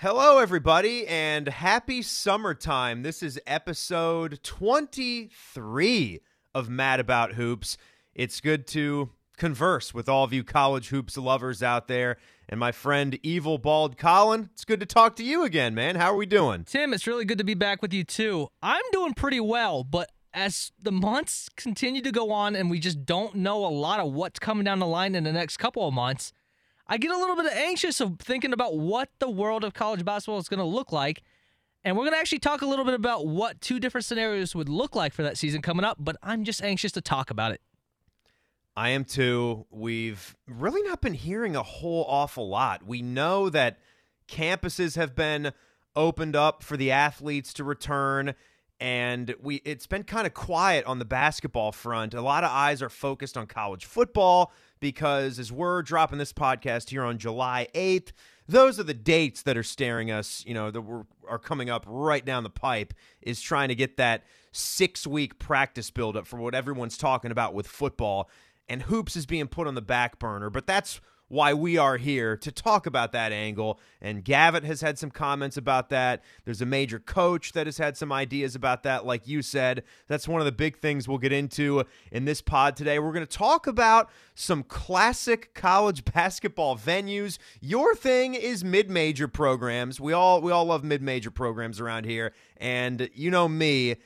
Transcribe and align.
Hello, 0.00 0.36
everybody, 0.36 1.06
and 1.06 1.48
happy 1.48 2.02
summertime. 2.02 3.02
This 3.02 3.22
is 3.22 3.40
episode 3.46 4.40
23 4.42 6.20
of 6.54 6.68
Mad 6.68 7.00
About 7.00 7.32
Hoops. 7.32 7.78
It's 8.14 8.42
good 8.42 8.66
to 8.66 9.08
converse 9.38 9.94
with 9.94 10.06
all 10.06 10.22
of 10.22 10.34
you 10.34 10.44
college 10.44 10.90
hoops 10.90 11.16
lovers 11.16 11.62
out 11.62 11.88
there. 11.88 12.18
And 12.46 12.60
my 12.60 12.72
friend 12.72 13.18
Evil 13.22 13.56
Bald 13.56 13.96
Colin, 13.96 14.50
it's 14.52 14.66
good 14.66 14.80
to 14.80 14.86
talk 14.86 15.16
to 15.16 15.24
you 15.24 15.44
again, 15.44 15.74
man. 15.74 15.96
How 15.96 16.12
are 16.12 16.16
we 16.16 16.26
doing? 16.26 16.64
Tim, 16.64 16.92
it's 16.92 17.06
really 17.06 17.24
good 17.24 17.38
to 17.38 17.44
be 17.44 17.54
back 17.54 17.80
with 17.80 17.94
you 17.94 18.04
too. 18.04 18.48
I'm 18.62 18.84
doing 18.92 19.14
pretty 19.14 19.40
well, 19.40 19.82
but 19.82 20.12
as 20.34 20.72
the 20.78 20.92
months 20.92 21.48
continue 21.56 22.02
to 22.02 22.12
go 22.12 22.32
on 22.32 22.54
and 22.54 22.68
we 22.68 22.80
just 22.80 23.06
don't 23.06 23.36
know 23.36 23.64
a 23.64 23.72
lot 23.72 24.00
of 24.00 24.12
what's 24.12 24.40
coming 24.40 24.64
down 24.64 24.78
the 24.78 24.86
line 24.86 25.14
in 25.14 25.24
the 25.24 25.32
next 25.32 25.56
couple 25.56 25.88
of 25.88 25.94
months, 25.94 26.34
I 26.88 26.98
get 26.98 27.10
a 27.10 27.16
little 27.16 27.36
bit 27.36 27.52
anxious 27.52 28.00
of 28.00 28.18
thinking 28.18 28.52
about 28.52 28.76
what 28.78 29.08
the 29.18 29.28
world 29.28 29.64
of 29.64 29.74
college 29.74 30.04
basketball 30.04 30.38
is 30.38 30.48
going 30.48 30.58
to 30.58 30.64
look 30.64 30.92
like. 30.92 31.22
And 31.82 31.96
we're 31.96 32.04
going 32.04 32.14
to 32.14 32.18
actually 32.18 32.40
talk 32.40 32.62
a 32.62 32.66
little 32.66 32.84
bit 32.84 32.94
about 32.94 33.26
what 33.26 33.60
two 33.60 33.78
different 33.78 34.04
scenarios 34.04 34.54
would 34.54 34.68
look 34.68 34.96
like 34.96 35.12
for 35.12 35.22
that 35.22 35.36
season 35.36 35.62
coming 35.62 35.84
up, 35.84 35.98
but 36.00 36.16
I'm 36.22 36.44
just 36.44 36.62
anxious 36.62 36.92
to 36.92 37.00
talk 37.00 37.30
about 37.30 37.52
it. 37.52 37.60
I 38.76 38.90
am 38.90 39.04
too. 39.04 39.66
We've 39.70 40.36
really 40.46 40.82
not 40.82 41.00
been 41.00 41.14
hearing 41.14 41.56
a 41.56 41.62
whole 41.62 42.04
awful 42.08 42.48
lot. 42.48 42.84
We 42.84 43.02
know 43.02 43.48
that 43.50 43.78
campuses 44.28 44.96
have 44.96 45.14
been 45.14 45.52
opened 45.94 46.36
up 46.36 46.62
for 46.62 46.76
the 46.76 46.90
athletes 46.90 47.54
to 47.54 47.64
return 47.64 48.34
and 48.78 49.34
we 49.40 49.56
it's 49.64 49.86
been 49.86 50.02
kind 50.02 50.26
of 50.26 50.34
quiet 50.34 50.84
on 50.84 50.98
the 50.98 51.04
basketball 51.04 51.72
front. 51.72 52.12
A 52.12 52.20
lot 52.20 52.44
of 52.44 52.50
eyes 52.50 52.82
are 52.82 52.90
focused 52.90 53.36
on 53.36 53.46
college 53.46 53.86
football 53.86 54.52
because 54.80 55.38
as 55.38 55.50
we're 55.50 55.82
dropping 55.82 56.18
this 56.18 56.32
podcast 56.32 56.90
here 56.90 57.04
on 57.04 57.18
July 57.18 57.68
8th, 57.74 58.12
those 58.48 58.78
are 58.78 58.84
the 58.84 58.94
dates 58.94 59.42
that 59.42 59.56
are 59.56 59.62
staring 59.62 60.10
us, 60.10 60.44
you 60.46 60.54
know, 60.54 60.70
that 60.70 60.82
we're, 60.82 61.04
are 61.28 61.38
coming 61.38 61.68
up 61.68 61.84
right 61.88 62.24
down 62.24 62.44
the 62.44 62.50
pipe 62.50 62.94
is 63.20 63.40
trying 63.40 63.68
to 63.68 63.74
get 63.74 63.96
that 63.96 64.24
6-week 64.52 65.38
practice 65.38 65.90
buildup 65.90 66.26
for 66.26 66.38
what 66.38 66.54
everyone's 66.54 66.96
talking 66.96 67.30
about 67.30 67.54
with 67.54 67.66
football. 67.66 68.30
And 68.68 68.82
hoops 68.82 69.16
is 69.16 69.26
being 69.26 69.48
put 69.48 69.66
on 69.66 69.74
the 69.74 69.82
back 69.82 70.18
burner, 70.18 70.50
but 70.50 70.66
that's 70.66 71.00
why 71.28 71.52
we 71.52 71.76
are 71.76 71.96
here 71.96 72.36
to 72.36 72.52
talk 72.52 72.86
about 72.86 73.12
that 73.12 73.32
angle. 73.32 73.80
And 74.00 74.24
Gavitt 74.24 74.64
has 74.64 74.80
had 74.80 74.98
some 74.98 75.10
comments 75.10 75.56
about 75.56 75.88
that. 75.90 76.22
There's 76.44 76.62
a 76.62 76.66
major 76.66 76.98
coach 76.98 77.52
that 77.52 77.66
has 77.66 77.78
had 77.78 77.96
some 77.96 78.12
ideas 78.12 78.54
about 78.54 78.84
that, 78.84 79.04
like 79.04 79.26
you 79.26 79.42
said. 79.42 79.82
That's 80.06 80.28
one 80.28 80.40
of 80.40 80.44
the 80.44 80.52
big 80.52 80.78
things 80.78 81.08
we'll 81.08 81.18
get 81.18 81.32
into 81.32 81.84
in 82.12 82.24
this 82.24 82.40
pod 82.40 82.76
today. 82.76 82.98
We're 82.98 83.12
going 83.12 83.26
to 83.26 83.38
talk 83.38 83.66
about 83.66 84.08
some 84.34 84.62
classic 84.62 85.52
college 85.54 86.04
basketball 86.12 86.76
venues. 86.76 87.38
Your 87.60 87.94
thing 87.94 88.34
is 88.34 88.62
mid-major 88.62 89.28
programs. 89.28 90.00
We 90.00 90.12
all 90.12 90.40
we 90.40 90.52
all 90.52 90.66
love 90.66 90.84
mid-major 90.84 91.30
programs 91.30 91.80
around 91.80 92.04
here, 92.04 92.32
and 92.58 93.10
you 93.14 93.30
know 93.30 93.48
me. 93.48 93.96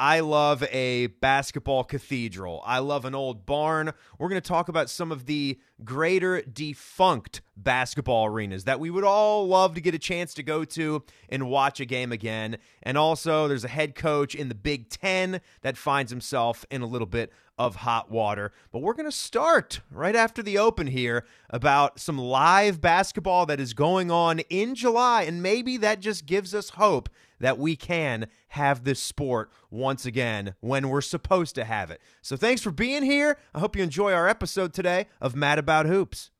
I 0.00 0.20
love 0.20 0.62
a 0.72 1.08
basketball 1.08 1.84
cathedral. 1.84 2.62
I 2.64 2.78
love 2.78 3.04
an 3.04 3.14
old 3.14 3.44
barn. 3.44 3.92
We're 4.18 4.30
going 4.30 4.40
to 4.40 4.48
talk 4.48 4.70
about 4.70 4.88
some 4.88 5.12
of 5.12 5.26
the 5.26 5.60
greater 5.84 6.40
defunct 6.40 7.42
basketball 7.62 8.26
arenas 8.26 8.64
that 8.64 8.80
we 8.80 8.90
would 8.90 9.04
all 9.04 9.46
love 9.46 9.74
to 9.74 9.80
get 9.80 9.94
a 9.94 9.98
chance 9.98 10.34
to 10.34 10.42
go 10.42 10.64
to 10.64 11.02
and 11.28 11.48
watch 11.48 11.80
a 11.80 11.84
game 11.84 12.12
again. 12.12 12.58
And 12.82 12.96
also, 12.96 13.48
there's 13.48 13.64
a 13.64 13.68
head 13.68 13.94
coach 13.94 14.34
in 14.34 14.48
the 14.48 14.54
Big 14.54 14.88
Ten 14.88 15.40
that 15.62 15.76
finds 15.76 16.10
himself 16.10 16.64
in 16.70 16.82
a 16.82 16.86
little 16.86 17.06
bit 17.06 17.32
of 17.60 17.76
hot 17.76 18.10
water. 18.10 18.52
But 18.72 18.80
we're 18.80 18.94
going 18.94 19.10
to 19.10 19.12
start 19.12 19.80
right 19.90 20.16
after 20.16 20.42
the 20.42 20.56
open 20.56 20.86
here 20.86 21.26
about 21.50 22.00
some 22.00 22.16
live 22.16 22.80
basketball 22.80 23.44
that 23.46 23.60
is 23.60 23.74
going 23.74 24.10
on 24.10 24.38
in 24.48 24.74
July. 24.74 25.24
And 25.24 25.42
maybe 25.42 25.76
that 25.76 26.00
just 26.00 26.24
gives 26.24 26.54
us 26.54 26.70
hope 26.70 27.10
that 27.38 27.58
we 27.58 27.76
can 27.76 28.28
have 28.48 28.84
this 28.84 28.98
sport 28.98 29.50
once 29.70 30.06
again 30.06 30.54
when 30.60 30.88
we're 30.88 31.00
supposed 31.02 31.54
to 31.56 31.64
have 31.64 31.90
it. 31.90 32.00
So 32.22 32.34
thanks 32.34 32.62
for 32.62 32.70
being 32.70 33.02
here. 33.02 33.36
I 33.54 33.60
hope 33.60 33.76
you 33.76 33.82
enjoy 33.82 34.12
our 34.12 34.26
episode 34.26 34.72
today 34.72 35.08
of 35.20 35.36
Mad 35.36 35.58
About 35.58 35.84
Hoops. 35.84 36.30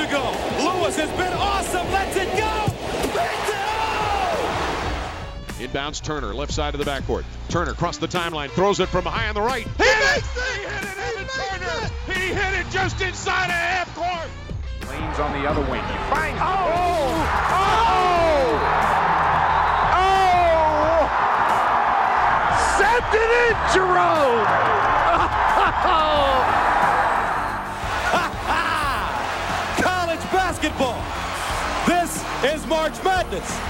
To 0.00 0.06
go. 0.06 0.22
Lewis 0.64 0.96
has 0.96 1.10
been 1.10 1.32
awesome. 1.34 1.86
Let's 1.92 2.16
it 2.16 2.28
go. 2.36 2.66
Inbounds 5.60 6.00
Turner, 6.02 6.34
left 6.34 6.52
side 6.52 6.74
of 6.74 6.82
the 6.82 6.90
backcourt. 6.90 7.24
Turner 7.50 7.72
across 7.72 7.98
the 7.98 8.08
timeline, 8.08 8.48
throws 8.50 8.80
it 8.80 8.88
from 8.88 9.04
high 9.04 9.28
on 9.28 9.34
the 9.34 9.42
right. 9.42 9.66
He, 9.76 9.84
he 9.84 9.90
hit 9.90 10.16
it! 10.16 10.24
He 10.24 10.62
hit 10.62 10.84
it, 10.84 10.96
Evan 10.98 11.26
Turner! 11.28 11.84
It. 11.84 12.16
He 12.16 12.32
hit 12.32 12.54
it 12.60 12.70
just 12.70 13.02
inside 13.02 13.46
of 13.46 13.52
half 13.52 13.94
court. 13.94 14.30
Lane's 14.88 15.18
on 15.18 15.32
the 15.42 15.46
other 15.46 15.60
wing. 15.70 15.84
He 15.84 15.98
finds. 16.08 16.40
Oh! 16.40 16.56
oh! 17.52 17.60
Oh! 17.60 18.56
Oh! 20.00 21.08
Sent 22.78 23.04
it 23.12 23.30
in, 23.44 23.56
Jerome! 23.74 24.46
College 25.60 25.84
oh! 25.84 26.39
March 32.70 33.02
Madness. 33.02 33.60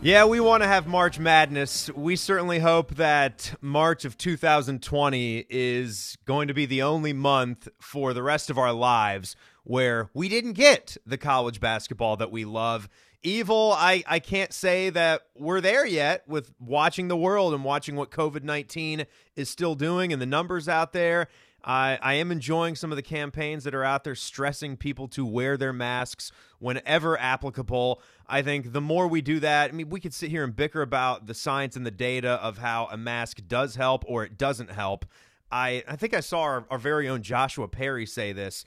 Yeah, 0.00 0.24
we 0.24 0.40
want 0.40 0.62
to 0.62 0.66
have 0.66 0.86
March 0.86 1.18
Madness. 1.18 1.90
We 1.90 2.16
certainly 2.16 2.58
hope 2.58 2.94
that 2.94 3.54
March 3.60 4.06
of 4.06 4.16
2020 4.16 5.44
is 5.50 6.16
going 6.24 6.48
to 6.48 6.54
be 6.54 6.64
the 6.64 6.80
only 6.80 7.12
month 7.12 7.68
for 7.78 8.14
the 8.14 8.22
rest 8.22 8.48
of 8.48 8.56
our 8.56 8.72
lives 8.72 9.36
where 9.64 10.08
we 10.14 10.30
didn't 10.30 10.54
get 10.54 10.96
the 11.04 11.18
college 11.18 11.60
basketball 11.60 12.16
that 12.16 12.30
we 12.30 12.46
love. 12.46 12.88
Evil, 13.22 13.74
I, 13.76 14.02
I 14.06 14.18
can't 14.18 14.54
say 14.54 14.88
that 14.88 15.26
we're 15.36 15.60
there 15.60 15.84
yet 15.84 16.26
with 16.26 16.54
watching 16.58 17.08
the 17.08 17.16
world 17.16 17.52
and 17.52 17.62
watching 17.62 17.96
what 17.96 18.10
COVID 18.10 18.42
19 18.42 19.04
is 19.34 19.50
still 19.50 19.74
doing 19.74 20.14
and 20.14 20.22
the 20.22 20.26
numbers 20.26 20.66
out 20.66 20.94
there. 20.94 21.28
I, 21.66 21.98
I 22.00 22.14
am 22.14 22.30
enjoying 22.30 22.76
some 22.76 22.92
of 22.92 22.96
the 22.96 23.02
campaigns 23.02 23.64
that 23.64 23.74
are 23.74 23.82
out 23.82 24.04
there 24.04 24.14
stressing 24.14 24.76
people 24.76 25.08
to 25.08 25.26
wear 25.26 25.56
their 25.56 25.72
masks 25.72 26.30
whenever 26.60 27.18
applicable. 27.18 28.00
I 28.28 28.42
think 28.42 28.72
the 28.72 28.80
more 28.80 29.08
we 29.08 29.20
do 29.20 29.40
that, 29.40 29.70
I 29.70 29.72
mean, 29.72 29.88
we 29.88 29.98
could 29.98 30.14
sit 30.14 30.30
here 30.30 30.44
and 30.44 30.54
bicker 30.54 30.80
about 30.80 31.26
the 31.26 31.34
science 31.34 31.74
and 31.74 31.84
the 31.84 31.90
data 31.90 32.38
of 32.40 32.58
how 32.58 32.88
a 32.92 32.96
mask 32.96 33.40
does 33.48 33.74
help 33.74 34.04
or 34.06 34.24
it 34.24 34.38
doesn't 34.38 34.70
help. 34.70 35.06
I, 35.50 35.82
I 35.88 35.96
think 35.96 36.14
I 36.14 36.20
saw 36.20 36.42
our, 36.42 36.66
our 36.70 36.78
very 36.78 37.08
own 37.08 37.22
Joshua 37.22 37.66
Perry 37.66 38.06
say 38.06 38.32
this. 38.32 38.64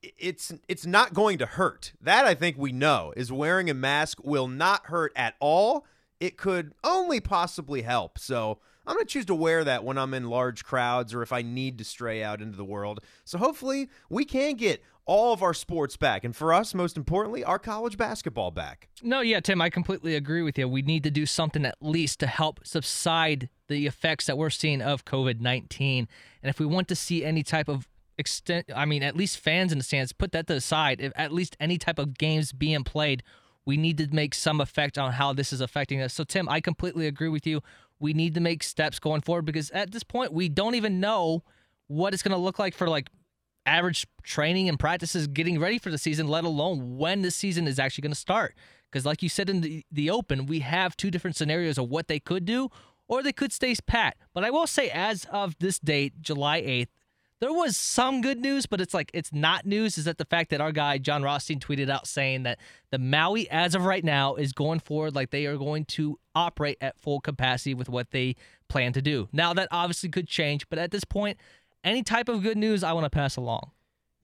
It's 0.00 0.52
it's 0.68 0.86
not 0.86 1.12
going 1.12 1.38
to 1.38 1.46
hurt. 1.46 1.92
That 2.00 2.24
I 2.24 2.34
think 2.34 2.56
we 2.56 2.70
know 2.70 3.12
is 3.16 3.32
wearing 3.32 3.68
a 3.68 3.74
mask 3.74 4.18
will 4.22 4.46
not 4.46 4.86
hurt 4.86 5.12
at 5.16 5.34
all. 5.40 5.86
It 6.20 6.36
could 6.36 6.72
only 6.84 7.18
possibly 7.18 7.82
help. 7.82 8.16
So 8.16 8.60
I'm 8.88 8.94
going 8.94 9.04
to 9.04 9.12
choose 9.12 9.26
to 9.26 9.34
wear 9.34 9.64
that 9.64 9.84
when 9.84 9.98
I'm 9.98 10.14
in 10.14 10.30
large 10.30 10.64
crowds 10.64 11.12
or 11.12 11.20
if 11.22 11.30
I 11.30 11.42
need 11.42 11.76
to 11.78 11.84
stray 11.84 12.22
out 12.22 12.40
into 12.40 12.56
the 12.56 12.64
world. 12.64 13.00
So 13.24 13.36
hopefully 13.36 13.90
we 14.08 14.24
can 14.24 14.54
get 14.54 14.82
all 15.04 15.34
of 15.34 15.42
our 15.42 15.52
sports 15.52 15.98
back. 15.98 16.24
And 16.24 16.34
for 16.34 16.54
us, 16.54 16.74
most 16.74 16.96
importantly, 16.96 17.44
our 17.44 17.58
college 17.58 17.98
basketball 17.98 18.50
back. 18.50 18.88
No, 19.02 19.20
yeah, 19.20 19.40
Tim, 19.40 19.60
I 19.60 19.68
completely 19.68 20.14
agree 20.14 20.40
with 20.40 20.58
you. 20.58 20.66
We 20.66 20.80
need 20.80 21.02
to 21.04 21.10
do 21.10 21.26
something 21.26 21.66
at 21.66 21.76
least 21.82 22.18
to 22.20 22.26
help 22.26 22.60
subside 22.64 23.50
the 23.68 23.86
effects 23.86 24.24
that 24.24 24.38
we're 24.38 24.48
seeing 24.48 24.80
of 24.80 25.04
COVID 25.04 25.40
19. 25.40 26.08
And 26.42 26.50
if 26.50 26.58
we 26.58 26.64
want 26.64 26.88
to 26.88 26.96
see 26.96 27.26
any 27.26 27.42
type 27.42 27.68
of 27.68 27.88
extent, 28.16 28.70
I 28.74 28.86
mean, 28.86 29.02
at 29.02 29.16
least 29.16 29.38
fans 29.38 29.70
in 29.70 29.78
the 29.78 29.84
stands, 29.84 30.14
put 30.14 30.32
that 30.32 30.46
to 30.46 30.54
the 30.54 30.60
side. 30.62 31.02
If 31.02 31.12
at 31.14 31.30
least 31.30 31.58
any 31.60 31.76
type 31.76 31.98
of 31.98 32.16
games 32.16 32.52
being 32.52 32.84
played, 32.84 33.22
we 33.68 33.76
need 33.76 33.98
to 33.98 34.08
make 34.12 34.34
some 34.34 34.62
effect 34.62 34.96
on 34.96 35.12
how 35.12 35.34
this 35.34 35.52
is 35.52 35.60
affecting 35.60 36.00
us. 36.00 36.14
So, 36.14 36.24
Tim, 36.24 36.48
I 36.48 36.60
completely 36.60 37.06
agree 37.06 37.28
with 37.28 37.46
you. 37.46 37.62
We 38.00 38.12
need 38.12 38.34
to 38.34 38.40
make 38.40 38.62
steps 38.62 38.98
going 38.98 39.22
forward 39.22 39.44
because 39.44 39.70
at 39.70 39.90
this 39.90 40.02
point, 40.02 40.32
we 40.32 40.48
don't 40.48 40.74
even 40.74 41.00
know 41.00 41.42
what 41.88 42.14
it's 42.14 42.22
going 42.22 42.32
to 42.32 42.38
look 42.38 42.58
like 42.58 42.74
for 42.74 42.88
like 42.88 43.08
average 43.66 44.06
training 44.22 44.68
and 44.68 44.78
practices 44.78 45.26
getting 45.26 45.58
ready 45.58 45.78
for 45.78 45.90
the 45.90 45.98
season, 45.98 46.28
let 46.28 46.44
alone 46.44 46.96
when 46.96 47.22
the 47.22 47.30
season 47.30 47.66
is 47.66 47.78
actually 47.78 48.02
going 48.02 48.12
to 48.12 48.18
start. 48.18 48.54
Because, 48.90 49.04
like 49.04 49.22
you 49.22 49.28
said 49.28 49.50
in 49.50 49.60
the, 49.60 49.84
the 49.92 50.10
open, 50.10 50.46
we 50.46 50.60
have 50.60 50.96
two 50.96 51.10
different 51.10 51.36
scenarios 51.36 51.76
of 51.76 51.88
what 51.88 52.08
they 52.08 52.18
could 52.18 52.44
do, 52.44 52.70
or 53.06 53.22
they 53.22 53.32
could 53.32 53.52
stay 53.52 53.74
pat. 53.86 54.16
But 54.32 54.44
I 54.44 54.50
will 54.50 54.66
say, 54.66 54.88
as 54.90 55.26
of 55.30 55.56
this 55.58 55.78
date, 55.78 56.22
July 56.22 56.62
8th, 56.62 56.88
there 57.40 57.52
was 57.52 57.76
some 57.76 58.20
good 58.20 58.40
news, 58.40 58.66
but 58.66 58.80
it's 58.80 58.94
like 58.94 59.10
it's 59.14 59.32
not 59.32 59.64
news. 59.64 59.98
Is 59.98 60.04
that 60.04 60.18
the 60.18 60.24
fact 60.24 60.50
that 60.50 60.60
our 60.60 60.72
guy 60.72 60.98
Jon 60.98 61.22
Rothstein 61.22 61.60
tweeted 61.60 61.88
out 61.88 62.06
saying 62.06 62.42
that 62.44 62.58
the 62.90 62.98
Maui, 62.98 63.48
as 63.50 63.74
of 63.74 63.84
right 63.84 64.04
now, 64.04 64.34
is 64.34 64.52
going 64.52 64.80
forward 64.80 65.14
like 65.14 65.30
they 65.30 65.46
are 65.46 65.56
going 65.56 65.84
to 65.86 66.18
operate 66.34 66.78
at 66.80 66.98
full 66.98 67.20
capacity 67.20 67.74
with 67.74 67.88
what 67.88 68.10
they 68.10 68.34
plan 68.68 68.92
to 68.92 69.02
do. 69.02 69.28
Now 69.32 69.54
that 69.54 69.68
obviously 69.70 70.08
could 70.08 70.26
change, 70.26 70.68
but 70.68 70.78
at 70.78 70.90
this 70.90 71.04
point, 71.04 71.38
any 71.84 72.02
type 72.02 72.28
of 72.28 72.42
good 72.42 72.58
news 72.58 72.82
I 72.82 72.92
want 72.92 73.04
to 73.04 73.10
pass 73.10 73.36
along. 73.36 73.70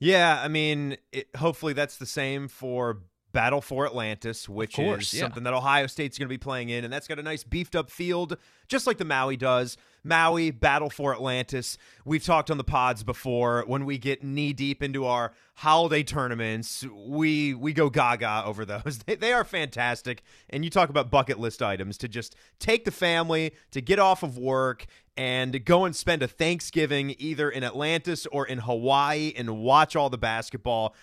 Yeah, 0.01 0.41
I 0.43 0.49
mean, 0.49 0.97
it, 1.13 1.29
hopefully 1.37 1.73
that's 1.73 1.97
the 1.97 2.07
same 2.07 2.49
for 2.49 2.99
Battle 3.35 3.61
for 3.61 3.85
Atlantis, 3.85 4.49
which 4.49 4.77
course, 4.77 5.09
is 5.09 5.15
yeah. 5.15 5.25
something 5.25 5.43
that 5.43 5.53
Ohio 5.53 5.87
State's 5.87 6.17
going 6.17 6.29
to 6.29 6.33
be 6.33 6.39
playing 6.39 6.71
in, 6.71 6.85
and 6.85 6.93
that's 6.93 7.07
got 7.07 7.19
a 7.19 7.23
nice 7.23 7.45
beefed 7.45 7.77
up 7.77 7.91
field, 7.91 8.39
just 8.69 8.87
like 8.87 8.97
the 8.97 9.05
Maui 9.05 9.37
does. 9.37 9.77
Maui, 10.05 10.51
Battle 10.51 10.89
for 10.89 11.13
Atlantis. 11.13 11.77
We've 12.05 12.25
talked 12.25 12.51
on 12.51 12.59
the 12.59 12.65
pods 12.65 13.03
before. 13.03 13.65
When 13.67 13.85
we 13.85 13.99
get 13.99 14.23
knee 14.23 14.53
deep 14.53 14.83
into 14.83 15.05
our 15.05 15.33
holiday 15.57 16.05
tournaments, 16.05 16.87
we 16.95 17.55
we 17.55 17.73
go 17.73 17.91
gaga 17.91 18.45
over 18.47 18.65
those. 18.65 19.01
They, 19.07 19.17
they 19.17 19.33
are 19.33 19.45
fantastic. 19.45 20.23
And 20.49 20.65
you 20.65 20.71
talk 20.71 20.89
about 20.89 21.11
bucket 21.11 21.39
list 21.39 21.61
items 21.61 21.99
to 21.99 22.09
just 22.09 22.37
take 22.59 22.85
the 22.85 22.91
family 22.91 23.53
to 23.73 23.83
get 23.83 23.99
off 23.99 24.23
of 24.23 24.39
work 24.39 24.87
and 25.17 25.65
go 25.65 25.85
and 25.85 25.95
spend 25.95 26.23
a 26.23 26.29
Thanksgiving 26.29 27.15
either 27.19 27.51
in 27.51 27.65
Atlantis 27.65 28.27
or 28.27 28.47
in 28.47 28.59
Hawaii 28.59 29.33
and 29.37 29.59
watch 29.59 29.97
all 29.97 30.09
the 30.09 30.19
basketball 30.19 30.95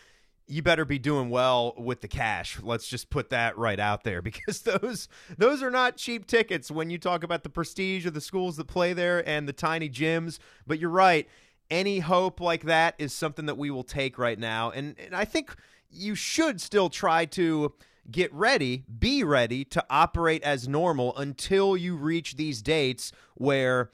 you 0.52 0.62
better 0.62 0.84
be 0.84 1.00
doing 1.00 1.30
well 1.30 1.74
with 1.78 2.02
the 2.02 2.08
cash. 2.10 2.60
Let's 2.62 2.88
just 2.88 3.10
put 3.10 3.30
that 3.30 3.58
right 3.58 3.80
out 3.80 4.04
there 4.04 4.22
because 4.22 4.62
those 4.62 5.08
those 5.38 5.64
are 5.64 5.72
not 5.72 5.98
cheap 5.98 6.28
tickets 6.28 6.70
when 6.70 6.90
you 6.90 6.98
talk 6.98 7.24
about 7.24 7.44
the 7.44 7.50
prestige 7.50 8.06
of 8.06 8.14
the 8.14 8.22
schools 8.22 8.58
that 8.58 8.68
play 8.68 8.94
there 8.94 9.28
and 9.28 9.48
the 9.48 9.54
tiny 9.54 9.90
gyms. 9.90 10.40
But 10.68 10.80
you're 10.80 10.90
right. 10.90 11.28
Any 11.70 12.00
hope 12.00 12.42
like 12.42 12.64
that 12.64 12.96
is 12.98 13.14
something 13.14 13.46
that 13.46 13.58
we 13.58 13.72
will 13.72 13.86
take 13.86 14.18
right 14.18 14.38
now. 14.38 14.72
And, 14.72 14.96
and 15.00 15.16
I 15.16 15.24
think 15.24 15.56
you 15.90 16.16
should 16.16 16.60
still 16.60 16.90
try 16.90 17.24
to 17.26 17.74
get 18.10 18.34
ready, 18.34 18.84
be 19.00 19.24
ready 19.24 19.64
to 19.66 19.86
operate 19.90 20.44
as 20.44 20.68
normal 20.68 21.16
until 21.16 21.78
you 21.78 21.96
reach 21.96 22.36
these 22.36 22.62
dates 22.62 23.14
where 23.36 23.90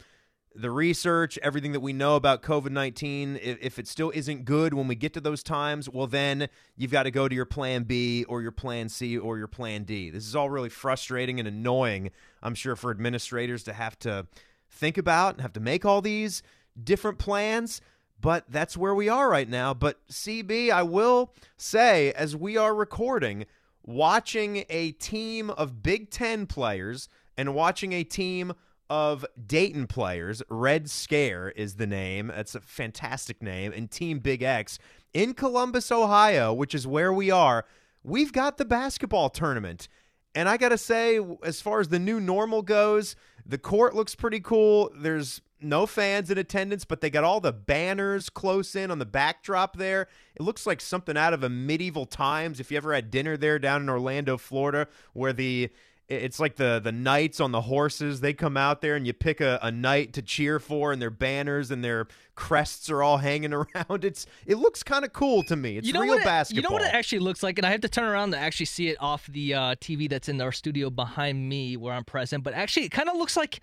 the 0.57 0.71
research, 0.71 1.37
everything 1.43 1.71
that 1.73 1.79
we 1.81 1.93
know 1.93 2.15
about 2.15 2.41
COVID 2.41 2.71
19, 2.71 3.39
if, 3.41 3.57
if, 3.61 3.79
it 3.79 3.87
still 3.87 4.11
isn't 4.15 4.43
good 4.43 4.73
when 4.73 4.87
we 4.87 4.95
get 4.95 5.13
to 5.13 5.21
those 5.21 5.43
times, 5.43 5.87
well, 5.87 6.07
then 6.07 6.49
you've 6.75 6.91
got 6.91 7.03
to 7.03 7.11
go 7.11 7.27
to 7.27 7.35
your 7.35 7.45
plan 7.45 7.83
B 7.83 8.23
or 8.23 8.41
your 8.41 8.51
plan 8.51 8.89
C 8.89 9.17
or 9.17 9.37
your 9.37 9.47
plan 9.47 9.83
D. 9.83 10.09
This 10.09 10.25
is 10.25 10.35
all 10.35 10.49
really 10.49 10.69
frustrating 10.69 11.39
and 11.39 11.47
annoying, 11.47 12.09
I'm 12.41 12.55
sure, 12.55 12.75
for 12.75 12.89
administrators 12.89 13.63
to 13.65 13.73
have 13.73 13.99
to 13.99 14.25
think 14.69 14.97
about 14.97 15.35
and 15.35 15.41
have 15.41 15.53
to 15.53 15.59
make 15.59 15.85
all 15.85 16.01
these 16.01 16.41
different 16.83 17.19
plans. 17.19 17.79
But 18.19 18.45
that's 18.49 18.75
where 18.75 18.95
we 18.95 19.09
are 19.09 19.29
right 19.29 19.47
now. 19.47 19.75
But 19.75 19.99
CB, 20.07 20.71
I 20.71 20.81
will 20.81 21.33
say, 21.55 22.11
as 22.13 22.35
we 22.35 22.57
are 22.57 22.73
recording, 22.73 23.45
watching 23.83 24.65
a 24.69 24.91
team 24.93 25.51
of 25.51 25.83
Big 25.83 26.09
Ten 26.09 26.47
players 26.47 27.09
and 27.37 27.53
watching 27.53 27.93
a 27.93 28.03
team 28.03 28.53
of 28.89 29.25
Dayton 29.45 29.87
players. 29.87 30.41
Red 30.49 30.89
Scare 30.89 31.49
is 31.51 31.75
the 31.75 31.87
name. 31.87 32.27
That's 32.27 32.55
a 32.55 32.61
fantastic 32.61 33.41
name. 33.41 33.71
And 33.73 33.89
Team 33.89 34.19
Big 34.19 34.43
X 34.43 34.79
in 35.13 35.33
Columbus, 35.33 35.91
Ohio, 35.91 36.53
which 36.53 36.75
is 36.75 36.87
where 36.87 37.11
we 37.11 37.31
are. 37.31 37.65
We've 38.03 38.31
got 38.31 38.57
the 38.57 38.65
basketball 38.65 39.29
tournament. 39.29 39.87
And 40.35 40.47
I 40.47 40.57
got 40.57 40.69
to 40.69 40.77
say, 40.77 41.19
as 41.43 41.61
far 41.61 41.79
as 41.79 41.89
the 41.89 41.99
new 41.99 42.19
normal 42.19 42.61
goes, 42.61 43.15
the 43.45 43.57
court 43.57 43.95
looks 43.95 44.13
pretty 44.13 44.39
cool. 44.39 44.91
There's 44.95 45.41
no 45.59 45.87
fans 45.87 46.29
in 46.29 46.37
attendance, 46.37 46.85
but 46.85 47.01
they 47.01 47.09
got 47.09 47.23
all 47.23 47.39
the 47.39 47.51
banners 47.51 48.29
close 48.29 48.75
in 48.75 48.91
on 48.91 48.99
the 48.99 49.05
backdrop 49.05 49.77
there. 49.77 50.07
It 50.35 50.43
looks 50.43 50.67
like 50.67 50.79
something 50.81 51.17
out 51.17 51.33
of 51.33 51.43
a 51.43 51.49
medieval 51.49 52.05
times. 52.05 52.59
If 52.59 52.69
you 52.69 52.77
ever 52.77 52.93
had 52.93 53.09
dinner 53.09 53.37
there 53.37 53.57
down 53.57 53.81
in 53.81 53.89
Orlando, 53.89 54.37
Florida, 54.37 54.87
where 55.13 55.33
the 55.33 55.69
it's 56.09 56.39
like 56.39 56.55
the 56.55 56.79
the 56.81 56.91
knights 56.91 57.39
on 57.39 57.51
the 57.51 57.61
horses. 57.61 58.21
They 58.21 58.33
come 58.33 58.55
out 58.55 58.81
there 58.81 58.95
and 58.95 59.05
you 59.05 59.13
pick 59.13 59.41
a, 59.41 59.59
a 59.61 59.71
knight 59.71 60.13
to 60.13 60.21
cheer 60.21 60.59
for 60.59 60.93
and 60.93 61.01
their 61.01 61.09
banners 61.09 61.69
and 61.69 61.83
their 61.83 62.07
crests 62.35 62.89
are 62.89 63.03
all 63.03 63.17
hanging 63.17 63.53
around. 63.53 64.05
It's 64.05 64.25
it 64.45 64.55
looks 64.55 64.83
kind 64.83 65.03
of 65.03 65.11
cool 65.11 65.43
to 65.43 65.55
me. 65.55 65.77
It's 65.77 65.87
you 65.87 65.93
know 65.93 66.01
real 66.01 66.13
what 66.13 66.21
it, 66.21 66.25
basketball 66.25 66.61
You 66.61 66.69
know 66.69 66.73
what 66.73 66.89
it 66.89 66.93
actually 66.93 67.19
looks 67.19 67.43
like, 67.43 67.59
and 67.59 67.65
I 67.65 67.71
have 67.71 67.81
to 67.81 67.89
turn 67.89 68.05
around 68.05 68.31
to 68.31 68.37
actually 68.37 68.67
see 68.67 68.87
it 68.87 68.97
off 69.01 69.27
the 69.27 69.53
uh, 69.53 69.75
TV 69.75 70.09
that's 70.09 70.29
in 70.29 70.39
our 70.39 70.51
studio 70.51 70.89
behind 70.89 71.49
me 71.49 71.75
where 71.75 71.93
I'm 71.93 72.05
present. 72.05 72.43
But 72.43 72.53
actually, 72.53 72.85
it 72.85 72.91
kind 72.91 73.09
of 73.09 73.17
looks 73.17 73.35
like 73.35 73.59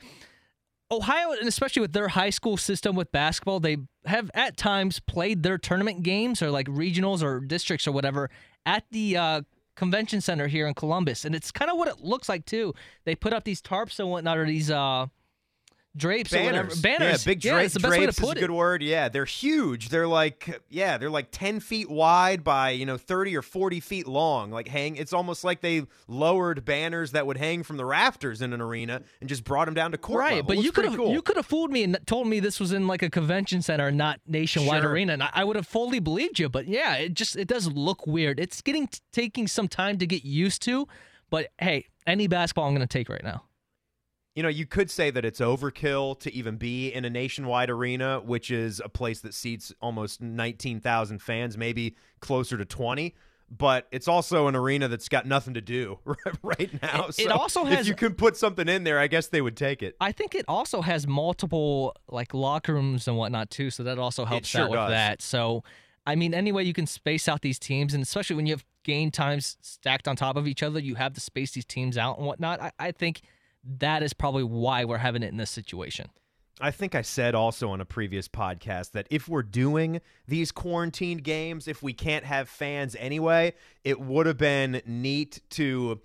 Ohio, 0.91 1.33
and 1.33 1.49
especially 1.49 1.81
with 1.81 1.95
their 1.95 2.09
high 2.09 2.31
school 2.31 2.59
system 2.59 2.95
with 2.95 3.11
basketball, 3.11 3.59
they 3.59 3.79
have 4.05 4.31
at 4.35 4.59
times 4.59 5.01
played 5.01 5.43
their 5.43 5.57
tournament 5.57 6.03
games 6.03 6.43
or 6.43 6.51
like 6.51 6.67
regionals 6.67 7.23
or 7.23 7.41
districts 7.41 7.87
or 7.87 7.93
whatever 7.93 8.29
at 8.67 8.85
the 8.91 9.17
uh, 9.17 9.41
convention 9.77 10.21
center 10.21 10.47
here 10.47 10.67
in 10.67 10.75
Columbus, 10.75 11.25
and 11.25 11.35
it's 11.35 11.51
kind 11.51 11.71
of 11.71 11.77
what 11.77 11.89
it 11.89 12.01
looks 12.01 12.29
like 12.29 12.45
too. 12.47 12.75
They 13.05 13.15
put 13.15 13.33
up 13.33 13.45
these 13.45 13.61
tarps 13.61 13.99
and 13.99 14.11
whatnot, 14.11 14.39
or 14.39 14.47
these 14.47 14.71
uh, 14.71 15.07
drapes 15.97 16.33
or 16.35 16.43
whatever. 16.43 16.69
banners 16.69 16.81
Banners, 16.83 17.27
yeah 17.27 17.31
big 17.33 17.45
yeah, 17.45 17.53
drapes 17.53 17.65
it's 17.67 17.75
the 17.75 17.81
best 17.81 17.91
way 17.93 17.99
to 17.99 18.03
drapes 18.07 18.19
is 18.19 18.29
a 18.29 18.33
it. 18.33 18.41
good 18.41 18.51
word 18.51 18.83
yeah 18.83 19.09
they're 19.09 19.25
huge 19.25 19.91
they're 19.91 20.09
like 20.09 20.61
yeah 20.69 20.99
they're 20.99 21.09
like 21.11 21.29
10 21.31 21.61
feet 21.61 21.89
wide 21.89 22.43
by 22.43 22.71
you 22.71 22.85
know 22.85 22.97
30 22.97 23.37
or 23.37 23.43
40 23.43 23.79
feet 23.81 24.09
long 24.09 24.51
like 24.51 24.67
hang 24.69 24.97
it's 24.97 25.13
almost 25.13 25.45
like 25.45 25.61
they 25.61 25.87
lowered 26.09 26.65
banners 26.65 27.13
that 27.13 27.27
would 27.27 27.37
hang 27.37 27.63
from 27.63 27.77
the 27.77 27.85
rafters 27.85 28.43
in 28.43 28.53
an 28.53 28.61
arena 28.61 29.03
and 29.21 29.29
just 29.29 29.45
brought 29.45 29.67
them 29.67 29.75
down 29.75 29.93
to 29.93 29.99
court 29.99 30.19
Right, 30.21 30.35
level. 30.37 30.49
but 30.49 30.57
Looks 30.57 30.65
you 30.67 30.73
could 30.73 30.85
have 30.85 30.97
cool. 30.97 31.13
you 31.13 31.23
could 31.23 31.37
have 31.37 31.47
fooled 31.47 31.71
me 31.71 31.85
and 31.85 31.97
told 32.07 32.27
me 32.27 32.41
this 32.41 32.59
was 32.59 32.73
in 32.73 32.87
like 32.87 33.03
a 33.03 33.11
convention 33.11 33.63
center, 33.63 33.91
not 33.93 34.21
nationwide 34.27 34.83
Sure. 34.83 34.91
arena, 34.93 35.13
and 35.15 35.23
I, 35.23 35.31
I 35.35 35.45
would 35.45 35.57
have 35.57 35.67
fully 35.67 35.99
believed 36.01 36.39
you. 36.39 36.49
But 36.49 36.67
yeah, 36.69 36.95
it 36.97 37.15
just 37.15 37.37
it 37.37 37.47
does 37.49 37.69
look 37.71 38.07
weird. 38.07 38.39
It's 38.41 38.61
getting 38.63 38.89
taking 39.13 39.47
some 39.49 39.69
time 39.69 39.99
to 39.99 40.07
get 40.07 40.25
used 40.25 40.63
to, 40.63 40.87
but 41.31 41.49
hey, 41.59 41.87
any 42.07 42.27
basketball 42.27 42.67
I'm 42.67 42.75
going 42.75 42.87
to 42.87 42.93
take 42.93 43.09
right 43.09 43.23
now. 43.25 43.45
You 44.35 44.43
know, 44.43 44.49
you 44.49 44.67
could 44.67 44.91
say 44.91 45.11
that 45.11 45.25
it's 45.25 45.41
overkill 45.41 46.19
to 46.21 46.33
even 46.35 46.57
be 46.57 46.89
in 46.93 47.05
a 47.05 47.11
nationwide 47.11 47.71
arena, 47.71 48.21
which 48.21 48.51
is 48.51 48.81
a 48.85 48.89
place 48.89 49.21
that 49.21 49.33
seats 49.35 49.73
almost 49.81 50.21
19,000 50.21 51.21
fans, 51.23 51.57
maybe 51.57 51.95
closer 52.21 52.57
to 52.59 52.65
20. 52.65 53.15
But 53.57 53.87
it's 53.93 54.09
also 54.09 54.49
an 54.49 54.57
arena 54.57 54.89
that's 54.89 55.09
got 55.09 55.27
nothing 55.27 55.55
to 55.55 55.61
do 55.61 55.99
right 56.43 56.71
now. 56.83 57.07
It- 57.09 57.19
it 57.21 57.29
so 57.29 57.33
also 57.33 57.67
if 57.67 57.87
you 57.87 57.95
could 57.95 58.17
put 58.19 58.37
something 58.37 58.69
in 58.69 58.83
there, 58.85 58.99
I 58.99 59.07
guess 59.07 59.29
they 59.29 59.41
would 59.43 59.57
take 59.57 59.83
it. 59.83 59.95
I 60.01 60.11
think 60.13 60.35
it 60.35 60.45
also 60.49 60.81
has 60.81 61.07
multiple 61.07 61.95
like 62.09 62.35
locker 62.35 62.73
rooms 62.75 63.07
and 63.07 63.17
whatnot 63.17 63.51
too, 63.51 63.71
so 63.71 63.85
that 63.85 63.99
also 63.99 64.25
helps 64.25 64.49
sure 64.49 64.63
out 64.63 64.71
with 64.71 64.89
that. 64.89 65.23
So, 65.23 65.63
I 66.07 66.17
mean, 66.17 66.35
any 66.35 66.53
way 66.53 66.65
you 66.65 66.73
can 66.73 66.87
space 66.87 67.29
out 67.29 67.43
these 67.43 67.59
teams, 67.59 67.95
and 67.95 68.03
especially 68.03 68.35
when 68.35 68.47
you 68.47 68.55
have 68.55 68.65
game 68.83 69.11
times 69.11 69.57
stacked 69.61 70.09
on 70.09 70.17
top 70.17 70.37
of 70.37 70.49
each 70.49 70.63
other, 70.63 70.81
you 70.81 70.95
have 70.97 71.13
to 71.13 71.21
space 71.21 71.53
these 71.53 71.65
teams 71.67 71.97
out 71.99 72.17
and 72.19 72.27
whatnot. 72.27 72.61
I, 72.61 72.73
I 72.79 72.93
think 72.93 73.21
that 73.79 74.03
is 74.03 74.13
probably 74.13 74.45
why 74.45 74.85
we're 74.85 74.99
having 74.99 75.23
it 75.23 75.31
in 75.31 75.37
this 75.37 75.51
situation. 75.51 76.09
I 76.61 76.71
think 76.71 76.95
I 76.95 77.03
said 77.03 77.35
also 77.35 77.71
on 77.71 77.81
a 77.81 77.85
previous 77.85 78.29
podcast 78.29 78.93
that 78.93 79.09
if 79.11 79.29
we're 79.29 79.43
doing 79.43 80.01
these 80.29 80.53
quarantined 80.53 81.25
games, 81.25 81.67
if 81.67 81.83
we 81.83 81.93
can't 81.93 82.25
have 82.25 82.49
fans 82.49 82.95
anyway, 82.99 83.55
it 83.83 84.01
would 84.01 84.27
have 84.27 84.39
been 84.39 84.81
neat 84.87 85.41
to 85.51 86.01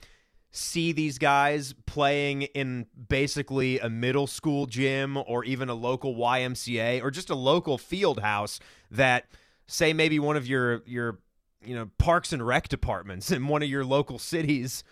see 0.52 0.92
these 0.92 1.20
guys 1.20 1.76
playing 1.86 2.44
in 2.44 2.88
basically 3.08 3.80
a 3.80 3.90
middle 3.90 4.26
school 4.26 4.66
gym 4.66 5.18
or 5.28 5.44
even 5.44 5.70
a 5.70 5.76
local 5.76 6.16
YMCA 6.16 7.04
or 7.04 7.12
just 7.12 7.30
a 7.30 7.36
local 7.36 7.78
field 7.78 8.20
house 8.20 8.60
that 8.90 9.26
say 9.68 9.94
maybe 9.94 10.18
one 10.18 10.36
of 10.36 10.48
your 10.48 10.82
your 10.88 11.20
you 11.64 11.76
know 11.76 11.90
parks 12.00 12.34
and 12.34 12.46
rec 12.46 12.68
departments 12.68 13.32
in 13.32 13.48
one 13.48 13.62
of 13.62 13.70
your 13.70 13.86
local 13.86 14.18
cities 14.18 14.84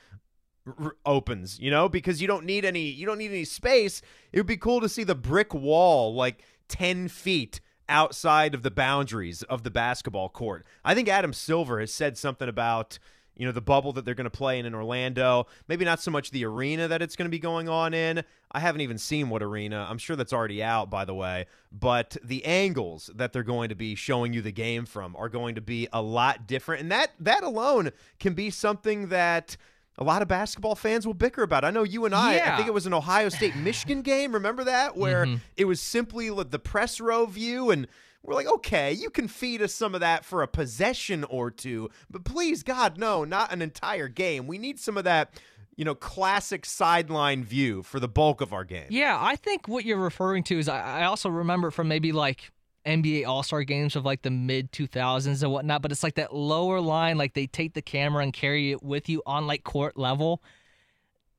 r- 0.79 0.95
opens, 1.05 1.59
you 1.59 1.71
know, 1.71 1.89
because 1.89 2.21
you 2.21 2.27
don't 2.27 2.45
need 2.45 2.65
any 2.65 2.81
you 2.81 3.05
don't 3.05 3.17
need 3.17 3.31
any 3.31 3.45
space. 3.45 4.01
It 4.31 4.39
would 4.39 4.47
be 4.47 4.57
cool 4.57 4.81
to 4.81 4.89
see 4.89 5.03
the 5.03 5.15
brick 5.15 5.53
wall 5.53 6.13
like 6.13 6.43
10 6.67 7.07
feet 7.07 7.61
outside 7.89 8.53
of 8.53 8.63
the 8.63 8.71
boundaries 8.71 9.43
of 9.43 9.63
the 9.63 9.71
basketball 9.71 10.29
court. 10.29 10.65
I 10.83 10.93
think 10.93 11.07
Adam 11.07 11.33
Silver 11.33 11.79
has 11.79 11.93
said 11.93 12.17
something 12.17 12.49
about 12.49 12.99
you 13.37 13.45
know 13.45 13.51
the 13.51 13.61
bubble 13.61 13.93
that 13.93 14.03
they're 14.03 14.15
going 14.15 14.25
to 14.25 14.31
play 14.31 14.59
in 14.59 14.65
in 14.65 14.73
Orlando. 14.73 15.45
Maybe 15.67 15.85
not 15.85 16.01
so 16.01 16.11
much 16.11 16.31
the 16.31 16.43
arena 16.45 16.87
that 16.87 17.01
it's 17.01 17.15
going 17.15 17.27
to 17.27 17.31
be 17.31 17.39
going 17.39 17.69
on 17.69 17.93
in. 17.93 18.23
I 18.51 18.59
haven't 18.59 18.81
even 18.81 18.97
seen 18.97 19.29
what 19.29 19.43
arena. 19.43 19.85
I'm 19.89 19.99
sure 19.99 20.15
that's 20.15 20.33
already 20.33 20.63
out 20.63 20.89
by 20.89 21.05
the 21.05 21.13
way, 21.13 21.45
but 21.71 22.17
the 22.23 22.43
angles 22.45 23.11
that 23.13 23.33
they're 23.33 23.43
going 23.43 23.69
to 23.69 23.75
be 23.75 23.93
showing 23.95 24.33
you 24.33 24.41
the 24.41 24.51
game 24.51 24.85
from 24.85 25.15
are 25.15 25.29
going 25.29 25.55
to 25.55 25.61
be 25.61 25.87
a 25.93 26.01
lot 26.01 26.47
different 26.47 26.81
and 26.81 26.91
that 26.91 27.11
that 27.19 27.43
alone 27.43 27.91
can 28.19 28.33
be 28.33 28.49
something 28.49 29.09
that 29.09 29.55
a 29.97 30.03
lot 30.03 30.21
of 30.21 30.27
basketball 30.27 30.75
fans 30.75 31.07
will 31.07 31.13
bicker 31.13 31.43
about. 31.43 31.63
I 31.63 31.71
know 31.71 31.83
you 31.83 32.05
and 32.05 32.13
I, 32.13 32.35
Yeah. 32.35 32.53
I 32.53 32.55
think 32.55 32.67
it 32.67 32.73
was 32.73 32.85
an 32.85 32.93
Ohio 32.93 33.29
State 33.29 33.55
Michigan 33.55 34.01
game. 34.01 34.33
Remember 34.33 34.63
that? 34.63 34.95
Where 34.95 35.25
mm-hmm. 35.25 35.37
it 35.55 35.65
was 35.65 35.81
simply 35.81 36.29
the 36.29 36.59
press 36.59 36.99
row 36.99 37.25
view, 37.25 37.71
and 37.71 37.87
we're 38.21 38.35
like, 38.35 38.47
okay, 38.47 38.91
you 38.93 39.09
can 39.09 39.27
feed 39.27 39.61
us 39.61 39.73
some 39.73 39.95
of 39.95 40.01
that 40.01 40.25
for 40.25 40.43
a 40.43 40.47
possession 40.47 41.23
or 41.23 41.49
two, 41.49 41.89
but 42.09 42.25
please, 42.25 42.61
God, 42.61 42.97
no, 42.97 43.23
not 43.23 43.51
an 43.51 43.61
entire 43.61 44.07
game. 44.07 44.47
We 44.47 44.57
need 44.57 44.79
some 44.79 44.97
of 44.97 45.05
that, 45.05 45.31
you 45.75 45.85
know, 45.85 45.95
classic 45.95 46.65
sideline 46.65 47.43
view 47.43 47.83
for 47.83 47.99
the 47.99 48.07
bulk 48.07 48.41
of 48.41 48.53
our 48.53 48.65
game. 48.65 48.87
Yeah, 48.89 49.17
I 49.19 49.35
think 49.35 49.67
what 49.67 49.85
you're 49.85 49.97
referring 49.97 50.43
to 50.43 50.59
is 50.59 50.67
I, 50.67 51.01
I 51.01 51.03
also 51.05 51.29
remember 51.29 51.71
from 51.71 51.87
maybe 51.87 52.11
like 52.11 52.51
NBA 52.87 53.27
All 53.27 53.43
Star 53.43 53.63
games 53.63 53.95
of 53.95 54.05
like 54.05 54.21
the 54.21 54.31
mid 54.31 54.71
2000s 54.71 55.43
and 55.43 55.51
whatnot, 55.51 55.81
but 55.81 55.91
it's 55.91 56.03
like 56.03 56.15
that 56.15 56.33
lower 56.33 56.79
line, 56.81 57.17
like 57.17 57.33
they 57.33 57.45
take 57.47 57.73
the 57.73 57.81
camera 57.81 58.23
and 58.23 58.33
carry 58.33 58.71
it 58.71 58.81
with 58.81 59.09
you 59.09 59.21
on 59.25 59.45
like 59.45 59.63
court 59.63 59.97
level. 59.97 60.41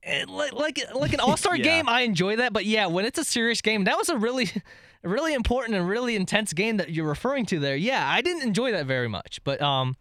And 0.02 0.30
like 0.30 0.52
like 0.52 0.78
like 0.94 1.12
an 1.12 1.20
All 1.26 1.36
Star 1.36 1.56
Yeah. 1.56 1.64
game, 1.64 1.88
I 1.88 2.02
enjoy 2.02 2.36
that, 2.36 2.52
but 2.52 2.64
yeah, 2.64 2.86
when 2.86 3.04
it's 3.04 3.18
a 3.18 3.24
serious 3.24 3.60
game, 3.60 3.84
that 3.84 3.96
was 3.96 4.08
a 4.08 4.16
really, 4.16 4.48
really 5.02 5.34
important 5.34 5.76
and 5.76 5.88
really 5.88 6.14
intense 6.14 6.52
game 6.52 6.76
that 6.76 6.90
you're 6.90 7.08
referring 7.08 7.46
to 7.46 7.58
there. 7.58 7.76
Yeah, 7.76 8.08
I 8.08 8.20
didn't 8.20 8.42
enjoy 8.42 8.70
that 8.72 8.86
very 8.86 9.08
much, 9.08 9.40
but 9.44 9.60
um, 9.60 9.96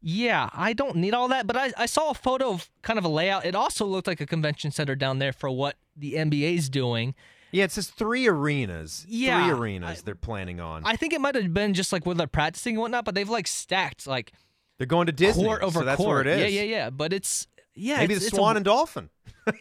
Yeah, 0.00 0.48
I 0.52 0.72
don't 0.72 0.96
need 0.96 1.14
all 1.14 1.28
that, 1.28 1.46
but 1.46 1.56
I, 1.56 1.72
I 1.76 1.86
saw 1.86 2.10
a 2.10 2.14
photo 2.14 2.50
of 2.50 2.70
kind 2.82 2.98
of 2.98 3.04
a 3.04 3.08
layout. 3.08 3.44
It 3.44 3.54
also 3.54 3.84
looked 3.86 4.06
like 4.06 4.20
a 4.20 4.26
convention 4.26 4.70
center 4.70 4.94
down 4.96 5.18
there 5.18 5.32
for 5.32 5.50
what 5.50 5.76
the 5.96 6.14
NBA's 6.14 6.68
doing. 6.68 7.14
Yeah, 7.50 7.64
it 7.64 7.72
says 7.72 7.88
three 7.88 8.26
arenas. 8.28 9.06
Yeah, 9.08 9.44
three 9.48 9.52
arenas 9.58 9.98
I- 10.00 10.02
they're 10.04 10.14
planning 10.14 10.60
on. 10.60 10.82
I 10.84 10.96
think 10.96 11.12
it 11.12 11.20
might 11.20 11.34
have 11.34 11.52
been 11.54 11.74
just 11.74 11.92
like 11.92 12.04
where 12.06 12.14
they're 12.14 12.26
practicing 12.26 12.74
and 12.74 12.80
whatnot, 12.82 13.04
but 13.04 13.14
they've 13.14 13.28
like 13.28 13.46
stacked 13.46 14.06
like 14.06 14.32
they're 14.78 14.86
going 14.86 15.06
to 15.06 15.12
Disney, 15.12 15.44
court 15.44 15.62
over 15.62 15.80
so 15.80 15.84
that's 15.84 15.96
court. 15.96 16.08
where 16.08 16.20
it 16.20 16.26
is. 16.40 16.52
Yeah, 16.54 16.62
yeah, 16.62 16.76
yeah. 16.76 16.90
But 16.90 17.12
it's 17.12 17.46
yeah, 17.74 17.98
Maybe 17.98 18.14
it's, 18.14 18.22
the 18.24 18.26
it's 18.28 18.34
a- 18.34 18.36
Swan 18.36 18.56
and 18.56 18.64
Dolphin. 18.64 19.10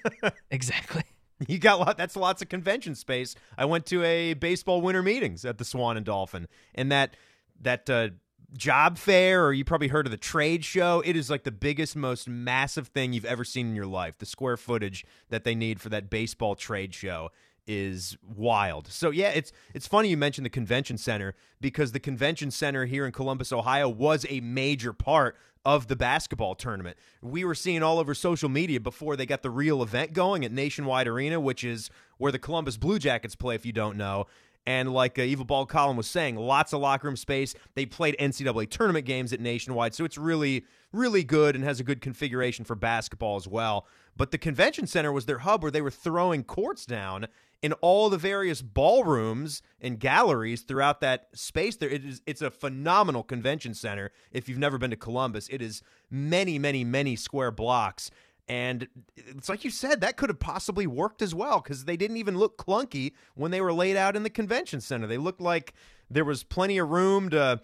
exactly. 0.52 1.04
You 1.48 1.60
got 1.60 1.80
lot. 1.80 1.98
That's 1.98 2.16
lots 2.16 2.42
of 2.42 2.50
convention 2.50 2.96
space. 2.96 3.36
I 3.58 3.66
went 3.66 3.86
to 3.88 4.04
a 4.04 4.34
baseball 4.34 4.82
winter 4.82 5.04
meetings 5.04 5.46
at 5.46 5.60
the 5.60 5.66
Swan 5.66 5.96
and 5.96 6.06
Dolphin, 6.06 6.48
and 6.74 6.92
that 6.92 7.16
that 7.62 7.88
uh, 7.90 8.10
job 8.58 8.98
fair, 8.98 9.46
or 9.46 9.54
you 9.54 9.64
probably 9.64 9.90
heard 9.90 10.08
of 10.08 10.12
the 10.12 10.18
trade 10.18 10.66
show. 10.66 11.04
It 11.06 11.16
is 11.16 11.30
like 11.30 11.44
the 11.44 11.52
biggest, 11.52 11.96
most 11.96 12.28
massive 12.28 12.88
thing 12.88 13.14
you've 13.14 13.26
ever 13.26 13.44
seen 13.44 13.68
in 13.70 13.76
your 13.76 13.86
life. 13.86 14.18
The 14.18 14.26
square 14.26 14.58
footage 14.58 15.06
that 15.30 15.44
they 15.44 15.54
need 15.54 15.80
for 15.80 15.90
that 15.90 16.10
baseball 16.10 16.56
trade 16.56 16.96
show 16.96 17.30
is 17.68 18.18
wild. 18.36 18.88
So 18.88 19.12
yeah, 19.12 19.30
it's 19.30 19.52
it's 19.74 19.88
funny 19.88 20.10
you 20.10 20.18
mentioned 20.18 20.46
the 20.46 20.50
convention 20.50 20.98
center 20.98 21.36
because 21.62 21.92
the 21.92 22.00
convention 22.00 22.50
center 22.52 22.86
here 22.86 23.06
in 23.06 23.12
Columbus, 23.12 23.52
Ohio 23.52 23.90
was 23.90 24.26
a 24.30 24.40
major 24.40 24.94
part 24.94 25.36
of 25.66 25.88
the 25.88 25.98
basketball 25.98 26.56
tournament. 26.56 26.96
We 27.22 27.44
were 27.44 27.54
seeing 27.54 27.84
all 27.84 28.00
over 28.00 28.14
social 28.14 28.48
media 28.48 28.80
before 28.80 29.18
they 29.18 29.26
got 29.26 29.42
the 29.42 29.50
real 29.50 29.84
event 29.84 30.14
going 30.14 30.46
at 30.46 30.52
Nationwide 30.54 31.08
Arena, 31.08 31.42
which 31.42 31.66
is 31.66 31.90
where 32.18 32.32
the 32.32 32.40
Columbus 32.40 32.78
Blue 32.78 33.00
Jackets 33.00 33.36
play 33.36 33.56
if 33.56 33.66
you 33.66 33.74
don't 33.74 33.98
know. 33.98 34.28
And 34.68 34.92
like 34.92 35.18
uh, 35.18 35.22
Evil 35.22 35.46
Ball 35.46 35.66
Colin 35.66 35.96
was 35.96 36.08
saying, 36.08 36.36
lots 36.36 36.74
of 36.74 36.82
locker 36.82 37.08
room 37.08 37.16
space. 37.16 37.56
They 37.74 37.86
played 37.86 38.18
NCAA 38.20 38.70
tournament 38.70 39.06
games 39.06 39.32
at 39.32 39.40
Nationwide, 39.40 39.96
so 39.96 40.04
it's 40.04 40.18
really, 40.18 40.66
really 40.92 41.24
good 41.24 41.56
and 41.56 41.64
has 41.64 41.80
a 41.80 41.86
good 41.86 42.02
configuration 42.02 42.66
for 42.66 42.76
basketball 42.76 43.38
as 43.38 43.48
well. 43.48 43.88
But 44.18 44.32
the 44.32 44.38
convention 44.38 44.86
center 44.86 45.14
was 45.14 45.26
their 45.26 45.38
hub 45.40 45.64
where 45.64 45.72
they 45.72 45.82
were 45.82 45.90
throwing 45.90 46.44
courts 46.44 46.86
down 46.86 47.28
in 47.62 47.72
all 47.74 48.10
the 48.10 48.18
various 48.18 48.62
ballrooms 48.62 49.62
and 49.80 50.00
galleries 50.00 50.64
throughout 50.64 51.00
that 51.00 51.30
space. 51.34 51.78
There, 51.78 51.90
it 51.90 52.04
is. 52.04 52.22
It's 52.26 52.42
a 52.42 52.52
phenomenal 52.52 53.24
convention 53.24 53.74
center. 53.74 54.12
If 54.32 54.50
you've 54.50 54.58
never 54.58 54.78
been 54.78 54.92
to 54.92 54.98
Columbus, 54.98 55.48
it 55.50 55.62
is 55.62 55.82
many, 56.12 56.60
many, 56.60 56.84
many 56.84 57.16
square 57.16 57.52
blocks. 57.52 58.12
And 58.50 58.88
it's 59.16 59.50
like 59.50 59.66
you 59.66 59.70
said, 59.72 60.00
that 60.02 60.16
could 60.16 60.30
have 60.30 60.40
possibly 60.40 60.88
worked 60.88 61.22
as 61.22 61.36
well 61.36 61.60
because 61.60 61.84
they 61.86 61.98
didn't 61.98 62.18
even 62.18 62.38
look 62.38 62.58
clunky 62.58 63.12
when 63.36 63.52
they 63.52 63.60
were 63.60 63.74
laid 63.74 63.98
out 63.98 64.16
in 64.16 64.24
the 64.24 64.30
convention 64.30 64.80
center. 64.80 65.06
They 65.06 65.18
looked 65.18 65.42
like 65.42 65.74
there 66.10 66.24
was 66.24 66.44
plenty 66.44 66.78
of 66.78 66.88
room 66.90 67.30
to, 67.32 67.60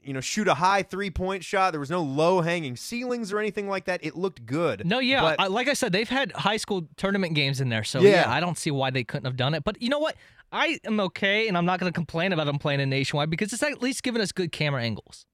you 0.00 0.12
know, 0.12 0.20
shoot 0.20 0.46
a 0.46 0.54
high 0.54 0.84
three 0.84 1.10
point 1.10 1.42
shot. 1.42 1.72
There 1.72 1.80
was 1.80 1.90
no 1.90 2.02
low 2.02 2.40
hanging 2.40 2.76
ceilings 2.76 3.32
or 3.32 3.40
anything 3.40 3.68
like 3.68 3.86
that. 3.86 4.04
It 4.04 4.14
looked 4.16 4.46
good. 4.46 4.86
No, 4.86 5.00
yeah, 5.00 5.22
But- 5.22 5.40
I, 5.40 5.46
like 5.48 5.66
I 5.66 5.72
said, 5.72 5.90
they've 5.90 6.08
had 6.08 6.30
high 6.30 6.56
school 6.56 6.88
tournament 6.96 7.34
games 7.34 7.60
in 7.60 7.68
there, 7.68 7.82
so 7.82 8.00
Yeah. 8.00 8.10
yeah. 8.10 8.30
I 8.30 8.38
don't 8.38 8.56
see 8.56 8.70
why 8.70 8.90
they 8.90 9.02
couldn't 9.02 9.26
have 9.26 9.36
done 9.36 9.54
it. 9.54 9.64
But 9.64 9.82
you 9.82 9.88
know 9.88 9.98
what? 9.98 10.14
I 10.52 10.78
am 10.84 11.00
okay, 11.00 11.48
and 11.48 11.58
I'm 11.58 11.66
not 11.66 11.80
going 11.80 11.92
to 11.92 11.94
complain 11.94 12.32
about 12.32 12.44
them 12.46 12.58
playing 12.58 12.78
in 12.80 12.88
nationwide 12.88 13.28
because 13.28 13.52
it's 13.52 13.62
at 13.62 13.82
least 13.82 14.04
giving 14.04 14.22
us 14.22 14.30
good 14.32 14.52
camera 14.52 14.82
angles. 14.82 15.26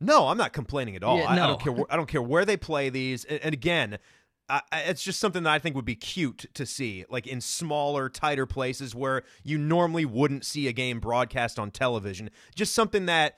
No, 0.00 0.28
I'm 0.28 0.38
not 0.38 0.52
complaining 0.52 0.96
at 0.96 1.02
all. 1.02 1.18
Yeah, 1.18 1.24
I, 1.24 1.32
I 1.32 1.36
don't 1.48 1.60
care. 1.60 1.72
Where, 1.72 1.86
I 1.90 1.96
don't 1.96 2.06
care 2.08 2.22
where 2.22 2.44
they 2.44 2.56
play 2.56 2.88
these. 2.88 3.24
And, 3.24 3.40
and 3.42 3.52
again, 3.52 3.98
It's 4.72 5.02
just 5.02 5.20
something 5.20 5.42
that 5.44 5.52
I 5.52 5.58
think 5.58 5.74
would 5.74 5.84
be 5.84 5.94
cute 5.94 6.46
to 6.54 6.66
see, 6.66 7.04
like 7.08 7.26
in 7.26 7.40
smaller, 7.40 8.08
tighter 8.08 8.46
places 8.46 8.94
where 8.94 9.22
you 9.42 9.56
normally 9.56 10.04
wouldn't 10.04 10.44
see 10.44 10.68
a 10.68 10.72
game 10.72 11.00
broadcast 11.00 11.58
on 11.58 11.70
television. 11.70 12.30
Just 12.54 12.74
something 12.74 13.06
that 13.06 13.36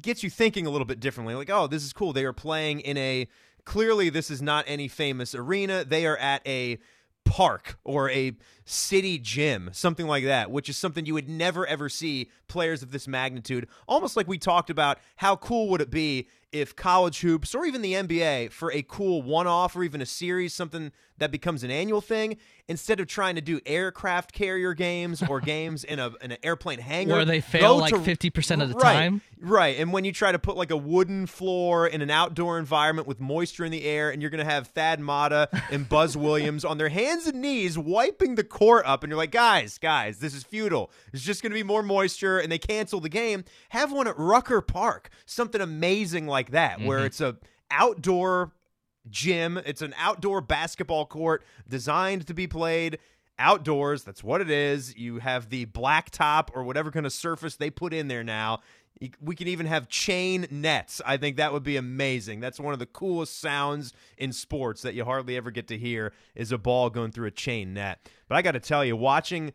gets 0.00 0.22
you 0.22 0.30
thinking 0.30 0.66
a 0.66 0.70
little 0.70 0.84
bit 0.84 1.00
differently. 1.00 1.34
Like, 1.34 1.50
oh, 1.50 1.66
this 1.66 1.84
is 1.84 1.92
cool. 1.92 2.12
They 2.12 2.24
are 2.24 2.32
playing 2.32 2.80
in 2.80 2.96
a. 2.96 3.28
Clearly, 3.64 4.10
this 4.10 4.30
is 4.30 4.40
not 4.40 4.64
any 4.68 4.86
famous 4.86 5.34
arena. 5.34 5.84
They 5.84 6.06
are 6.06 6.16
at 6.18 6.46
a 6.46 6.78
park 7.24 7.76
or 7.82 8.08
a 8.10 8.36
city 8.64 9.18
gym, 9.18 9.70
something 9.72 10.06
like 10.06 10.22
that, 10.24 10.50
which 10.50 10.68
is 10.68 10.76
something 10.76 11.04
you 11.04 11.14
would 11.14 11.28
never 11.28 11.66
ever 11.66 11.88
see 11.88 12.30
players 12.46 12.84
of 12.84 12.92
this 12.92 13.08
magnitude. 13.08 13.66
Almost 13.88 14.16
like 14.16 14.28
we 14.28 14.38
talked 14.38 14.70
about, 14.70 14.98
how 15.16 15.34
cool 15.34 15.68
would 15.70 15.80
it 15.80 15.90
be 15.90 16.28
if 16.60 16.74
college 16.76 17.20
hoops 17.20 17.54
or 17.54 17.64
even 17.64 17.82
the 17.82 17.92
NBA 17.94 18.50
for 18.52 18.72
a 18.72 18.82
cool 18.82 19.22
one 19.22 19.46
off 19.46 19.76
or 19.76 19.82
even 19.84 20.00
a 20.00 20.06
series, 20.06 20.52
something 20.54 20.92
that 21.18 21.30
becomes 21.30 21.64
an 21.64 21.70
annual 21.70 22.02
thing, 22.02 22.36
instead 22.68 23.00
of 23.00 23.06
trying 23.06 23.36
to 23.36 23.40
do 23.40 23.58
aircraft 23.64 24.32
carrier 24.32 24.74
games 24.74 25.22
or 25.22 25.40
games 25.54 25.82
in 25.84 25.98
a 25.98 26.10
in 26.20 26.30
an 26.32 26.36
airplane 26.42 26.78
hangar 26.78 27.14
Where 27.14 27.24
they 27.24 27.40
fail 27.40 27.78
like 27.78 27.94
to- 27.94 28.00
50% 28.00 28.62
of 28.62 28.68
the 28.68 28.74
Right, 28.74 28.92
time. 28.94 29.20
Right. 29.40 29.78
And 29.78 29.92
when 29.94 30.04
you 30.04 30.12
try 30.12 30.32
to 30.32 30.38
put 30.38 30.56
like 30.58 30.70
a 30.70 30.76
wooden 30.76 31.26
floor 31.26 31.86
in 31.86 32.02
an 32.02 32.10
outdoor 32.10 32.58
environment 32.58 33.08
with 33.08 33.18
moisture 33.20 33.64
in 33.64 33.72
the 33.72 33.84
air, 33.84 34.10
and 34.10 34.20
you're 34.20 34.30
going 34.30 34.44
to 34.44 34.50
have 34.50 34.66
Thad 34.68 35.00
Matta 35.00 35.48
and 35.70 35.88
Buzz 35.88 36.16
Williams 36.26 36.64
on 36.64 36.76
their 36.76 36.88
hands 36.90 37.26
and 37.26 37.40
knees 37.40 37.78
wiping 37.78 38.34
the 38.34 38.44
court 38.44 38.84
up, 38.86 39.02
and 39.02 39.10
you're 39.10 39.16
like, 39.16 39.30
guys, 39.30 39.78
guys, 39.78 40.18
this 40.18 40.34
is 40.34 40.42
futile. 40.44 40.90
There's 41.12 41.22
just 41.24 41.42
going 41.42 41.52
to 41.52 41.54
be 41.54 41.62
more 41.62 41.82
moisture, 41.82 42.38
and 42.38 42.52
they 42.52 42.58
cancel 42.58 43.00
the 43.00 43.08
game. 43.08 43.44
Have 43.70 43.90
one 43.92 44.06
at 44.06 44.18
Rucker 44.18 44.60
Park, 44.60 45.08
something 45.24 45.60
amazing 45.62 46.26
like 46.26 46.45
that, 46.50 46.80
where 46.80 46.98
mm-hmm. 46.98 47.06
it's 47.06 47.20
a 47.20 47.36
outdoor 47.70 48.52
gym. 49.08 49.60
It's 49.64 49.82
an 49.82 49.94
outdoor 49.98 50.40
basketball 50.40 51.06
court 51.06 51.44
designed 51.68 52.26
to 52.26 52.34
be 52.34 52.46
played 52.46 52.98
outdoors. 53.38 54.04
That's 54.04 54.24
what 54.24 54.40
it 54.40 54.50
is. 54.50 54.96
You 54.96 55.18
have 55.18 55.50
the 55.50 55.66
black 55.66 56.10
top 56.10 56.50
or 56.54 56.64
whatever 56.64 56.90
kind 56.90 57.06
of 57.06 57.12
surface 57.12 57.56
they 57.56 57.70
put 57.70 57.92
in 57.92 58.08
there 58.08 58.24
now. 58.24 58.60
We 59.20 59.36
can 59.36 59.46
even 59.48 59.66
have 59.66 59.88
chain 59.88 60.46
nets. 60.50 61.02
I 61.04 61.18
think 61.18 61.36
that 61.36 61.52
would 61.52 61.62
be 61.62 61.76
amazing. 61.76 62.40
That's 62.40 62.58
one 62.58 62.72
of 62.72 62.78
the 62.78 62.86
coolest 62.86 63.38
sounds 63.38 63.92
in 64.16 64.32
sports 64.32 64.80
that 64.82 64.94
you 64.94 65.04
hardly 65.04 65.36
ever 65.36 65.50
get 65.50 65.68
to 65.68 65.76
hear 65.76 66.14
is 66.34 66.50
a 66.50 66.56
ball 66.56 66.88
going 66.88 67.12
through 67.12 67.26
a 67.26 67.32
chain 67.32 67.74
net. 67.74 68.08
But 68.26 68.36
I 68.36 68.42
got 68.42 68.52
to 68.52 68.60
tell 68.60 68.84
you, 68.84 68.96
watching 68.96 69.52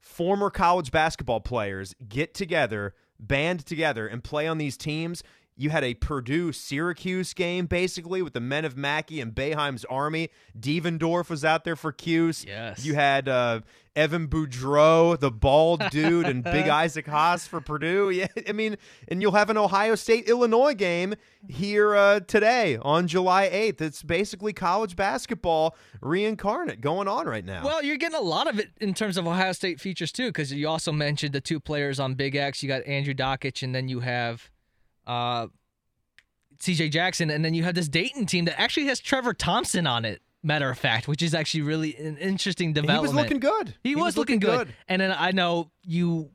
former 0.00 0.50
college 0.50 0.90
basketball 0.90 1.40
players 1.40 1.94
get 2.08 2.34
together, 2.34 2.94
band 3.20 3.64
together, 3.64 4.08
and 4.08 4.24
play 4.24 4.48
on 4.48 4.58
these 4.58 4.76
teams. 4.76 5.22
You 5.60 5.68
had 5.68 5.84
a 5.84 5.92
Purdue 5.92 6.52
Syracuse 6.52 7.34
game 7.34 7.66
basically 7.66 8.22
with 8.22 8.32
the 8.32 8.40
men 8.40 8.64
of 8.64 8.78
Mackey 8.78 9.20
and 9.20 9.34
Boeheim's 9.34 9.84
Army. 9.84 10.30
Devendorf 10.58 11.28
was 11.28 11.44
out 11.44 11.64
there 11.64 11.76
for 11.76 11.92
Cuse. 11.92 12.46
Yes. 12.46 12.82
You 12.82 12.94
had 12.94 13.28
uh, 13.28 13.60
Evan 13.94 14.26
Boudreau, 14.26 15.20
the 15.20 15.30
bald 15.30 15.82
dude, 15.90 16.24
and 16.24 16.42
Big 16.42 16.66
Isaac 16.68 17.06
Haas 17.06 17.46
for 17.46 17.60
Purdue. 17.60 18.08
Yeah, 18.08 18.28
I 18.48 18.52
mean, 18.52 18.78
and 19.08 19.20
you'll 19.20 19.32
have 19.32 19.50
an 19.50 19.58
Ohio 19.58 19.96
State 19.96 20.30
Illinois 20.30 20.72
game 20.72 21.14
here 21.46 21.94
uh, 21.94 22.20
today 22.20 22.78
on 22.80 23.06
July 23.06 23.50
8th. 23.50 23.82
It's 23.82 24.02
basically 24.02 24.54
college 24.54 24.96
basketball 24.96 25.76
reincarnate 26.00 26.80
going 26.80 27.06
on 27.06 27.26
right 27.26 27.44
now. 27.44 27.66
Well, 27.66 27.84
you're 27.84 27.98
getting 27.98 28.16
a 28.16 28.22
lot 28.22 28.46
of 28.46 28.58
it 28.58 28.70
in 28.80 28.94
terms 28.94 29.18
of 29.18 29.26
Ohio 29.26 29.52
State 29.52 29.78
features 29.78 30.10
too, 30.10 30.28
because 30.28 30.54
you 30.54 30.66
also 30.66 30.90
mentioned 30.90 31.34
the 31.34 31.42
two 31.42 31.60
players 31.60 32.00
on 32.00 32.14
Big 32.14 32.34
X. 32.34 32.62
You 32.62 32.68
got 32.68 32.86
Andrew 32.86 33.12
Dakich, 33.12 33.62
and 33.62 33.74
then 33.74 33.88
you 33.88 34.00
have 34.00 34.50
uh, 35.10 35.46
C.J. 36.60 36.90
Jackson, 36.90 37.30
and 37.30 37.44
then 37.44 37.54
you 37.54 37.64
have 37.64 37.74
this 37.74 37.88
Dayton 37.88 38.26
team 38.26 38.44
that 38.44 38.60
actually 38.60 38.86
has 38.86 39.00
Trevor 39.00 39.32
Thompson 39.34 39.86
on 39.86 40.04
it. 40.04 40.20
Matter 40.42 40.70
of 40.70 40.78
fact, 40.78 41.06
which 41.06 41.22
is 41.22 41.34
actually 41.34 41.62
really 41.62 41.94
an 41.96 42.16
interesting 42.16 42.72
development. 42.72 43.10
he 43.10 43.14
was 43.14 43.22
looking 43.22 43.40
good. 43.40 43.74
He, 43.84 43.94
was, 43.94 44.16
looking, 44.16 44.38
good. 44.38 44.72
And 44.88 45.02
then 45.02 45.14
I 45.16 45.32
know 45.32 45.70
you. 45.84 46.30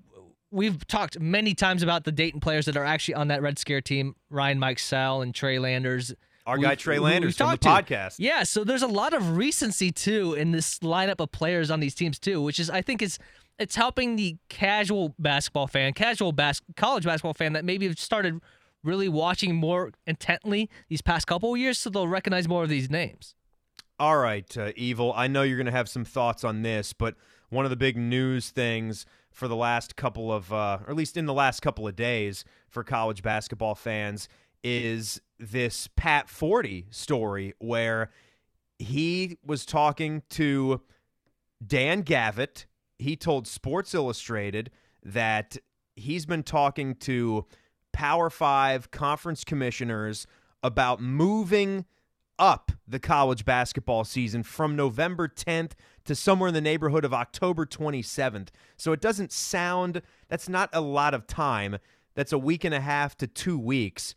We've 0.52 0.86
talked 0.88 1.20
many 1.20 1.54
times 1.56 1.82
about 1.82 2.04
the 2.04 2.12
Dayton 2.12 2.40
players 2.40 2.66
that 2.68 2.78
are 2.78 2.84
actually 2.86 3.16
on 3.16 3.30
that 3.30 3.42
Red 3.42 3.58
Scare 3.58 3.82
team: 3.82 4.16
Ryan 4.30 4.60
Mikesell 4.60 5.24
and 5.24 5.34
Trey 5.34 5.58
Landers. 5.58 6.14
Our 6.46 6.58
We've- 6.58 6.68
guy 6.68 6.76
Trey 6.76 7.00
Landers 7.00 7.36
from 7.38 7.50
the 7.52 7.58
to. 7.58 7.68
podcast. 7.68 8.16
Yeah, 8.20 8.44
so 8.44 8.64
there's 8.64 8.84
a 8.84 8.88
lot 8.88 9.14
of 9.16 9.36
recency 9.38 9.92
too 9.92 10.34
in 10.36 10.52
this 10.52 10.78
lineup 10.80 11.20
of 11.20 11.32
players 11.32 11.72
on 11.72 11.80
these 11.80 11.96
teams 11.96 12.20
too, 12.20 12.40
which 12.44 12.60
is 12.60 12.70
I 12.70 12.84
think 12.84 13.02
is 13.02 13.18
it's 13.58 13.76
helping 13.76 14.16
the 14.18 14.38
casual 14.50 15.16
basketball 15.18 15.66
fan, 15.66 15.94
casual 15.94 16.32
bas- 16.32 16.62
college 16.78 17.06
basketball 17.06 17.34
fan 17.34 17.54
that 17.54 17.66
maybe 17.66 17.88
have 17.88 17.98
started 17.98 18.40
really 18.86 19.10
watching 19.10 19.56
more 19.56 19.92
intently 20.06 20.70
these 20.88 21.02
past 21.02 21.28
couple 21.28 21.54
of 21.54 21.60
years, 21.60 21.78
so 21.78 21.90
they'll 21.90 22.08
recognize 22.08 22.48
more 22.48 22.64
of 22.64 22.70
these 22.70 22.90
names. 22.90 23.36
All 24.00 24.18
right, 24.18 24.58
uh, 24.58 24.72
Evil. 24.76 25.14
I 25.16 25.28
know 25.28 25.44
you're 25.44 25.58
going 25.58 25.66
to 25.66 25.72
have 25.72 25.90
some 25.90 26.06
thoughts 26.06 26.44
on 26.44 26.62
this, 26.62 26.94
but 26.94 27.16
one 27.50 27.66
of 27.66 27.72
the 27.72 27.78
big 27.78 27.98
news 27.98 28.50
things 28.50 29.06
for 29.32 29.48
the 29.48 29.56
last 29.56 29.96
couple 29.96 30.32
of, 30.32 30.52
uh, 30.52 30.80
or 30.86 30.90
at 30.90 30.96
least 30.96 31.18
in 31.18 31.26
the 31.26 31.34
last 31.34 31.62
couple 31.62 31.88
of 31.88 31.96
days 31.96 32.44
for 32.70 32.84
college 32.84 33.22
basketball 33.22 33.76
fans, 33.76 34.28
is 34.64 35.22
this 35.40 35.88
Pat 35.96 36.28
Forde 36.28 36.86
story 36.90 37.54
where 37.60 38.10
he 38.80 39.38
was 39.46 39.66
talking 39.66 40.24
to 40.32 40.82
Dan 41.66 42.02
Gavitt. 42.02 42.66
He 42.98 43.16
told 43.16 43.48
Sports 43.48 43.94
Illustrated 43.94 44.72
that 45.04 45.58
he's 45.96 46.26
been 46.26 46.44
talking 46.44 46.96
to 46.96 47.46
Power 47.96 48.30
Five 48.30 48.92
conference 48.92 49.46
commissioners 49.46 50.28
about 50.62 51.00
moving 51.00 51.86
up 52.38 52.74
the 52.86 53.00
college 53.00 53.46
basketball 53.46 54.04
season 54.04 54.44
from 54.44 54.76
November 54.76 55.30
10th 55.30 55.72
to 56.04 56.14
somewhere 56.14 56.50
in 56.50 56.54
the 56.54 56.60
neighborhood 56.60 57.06
of 57.06 57.14
October 57.14 57.66
27th. 57.66 58.50
So 58.76 58.92
it 58.92 59.00
doesn't 59.00 59.32
sound, 59.32 60.02
that's 60.28 60.50
not 60.50 60.70
a 60.74 60.82
lot 60.82 61.14
of 61.14 61.26
time. 61.26 61.78
That's 62.16 62.34
a 62.34 62.38
week 62.38 62.66
and 62.66 62.76
a 62.76 62.82
half 62.82 63.16
to 63.20 63.28
two 63.28 63.58
weeks. 63.58 64.14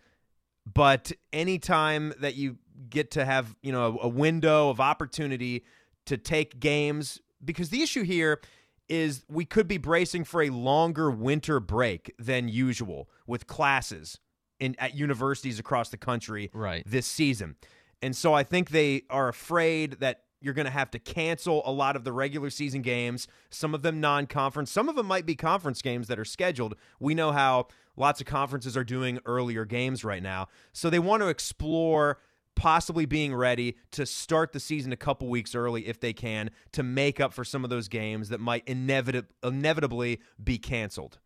But 0.67 1.13
anytime 1.33 2.13
that 2.19 2.35
you 2.35 2.59
get 2.91 3.13
to 3.13 3.25
have, 3.25 3.55
you 3.63 3.71
know, 3.71 3.97
a, 4.03 4.09
window 4.09 4.71
of 4.71 4.81
opportunity 4.81 5.65
to 6.07 6.17
take 6.17 6.59
games, 6.59 7.21
because 7.45 7.71
the 7.71 7.81
issue 7.81 8.03
here 8.03 8.41
is 8.89 9.25
we 9.29 9.45
could 9.45 9.69
be 9.69 9.79
bracing 9.79 10.25
for 10.25 10.43
a 10.43 10.51
longer 10.51 11.11
winter 11.11 11.61
break 11.61 12.15
than 12.19 12.49
usual 12.49 13.09
with 13.27 13.47
classes 13.47 14.19
in 14.59 14.75
at 14.79 14.95
universities 14.95 15.59
across 15.59 15.89
the 15.91 15.97
country 15.97 16.51
Right. 16.53 16.83
this 16.87 17.07
season. 17.07 17.57
And 18.03 18.17
so 18.17 18.33
I 18.35 18.43
think 18.43 18.71
they 18.71 19.03
are 19.11 19.29
afraid 19.29 19.99
that 20.01 20.23
you're 20.41 20.55
going 20.55 20.67
to 20.67 20.71
have 20.71 20.91
to 20.93 20.99
cancel 21.01 21.63
a 21.65 21.73
lot 21.73 21.97
of 21.97 22.05
the 22.05 22.13
regular 22.13 22.49
season 22.49 22.81
games, 22.81 23.27
some 23.51 23.75
of 23.75 23.83
them 23.83 24.01
non 24.01 24.27
conference, 24.27 24.71
some 24.71 24.89
of 24.89 24.95
them 24.95 25.07
might 25.07 25.27
be 25.27 25.35
conference 25.35 25.83
games 25.83 26.07
that 26.07 26.19
are 26.19 26.25
scheduled. 26.25 26.77
We 27.01 27.15
know 27.15 27.33
how 27.33 27.67
lots 27.97 28.21
of 28.21 28.27
conferences 28.29 28.77
are 28.77 28.85
doing 28.85 29.19
earlier 29.27 29.65
games 29.65 30.05
right 30.05 30.23
now. 30.23 30.47
So 30.73 30.91
they 30.91 31.01
want 31.01 31.23
to 31.23 31.29
explore 31.29 32.19
possibly 32.59 33.07
being 33.07 33.35
ready 33.35 33.77
to 33.93 34.05
start 34.05 34.53
the 34.53 34.61
season 34.61 34.93
a 34.93 34.97
couple 34.97 35.29
weeks 35.29 35.55
early 35.55 35.87
if 35.87 36.01
they 36.01 36.13
can 36.13 36.51
to 36.73 36.83
make 36.83 37.21
up 37.21 37.33
for 37.33 37.45
some 37.45 37.63
of 37.65 37.71
those 37.71 37.89
games 37.89 38.29
that 38.29 38.41
might 38.41 38.67
inevitab- 38.67 39.29
inevitably 39.43 40.21
be 40.43 40.59
canceled. 40.59 41.19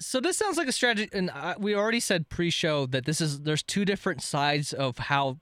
So 0.00 0.20
this 0.20 0.36
sounds 0.36 0.58
like 0.58 0.68
a 0.68 0.72
strategy, 0.72 1.08
and 1.12 1.30
I, 1.30 1.54
we 1.58 1.74
already 1.74 2.00
said 2.00 2.28
pre-show 2.28 2.86
that 2.86 3.06
this 3.06 3.20
is 3.20 3.40
there's 3.40 3.62
two 3.62 3.86
different 3.86 4.22
sides 4.22 4.74
of 4.74 4.98
how 4.98 5.38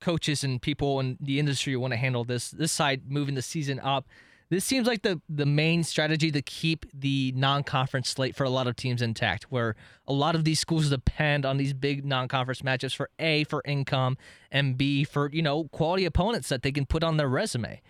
coaches 0.00 0.42
and 0.42 0.62
people 0.62 0.98
in 1.00 1.18
the 1.20 1.38
industry 1.38 1.76
want 1.76 1.92
to 1.92 1.98
handle 1.98 2.24
this. 2.24 2.50
This 2.50 2.72
side 2.72 3.10
moving 3.10 3.34
the 3.34 3.42
season 3.42 3.78
up. 3.80 4.08
This 4.48 4.64
seems 4.64 4.86
like 4.86 5.02
the 5.02 5.20
the 5.28 5.46
main 5.46 5.82
strategy 5.82 6.30
to 6.30 6.40
keep 6.40 6.86
the 6.94 7.32
non-conference 7.34 8.08
slate 8.10 8.36
for 8.36 8.44
a 8.44 8.50
lot 8.50 8.66
of 8.68 8.76
teams 8.76 9.02
intact, 9.02 9.44
where 9.50 9.74
a 10.06 10.12
lot 10.12 10.34
of 10.36 10.44
these 10.44 10.60
schools 10.60 10.88
depend 10.90 11.44
on 11.44 11.56
these 11.56 11.72
big 11.72 12.04
non-conference 12.04 12.62
matchups 12.62 12.94
for 12.94 13.10
a 13.18 13.42
for 13.44 13.62
income 13.64 14.16
and 14.52 14.78
b 14.78 15.02
for 15.04 15.30
you 15.32 15.42
know 15.42 15.64
quality 15.72 16.04
opponents 16.04 16.48
that 16.48 16.62
they 16.62 16.70
can 16.70 16.86
put 16.86 17.02
on 17.02 17.16
their 17.16 17.28
resume. 17.28 17.80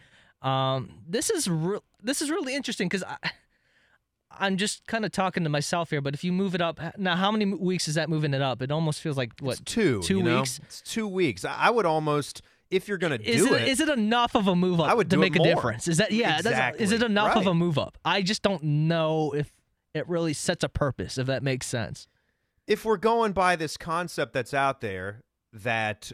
Um, 0.42 1.02
this 1.06 1.28
is 1.28 1.48
re- 1.48 1.80
this 2.02 2.22
is 2.22 2.30
really 2.30 2.54
interesting 2.54 2.88
because 2.88 3.02
I. 3.04 3.16
I'm 4.38 4.58
just 4.58 4.86
kind 4.86 5.06
of 5.06 5.12
talking 5.12 5.44
to 5.44 5.48
myself 5.48 5.88
here, 5.88 6.02
but 6.02 6.12
if 6.12 6.22
you 6.22 6.30
move 6.30 6.54
it 6.54 6.60
up 6.60 6.78
now, 6.98 7.16
how 7.16 7.30
many 7.30 7.46
weeks 7.46 7.88
is 7.88 7.94
that 7.94 8.10
moving 8.10 8.34
it 8.34 8.42
up? 8.42 8.60
It 8.60 8.70
almost 8.70 9.00
feels 9.00 9.16
like 9.16 9.30
what 9.40 9.52
It's 9.52 9.72
two. 9.72 10.02
two 10.02 10.18
you 10.18 10.22
know? 10.22 10.38
weeks. 10.40 10.58
It's 10.64 10.82
two 10.82 11.08
weeks. 11.08 11.42
I 11.46 11.70
would 11.70 11.86
almost, 11.86 12.42
if 12.70 12.88
you're 12.88 12.98
going 12.98 13.12
to 13.12 13.18
do 13.18 13.54
it, 13.54 13.62
it, 13.62 13.68
is 13.68 13.80
it 13.80 13.88
enough 13.88 14.34
of 14.34 14.48
a 14.48 14.56
move 14.56 14.80
up 14.80 14.88
I 14.88 14.94
would 14.94 15.10
to 15.10 15.16
make 15.16 15.36
a 15.36 15.42
difference? 15.42 15.88
Is 15.88 15.98
that 15.98 16.12
yeah? 16.12 16.40
That's, 16.42 16.78
is 16.78 16.92
it 16.92 16.96
Exactly. 16.96 17.06
enough 17.12 17.36
of 17.36 17.46
a 17.46 17.54
move 17.54 17.78
up? 17.78 17.98
I 18.04 18.22
just 18.22 18.42
don't 18.42 18.62
know 18.62 19.32
if 19.32 19.52
it 19.94 20.08
really 20.08 20.32
sets 20.32 20.64
a 20.64 20.68
purpose. 20.68 21.18
If 21.18 21.26
that 21.26 21.42
makes 21.42 21.66
sense. 21.66 22.06
if 22.66 22.84
we're 22.84 22.96
going 22.96 23.32
by 23.32 23.56
this 23.56 23.76
concept 23.76 24.32
that's 24.32 24.52
out 24.52 24.80
there 24.80 25.22
that 25.52 26.12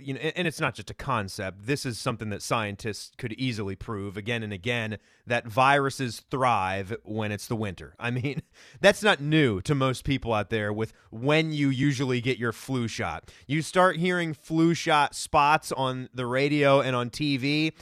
you 0.00 0.14
know 0.14 0.20
and 0.20 0.46
it's 0.46 0.60
not 0.60 0.74
just 0.74 0.90
a 0.90 0.94
concept 0.94 1.66
this 1.66 1.84
is 1.84 1.98
something 1.98 2.30
that 2.30 2.42
scientists 2.42 3.12
could 3.18 3.32
easily 3.34 3.74
prove 3.74 4.16
again 4.16 4.42
and 4.42 4.52
again 4.52 4.98
that 5.26 5.46
viruses 5.46 6.20
thrive 6.30 6.94
when 7.04 7.32
it's 7.32 7.46
the 7.46 7.56
winter 7.56 7.94
i 7.98 8.10
mean 8.10 8.42
that's 8.80 9.02
not 9.02 9.20
new 9.20 9.60
to 9.60 9.74
most 9.74 10.04
people 10.04 10.32
out 10.32 10.50
there 10.50 10.72
with 10.72 10.92
when 11.10 11.52
you 11.52 11.68
usually 11.68 12.20
get 12.20 12.38
your 12.38 12.52
flu 12.52 12.88
shot 12.88 13.30
you 13.46 13.62
start 13.62 13.96
hearing 13.96 14.34
flu 14.34 14.74
shot 14.74 15.14
spots 15.14 15.72
on 15.72 16.08
the 16.14 16.26
radio 16.26 16.80
and 16.80 16.94
on 16.94 17.10
tv 17.10 17.72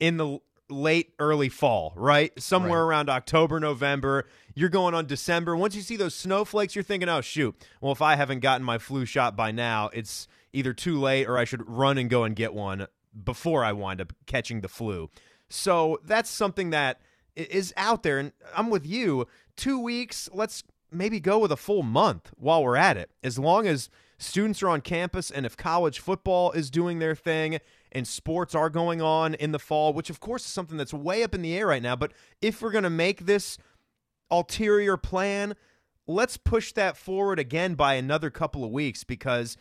in 0.00 0.16
the 0.16 0.38
late 0.72 1.12
early 1.18 1.48
fall, 1.48 1.92
right? 1.96 2.32
Somewhere 2.40 2.82
around 2.82 3.08
October, 3.08 3.60
November. 3.60 4.26
You're 4.54 4.68
going 4.68 4.94
on 4.94 5.06
December. 5.06 5.56
Once 5.56 5.74
you 5.74 5.82
see 5.82 5.96
those 5.96 6.14
snowflakes, 6.14 6.74
you're 6.74 6.82
thinking, 6.82 7.08
"Oh 7.08 7.20
shoot. 7.20 7.54
Well, 7.80 7.92
if 7.92 8.02
I 8.02 8.16
haven't 8.16 8.40
gotten 8.40 8.64
my 8.64 8.78
flu 8.78 9.04
shot 9.04 9.36
by 9.36 9.52
now, 9.52 9.90
it's 9.92 10.26
either 10.52 10.72
too 10.72 11.00
late 11.00 11.28
or 11.28 11.38
I 11.38 11.44
should 11.44 11.68
run 11.68 11.98
and 11.98 12.10
go 12.10 12.24
and 12.24 12.36
get 12.36 12.54
one 12.54 12.86
before 13.24 13.64
I 13.64 13.72
wind 13.72 14.00
up 14.00 14.12
catching 14.26 14.60
the 14.60 14.68
flu." 14.68 15.10
So, 15.48 15.98
that's 16.04 16.30
something 16.30 16.70
that 16.70 17.00
is 17.36 17.72
out 17.76 18.02
there 18.02 18.18
and 18.18 18.32
I'm 18.54 18.70
with 18.70 18.86
you. 18.86 19.26
2 19.56 19.78
weeks, 19.78 20.28
let's 20.32 20.62
maybe 20.90 21.20
go 21.20 21.38
with 21.38 21.52
a 21.52 21.56
full 21.56 21.82
month 21.82 22.30
while 22.36 22.62
we're 22.62 22.76
at 22.76 22.96
it. 22.96 23.10
As 23.22 23.38
long 23.38 23.66
as 23.66 23.88
students 24.18 24.62
are 24.62 24.68
on 24.68 24.80
campus 24.80 25.30
and 25.30 25.46
if 25.46 25.56
college 25.56 25.98
football 25.98 26.52
is 26.52 26.70
doing 26.70 26.98
their 26.98 27.14
thing 27.14 27.58
and 27.90 28.06
sports 28.06 28.54
are 28.54 28.70
going 28.70 29.00
on 29.02 29.34
in 29.34 29.52
the 29.52 29.58
fall, 29.58 29.92
which 29.92 30.10
of 30.10 30.20
course 30.20 30.44
is 30.44 30.52
something 30.52 30.76
that's 30.76 30.94
way 30.94 31.22
up 31.22 31.34
in 31.34 31.42
the 31.42 31.56
air 31.56 31.66
right 31.66 31.82
now, 31.82 31.96
but 31.96 32.12
if 32.40 32.62
we're 32.62 32.70
going 32.70 32.84
to 32.84 32.90
make 32.90 33.24
this 33.26 33.58
ulterior 34.30 34.96
plan, 34.96 35.54
let's 36.06 36.36
push 36.36 36.72
that 36.72 36.96
forward 36.96 37.38
again 37.38 37.74
by 37.74 37.94
another 37.94 38.30
couple 38.30 38.64
of 38.64 38.70
weeks 38.70 39.04
because 39.04 39.56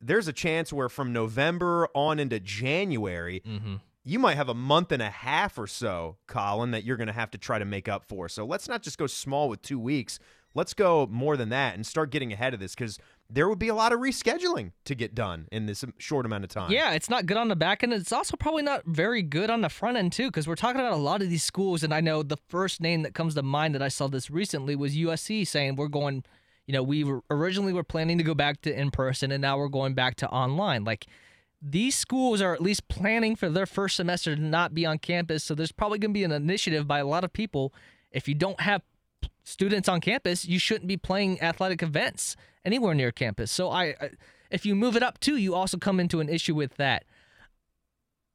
there's 0.00 0.28
a 0.28 0.32
chance 0.32 0.72
where 0.72 0.88
from 0.88 1.12
November 1.12 1.88
on 1.94 2.18
into 2.18 2.40
January, 2.40 3.42
mm-hmm. 3.46 3.76
you 4.04 4.18
might 4.18 4.36
have 4.36 4.48
a 4.48 4.54
month 4.54 4.92
and 4.92 5.02
a 5.02 5.10
half 5.10 5.58
or 5.58 5.66
so, 5.66 6.16
Colin, 6.26 6.70
that 6.70 6.84
you're 6.84 6.96
going 6.96 7.08
to 7.08 7.12
have 7.12 7.30
to 7.32 7.38
try 7.38 7.58
to 7.58 7.64
make 7.64 7.88
up 7.88 8.04
for. 8.04 8.28
So 8.28 8.44
let's 8.44 8.68
not 8.68 8.82
just 8.82 8.98
go 8.98 9.06
small 9.06 9.48
with 9.48 9.62
two 9.62 9.78
weeks. 9.78 10.18
Let's 10.54 10.74
go 10.74 11.06
more 11.10 11.36
than 11.36 11.50
that 11.50 11.74
and 11.74 11.86
start 11.86 12.10
getting 12.10 12.32
ahead 12.32 12.54
of 12.54 12.60
this 12.60 12.74
because 12.74 12.98
there 13.30 13.48
would 13.48 13.58
be 13.58 13.68
a 13.68 13.74
lot 13.74 13.92
of 13.92 14.00
rescheduling 14.00 14.72
to 14.86 14.94
get 14.94 15.14
done 15.14 15.46
in 15.52 15.66
this 15.66 15.84
short 15.98 16.24
amount 16.24 16.44
of 16.44 16.50
time. 16.50 16.72
Yeah, 16.72 16.92
it's 16.92 17.10
not 17.10 17.26
good 17.26 17.36
on 17.36 17.48
the 17.48 17.56
back 17.56 17.82
end. 17.82 17.92
It's 17.92 18.12
also 18.12 18.36
probably 18.36 18.62
not 18.62 18.84
very 18.86 19.22
good 19.22 19.50
on 19.50 19.60
the 19.60 19.68
front 19.68 19.98
end 19.98 20.12
too, 20.12 20.28
because 20.28 20.48
we're 20.48 20.56
talking 20.56 20.80
about 20.80 20.94
a 20.94 20.96
lot 20.96 21.20
of 21.20 21.28
these 21.28 21.42
schools, 21.42 21.82
and 21.82 21.92
I 21.92 22.00
know 22.00 22.22
the 22.22 22.38
first 22.48 22.80
name 22.80 23.02
that 23.02 23.14
comes 23.14 23.34
to 23.34 23.42
mind 23.42 23.74
that 23.74 23.82
I 23.82 23.88
saw 23.88 24.08
this 24.08 24.30
recently 24.30 24.74
was 24.74 24.96
USC 24.96 25.46
saying 25.46 25.76
we're 25.76 25.88
going. 25.88 26.24
You 26.68 26.74
know, 26.74 26.82
we 26.82 27.02
were 27.02 27.22
originally 27.30 27.72
were 27.72 27.82
planning 27.82 28.18
to 28.18 28.24
go 28.24 28.34
back 28.34 28.60
to 28.60 28.78
in 28.78 28.90
person, 28.90 29.32
and 29.32 29.40
now 29.40 29.56
we're 29.56 29.68
going 29.68 29.94
back 29.94 30.16
to 30.16 30.28
online. 30.28 30.84
Like 30.84 31.06
these 31.62 31.96
schools 31.96 32.42
are 32.42 32.52
at 32.52 32.60
least 32.60 32.88
planning 32.88 33.36
for 33.36 33.48
their 33.48 33.64
first 33.64 33.96
semester 33.96 34.36
to 34.36 34.42
not 34.42 34.74
be 34.74 34.84
on 34.84 34.98
campus, 34.98 35.42
so 35.42 35.54
there's 35.54 35.72
probably 35.72 35.98
going 35.98 36.10
to 36.10 36.18
be 36.18 36.24
an 36.24 36.30
initiative 36.30 36.86
by 36.86 36.98
a 36.98 37.06
lot 37.06 37.24
of 37.24 37.32
people. 37.32 37.72
If 38.12 38.28
you 38.28 38.34
don't 38.34 38.60
have 38.60 38.82
students 39.44 39.88
on 39.88 40.02
campus, 40.02 40.44
you 40.44 40.58
shouldn't 40.58 40.88
be 40.88 40.98
playing 40.98 41.40
athletic 41.40 41.82
events 41.82 42.36
anywhere 42.66 42.94
near 42.94 43.12
campus. 43.12 43.50
So 43.50 43.70
I, 43.70 43.84
I 43.98 44.10
if 44.50 44.66
you 44.66 44.74
move 44.74 44.94
it 44.94 45.02
up 45.02 45.18
too, 45.20 45.36
you 45.36 45.54
also 45.54 45.78
come 45.78 45.98
into 45.98 46.20
an 46.20 46.28
issue 46.28 46.54
with 46.54 46.76
that. 46.76 47.04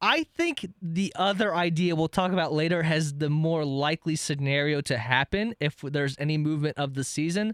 I 0.02 0.24
think 0.24 0.68
the 0.82 1.14
other 1.16 1.54
idea 1.54 1.96
we'll 1.96 2.08
talk 2.08 2.32
about 2.32 2.52
later 2.52 2.82
has 2.82 3.14
the 3.14 3.30
more 3.30 3.64
likely 3.64 4.16
scenario 4.16 4.82
to 4.82 4.98
happen 4.98 5.54
if 5.60 5.82
there's 5.82 6.16
any 6.18 6.40
movement 6.40 6.80
of 6.80 6.96
the 6.96 7.04
season. 7.04 7.54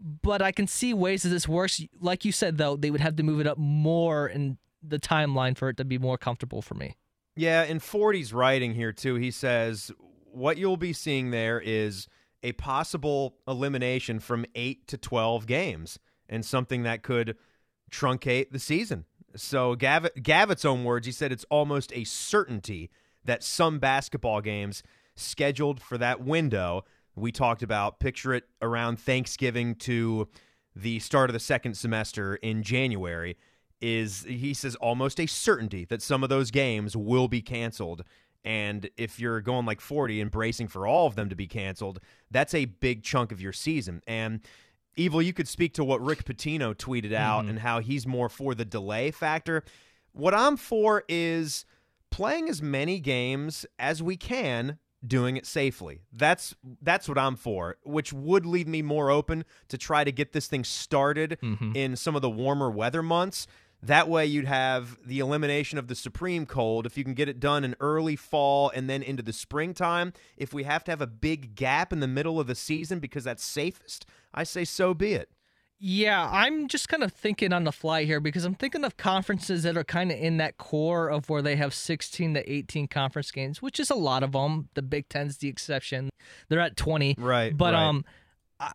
But 0.00 0.42
I 0.42 0.52
can 0.52 0.66
see 0.66 0.92
ways 0.92 1.22
that 1.22 1.30
this 1.30 1.48
works. 1.48 1.82
Like 2.00 2.24
you 2.24 2.32
said, 2.32 2.58
though, 2.58 2.76
they 2.76 2.90
would 2.90 3.00
have 3.00 3.16
to 3.16 3.22
move 3.22 3.40
it 3.40 3.46
up 3.46 3.58
more 3.58 4.26
in 4.28 4.58
the 4.82 4.98
timeline 4.98 5.56
for 5.56 5.68
it 5.70 5.76
to 5.78 5.84
be 5.84 5.98
more 5.98 6.18
comfortable 6.18 6.62
for 6.62 6.74
me. 6.74 6.96
Yeah, 7.36 7.62
and 7.62 7.82
Forde's 7.82 8.32
writing 8.32 8.74
here 8.74 8.92
too. 8.92 9.16
He 9.16 9.30
says 9.30 9.90
what 10.34 10.58
you'll 10.58 10.76
be 10.76 10.92
seeing 10.92 11.30
there 11.30 11.60
is 11.60 12.06
a 12.42 12.52
possible 12.52 13.36
elimination 13.48 14.20
from 14.20 14.44
8 14.54 14.86
to 14.88 14.98
12 14.98 15.46
games 15.46 15.98
and 16.28 16.44
something 16.44 16.82
that 16.82 17.02
could 17.02 17.36
truncate 17.90 18.50
the 18.50 18.58
season. 18.58 19.04
So 19.36 19.74
Gavitt, 19.74 20.22
Gavitt's 20.22 20.64
own 20.64 20.84
words, 20.84 21.06
he 21.06 21.12
said 21.12 21.32
it's 21.32 21.46
almost 21.50 21.92
a 21.92 22.04
certainty 22.04 22.90
that 23.24 23.42
some 23.42 23.78
basketball 23.78 24.40
games 24.40 24.82
scheduled 25.16 25.80
for 25.80 25.96
that 25.98 26.20
window 26.20 26.84
we 27.16 27.32
talked 27.32 27.62
about 27.62 28.00
picture 28.00 28.34
it 28.34 28.44
around 28.60 28.98
Thanksgiving 28.98 29.74
to 29.76 30.28
the 30.74 30.98
start 30.98 31.30
of 31.30 31.34
the 31.34 31.40
second 31.40 31.76
semester 31.76 32.36
in 32.36 32.62
January 32.62 33.36
is 33.80 34.24
he 34.24 34.54
says 34.54 34.74
almost 34.76 35.20
a 35.20 35.26
certainty 35.26 35.84
that 35.84 36.02
some 36.02 36.22
of 36.22 36.28
those 36.28 36.50
games 36.50 36.96
will 36.96 37.28
be 37.28 37.42
canceled. 37.42 38.02
And 38.44 38.88
if 38.96 39.18
you're 39.18 39.40
going 39.40 39.66
like 39.66 39.80
Forde 39.80 40.20
and 40.20 40.30
bracing 40.30 40.68
for 40.68 40.86
all 40.86 41.06
of 41.06 41.14
them 41.14 41.28
to 41.28 41.36
be 41.36 41.46
canceled 41.46 42.00
that's 42.30 42.54
a 42.54 42.64
big 42.64 43.02
chunk 43.02 43.30
of 43.30 43.40
your 43.40 43.52
season. 43.52 44.02
And 44.06 44.40
evil 44.96 45.22
you 45.22 45.32
could 45.32 45.48
speak 45.48 45.74
to 45.74 45.84
what 45.84 46.00
rick 46.00 46.24
pitino 46.24 46.74
tweeted 46.74 47.12
out 47.12 47.42
mm-hmm. 47.42 47.50
and 47.50 47.58
how 47.60 47.80
he's 47.80 48.06
more 48.06 48.28
for 48.28 48.54
the 48.54 48.64
delay 48.64 49.10
factor. 49.10 49.62
What 50.12 50.34
i'm 50.34 50.56
for 50.56 51.04
is 51.08 51.64
playing 52.10 52.48
as 52.48 52.62
many 52.62 53.00
games 53.00 53.66
as 53.78 54.02
we 54.02 54.16
can 54.16 54.78
doing 55.06 55.36
it 55.36 55.46
safely. 55.46 56.00
That's 56.12 56.54
that's 56.82 57.08
what 57.08 57.18
I'm 57.18 57.36
for, 57.36 57.76
which 57.84 58.12
would 58.12 58.46
leave 58.46 58.68
me 58.68 58.82
more 58.82 59.10
open 59.10 59.44
to 59.68 59.78
try 59.78 60.04
to 60.04 60.12
get 60.12 60.32
this 60.32 60.46
thing 60.46 60.64
started 60.64 61.38
mm-hmm. 61.42 61.72
in 61.74 61.96
some 61.96 62.16
of 62.16 62.22
the 62.22 62.30
warmer 62.30 62.70
weather 62.70 63.02
months. 63.02 63.46
That 63.82 64.08
way 64.08 64.24
you'd 64.24 64.46
have 64.46 64.98
the 65.04 65.18
elimination 65.18 65.78
of 65.78 65.88
the 65.88 65.94
supreme 65.94 66.46
cold 66.46 66.86
if 66.86 66.96
you 66.96 67.04
can 67.04 67.12
get 67.12 67.28
it 67.28 67.38
done 67.38 67.64
in 67.64 67.76
early 67.80 68.16
fall 68.16 68.70
and 68.74 68.88
then 68.88 69.02
into 69.02 69.22
the 69.22 69.32
springtime. 69.32 70.14
If 70.38 70.54
we 70.54 70.62
have 70.62 70.84
to 70.84 70.90
have 70.90 71.02
a 71.02 71.06
big 71.06 71.54
gap 71.54 71.92
in 71.92 72.00
the 72.00 72.08
middle 72.08 72.40
of 72.40 72.46
the 72.46 72.54
season 72.54 72.98
because 72.98 73.24
that's 73.24 73.44
safest, 73.44 74.06
I 74.32 74.44
say 74.44 74.64
so 74.64 74.94
be 74.94 75.12
it. 75.12 75.28
Yeah, 75.78 76.28
I'm 76.32 76.68
just 76.68 76.88
kind 76.88 77.02
of 77.02 77.12
thinking 77.12 77.52
on 77.52 77.64
the 77.64 77.72
fly 77.72 78.04
here 78.04 78.20
because 78.20 78.44
I'm 78.44 78.54
thinking 78.54 78.84
of 78.84 78.96
conferences 78.96 79.64
that 79.64 79.76
are 79.76 79.84
kind 79.84 80.10
of 80.10 80.18
in 80.18 80.38
that 80.38 80.56
core 80.56 81.08
of 81.08 81.28
where 81.28 81.42
they 81.42 81.56
have 81.56 81.74
16 81.74 82.34
to 82.34 82.52
18 82.52 82.88
conference 82.88 83.30
games, 83.30 83.60
which 83.60 83.78
is 83.78 83.90
a 83.90 83.94
lot 83.94 84.22
of 84.22 84.32
them. 84.32 84.68
The 84.74 84.82
Big 84.82 85.08
Ten's 85.08 85.38
the 85.38 85.48
exception; 85.48 86.10
they're 86.48 86.60
at 86.60 86.76
20. 86.76 87.16
Right, 87.18 87.56
But 87.56 87.74
right. 87.74 87.82
um, 87.82 88.04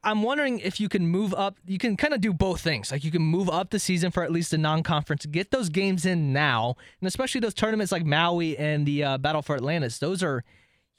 I'm 0.04 0.22
wondering 0.24 0.60
if 0.60 0.80
you 0.80 0.90
can 0.90 1.08
move 1.08 1.34
up. 1.34 1.58
You 1.66 1.78
can 1.78 1.96
kind 1.98 2.14
of 2.14 2.22
do 2.22 2.34
both 2.34 2.62
things. 2.62 2.92
Like 2.92 3.04
you 3.04 3.12
can 3.12 3.22
move 3.22 3.50
up 3.50 3.70
the 3.72 3.80
season 3.80 4.12
for 4.12 4.24
at 4.24 4.32
least 4.32 4.52
the 4.52 4.58
non-conference, 4.58 5.26
get 5.28 5.52
those 5.52 5.70
games 5.70 6.06
in 6.06 6.34
now, 6.34 6.76
and 7.02 7.08
especially 7.08 7.40
those 7.42 7.54
tournaments 7.54 7.92
like 7.92 8.06
Maui 8.06 8.58
and 8.58 8.86
the 8.86 9.04
uh, 9.04 9.18
Battle 9.18 9.42
for 9.42 9.56
Atlantis. 9.56 10.00
Those 10.00 10.22
are 10.22 10.44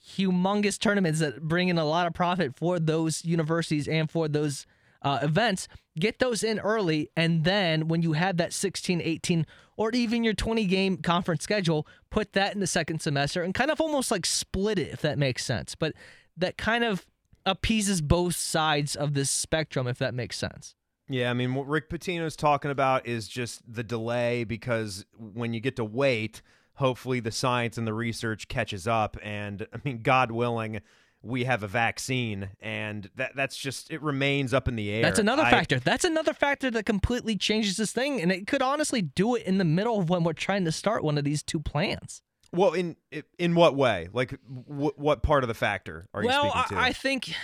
humongous 0.03 0.79
tournaments 0.79 1.21
that 1.21 1.43
bring 1.43 1.69
in 1.69 1.79
a 1.79 1.85
lot 1.85 2.07
of 2.07 2.15
profit 2.15 2.57
for 2.57 2.79
those 2.81 3.23
universities 3.25 3.87
and 3.87 4.11
for 4.11 4.29
those 4.29 4.67
uh, 5.03 5.19
events. 5.23 5.69
Get 5.99 6.19
those 6.19 6.43
in 6.43 6.59
early, 6.61 7.11
and 7.17 7.45
then 7.45 7.89
when 7.89 8.03
you 8.03 8.13
have 8.13 8.37
that 8.39 8.53
16, 8.53 9.01
18, 9.01 9.47
or 9.77 9.91
even 9.93 10.25
your 10.25 10.35
20 10.35 10.65
game 10.67 10.97
conference 10.97 11.43
schedule, 11.43 11.87
put 12.11 12.33
that 12.35 12.55
in 12.55 12.61
the 12.61 12.67
second 12.67 13.01
semester 13.01 13.43
and 13.43 13.55
kind 13.55 13.71
of 13.71 13.81
almost 13.81 14.11
like 14.11 14.27
split 14.27 14.79
it, 14.79 14.93
if 14.93 15.01
that 15.03 15.19
makes 15.19 15.45
sense. 15.45 15.75
But 15.75 15.95
that 16.37 16.57
kind 16.57 16.85
of 16.85 17.07
appeases 17.47 18.01
both 18.01 18.37
sides 18.37 18.95
of 18.95 19.15
this 19.15 19.31
spectrum, 19.31 19.87
if 19.87 19.99
that 19.99 20.15
makes 20.15 20.37
sense. 20.37 20.75
Yeah, 21.09 21.31
I 21.31 21.33
mean, 21.33 21.55
what 21.55 21.67
Rick 21.67 21.91
Pitino's 21.91 22.37
talking 22.37 22.71
about 22.71 23.07
is 23.07 23.27
just 23.27 23.61
the 23.67 23.83
delay 23.83 24.45
because 24.45 25.05
when 25.19 25.53
you 25.53 25.59
get 25.59 25.75
to 25.77 25.85
wait, 25.85 26.41
hopefully 26.75 27.19
the 27.19 27.33
science 27.33 27.77
and 27.77 27.87
the 27.87 27.93
research 27.93 28.47
catches 28.47 28.87
up. 28.87 29.17
And 29.23 29.67
I 29.73 29.79
mean, 29.85 30.03
God 30.03 30.31
willing, 30.31 30.81
we 31.23 31.45
have 31.45 31.63
a 31.63 31.69
vaccine, 31.69 32.51
and 32.61 33.11
that 33.17 33.37
that's 33.37 33.57
just 33.57 33.91
it 33.91 34.01
remains 34.03 34.55
up 34.55 34.69
in 34.69 34.77
the 34.77 34.91
air. 34.91 35.03
That's 35.03 35.19
another 35.19 35.43
I- 35.43 35.51
factor. 35.51 35.79
That's 35.79 36.05
another 36.05 36.33
factor 36.33 36.71
that 36.71 36.85
completely 36.85 37.37
changes 37.37 37.77
this 37.77 37.93
thing, 37.93 38.21
and 38.21 38.33
it 38.33 38.47
could 38.47 38.63
honestly 38.63 39.03
do 39.03 39.35
it 39.35 39.43
in 39.43 39.59
the 39.59 39.65
middle 39.65 40.01
of 40.01 40.09
when 40.09 40.25
we're 40.25 40.33
trying 40.33 40.65
to 40.65 40.73
start 40.73 41.05
one 41.05 41.19
of 41.19 41.25
these 41.25 41.43
two 41.43 41.61
plans. 41.61 42.23
Well, 42.53 42.73
in 42.73 42.97
in 43.39 43.55
what 43.55 43.77
way? 43.77 44.09
Like, 44.13 44.39
w- 44.69 44.93
what 44.97 45.23
part 45.23 45.45
of 45.45 45.49
the 45.49 45.55
factor 45.55 46.09
are 46.15 46.23
you 46.23 46.31
speaking 46.31 46.51
to? 46.69 46.77
I, 46.77 46.87
I 46.87 46.93
think, 46.93 47.35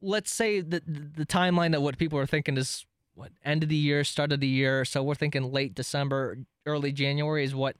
let's 0.00 0.32
say 0.32 0.60
that 0.60 0.82
the 0.86 1.26
timeline 1.26 1.72
that 1.72 1.82
what 1.82 1.98
people 1.98 2.18
are 2.18 2.26
thinking 2.26 2.56
is 2.56 2.86
what 3.14 3.32
end 3.44 3.62
of 3.62 3.68
the 3.68 3.76
year, 3.76 4.04
start 4.04 4.32
of 4.32 4.40
the 4.40 4.46
year. 4.46 4.84
So 4.84 5.02
we're 5.02 5.14
thinking 5.14 5.52
late 5.52 5.74
December, 5.74 6.38
early 6.64 6.92
January 6.92 7.44
is 7.44 7.54
what 7.54 7.76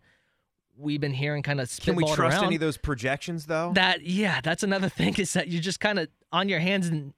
we've 0.80 1.00
been 1.00 1.12
hearing 1.12 1.42
kind 1.42 1.60
of 1.60 1.70
Can 1.80 1.96
we 1.96 2.04
trust 2.04 2.36
around. 2.36 2.44
any 2.44 2.56
of 2.56 2.60
those 2.60 2.76
projections, 2.76 3.46
though? 3.46 3.72
That 3.74 4.02
yeah, 4.02 4.40
that's 4.40 4.62
another 4.62 4.88
thing 5.00 5.14
is 5.16 5.32
that 5.34 5.48
you're 5.48 5.62
just 5.62 5.80
kind 5.80 5.98
of 5.98 6.08
on 6.32 6.48
your 6.48 6.60
hands 6.60 6.88
and 6.88 7.12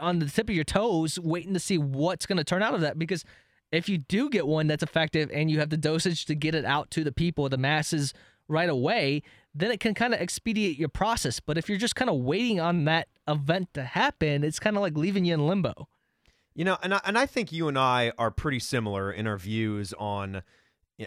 on 0.00 0.18
the 0.18 0.26
tip 0.26 0.48
of 0.48 0.54
your 0.54 0.64
toes, 0.64 1.18
waiting 1.18 1.54
to 1.54 1.60
see 1.60 1.78
what's 1.78 2.26
going 2.26 2.38
to 2.38 2.44
turn 2.44 2.62
out 2.62 2.74
of 2.74 2.80
that. 2.80 2.98
Because 2.98 3.24
if 3.70 3.88
you 3.88 3.98
do 3.98 4.30
get 4.30 4.46
one 4.46 4.66
that's 4.66 4.82
effective 4.82 5.30
and 5.32 5.50
you 5.50 5.58
have 5.58 5.70
the 5.70 5.76
dosage 5.76 6.24
to 6.26 6.34
get 6.34 6.54
it 6.54 6.64
out 6.64 6.90
to 6.92 7.04
the 7.04 7.12
people, 7.12 7.48
the 7.48 7.58
masses 7.58 8.12
right 8.48 8.68
away, 8.68 9.22
then 9.54 9.70
it 9.70 9.80
can 9.80 9.94
kind 9.94 10.14
of 10.14 10.20
expedite 10.20 10.78
your 10.78 10.88
process. 10.88 11.40
But 11.40 11.58
if 11.58 11.68
you're 11.68 11.78
just 11.78 11.96
kind 11.96 12.10
of 12.10 12.16
waiting 12.16 12.60
on 12.60 12.84
that 12.84 13.08
event 13.28 13.72
to 13.74 13.84
happen, 13.84 14.44
it's 14.44 14.58
kind 14.58 14.76
of 14.76 14.82
like 14.82 14.96
leaving 14.96 15.24
you 15.24 15.34
in 15.34 15.46
limbo. 15.46 15.88
You 16.54 16.66
know, 16.66 16.76
and 16.82 16.94
I, 16.94 17.00
and 17.04 17.16
I 17.18 17.24
think 17.26 17.50
you 17.50 17.68
and 17.68 17.78
I 17.78 18.12
are 18.18 18.30
pretty 18.30 18.58
similar 18.58 19.10
in 19.10 19.26
our 19.26 19.38
views 19.38 19.94
on 19.98 20.42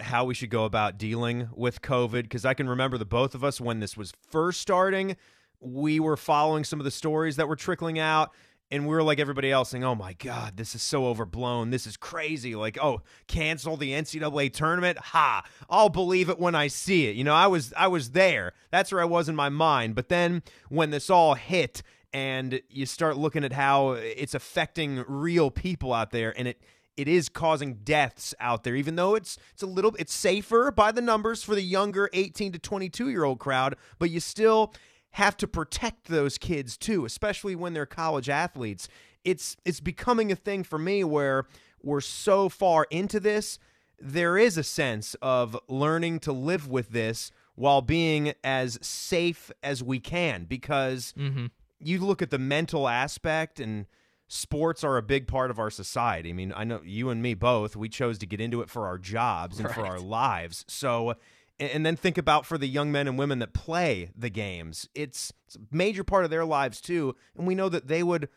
how 0.01 0.25
we 0.25 0.33
should 0.33 0.49
go 0.49 0.65
about 0.65 0.97
dealing 0.97 1.49
with 1.53 1.81
COVID. 1.81 2.23
Because 2.23 2.45
I 2.45 2.53
can 2.53 2.67
remember 2.67 2.97
the 2.97 3.05
both 3.05 3.35
of 3.35 3.43
us 3.43 3.61
when 3.61 3.79
this 3.79 3.95
was 3.95 4.13
first 4.29 4.61
starting, 4.61 5.15
we 5.59 5.99
were 5.99 6.17
following 6.17 6.63
some 6.63 6.79
of 6.79 6.83
the 6.83 6.91
stories 6.91 7.35
that 7.37 7.47
were 7.47 7.55
trickling 7.55 7.99
out. 7.99 8.31
And 8.71 8.87
we 8.87 8.95
were 8.95 9.03
like 9.03 9.19
everybody 9.19 9.51
else 9.51 9.69
saying, 9.69 9.83
oh 9.83 9.93
my 9.93 10.13
God, 10.13 10.57
this 10.57 10.73
is 10.73 10.81
so 10.81 11.05
overblown. 11.05 11.69
This 11.69 11.85
is 11.85 11.97
crazy. 11.97 12.55
Like, 12.55 12.79
oh, 12.81 13.01
cancel 13.27 13.77
the 13.77 13.91
NCAA 13.91 14.51
tournament? 14.51 14.97
Ha! 14.97 15.43
I'll 15.69 15.89
believe 15.89 16.29
it 16.29 16.39
when 16.39 16.55
I 16.55 16.67
see 16.67 17.05
it. 17.07 17.15
You 17.15 17.23
know, 17.23 17.35
I 17.35 17.45
was 17.45 17.73
I 17.77 17.87
was 17.87 18.11
there. 18.11 18.53
That's 18.71 18.91
where 18.91 19.01
I 19.01 19.05
was 19.05 19.29
in 19.29 19.35
my 19.35 19.49
mind. 19.49 19.93
But 19.93 20.09
then 20.09 20.41
when 20.69 20.89
this 20.89 21.11
all 21.11 21.35
hit 21.35 21.83
and 22.11 22.59
you 22.69 22.87
start 22.87 23.17
looking 23.17 23.43
at 23.43 23.53
how 23.53 23.91
it's 23.91 24.33
affecting 24.33 25.03
real 25.07 25.51
people 25.51 25.93
out 25.93 26.09
there 26.11 26.33
and 26.37 26.47
it 26.47 26.59
it 26.97 27.07
is 27.07 27.29
causing 27.29 27.75
deaths 27.83 28.33
out 28.39 28.63
there 28.63 28.75
even 28.75 28.95
though 28.95 29.15
it's 29.15 29.37
it's 29.53 29.63
a 29.63 29.67
little 29.67 29.95
it's 29.97 30.13
safer 30.13 30.71
by 30.71 30.91
the 30.91 31.01
numbers 31.01 31.43
for 31.43 31.55
the 31.55 31.63
younger 31.63 32.09
18 32.13 32.51
to 32.53 32.59
22 32.59 33.09
year 33.09 33.23
old 33.23 33.39
crowd 33.39 33.75
but 33.99 34.09
you 34.09 34.19
still 34.19 34.73
have 35.15 35.37
to 35.37 35.47
protect 35.47 36.07
those 36.07 36.37
kids 36.37 36.77
too 36.77 37.05
especially 37.05 37.55
when 37.55 37.73
they're 37.73 37.85
college 37.85 38.29
athletes. 38.29 38.89
It's 39.23 39.55
it's 39.63 39.79
becoming 39.79 40.29
a 40.31 40.35
thing 40.35 40.63
for 40.63 40.77
me 40.77 41.03
where 41.05 41.45
we're 41.81 42.01
so 42.01 42.49
far 42.49 42.85
into 42.89 43.19
this 43.19 43.57
there 43.97 44.37
is 44.37 44.57
a 44.57 44.63
sense 44.63 45.15
of 45.21 45.57
learning 45.69 46.19
to 46.19 46.33
live 46.33 46.67
with 46.67 46.89
this 46.89 47.31
while 47.55 47.81
being 47.81 48.33
as 48.43 48.77
safe 48.81 49.51
as 49.63 49.81
we 49.81 50.01
can 50.01 50.43
because 50.43 51.13
mm-hmm. 51.17 51.45
you 51.79 51.99
look 51.99 52.21
at 52.21 52.29
the 52.29 52.37
mental 52.37 52.89
aspect 52.89 53.57
and 53.61 53.85
sports 54.27 54.83
are 54.83 54.97
a 54.97 55.01
big 55.01 55.27
part 55.27 55.51
of 55.51 55.59
our 55.59 55.69
society. 55.69 56.29
I 56.29 56.33
mean, 56.33 56.53
I 56.55 56.63
know 56.63 56.81
you 56.83 57.09
and 57.09 57.21
me 57.21 57.33
both, 57.33 57.75
we 57.75 57.89
chose 57.89 58.17
to 58.19 58.25
get 58.25 58.41
into 58.41 58.61
it 58.61 58.69
for 58.69 58.85
our 58.87 58.97
jobs 58.97 59.59
and 59.59 59.69
for 59.69 59.85
our 59.85 59.99
lives. 59.99 60.65
So 60.67 61.15
and 61.59 61.69
and 61.71 61.85
then 61.85 61.95
think 61.95 62.17
about 62.17 62.45
for 62.45 62.57
the 62.57 62.67
young 62.67 62.91
men 62.91 63.07
and 63.07 63.17
women 63.17 63.39
that 63.39 63.53
play 63.53 64.09
the 64.15 64.29
games. 64.29 64.89
It's, 64.93 65.31
it's 65.47 65.55
a 65.55 65.59
major 65.71 66.03
part 66.03 66.25
of 66.25 66.31
their 66.31 66.45
lives 66.45 66.81
too, 66.81 67.15
and 67.37 67.47
we 67.47 67.55
know 67.55 67.69
that 67.69 67.87
they 67.87 68.03
would 68.03 68.29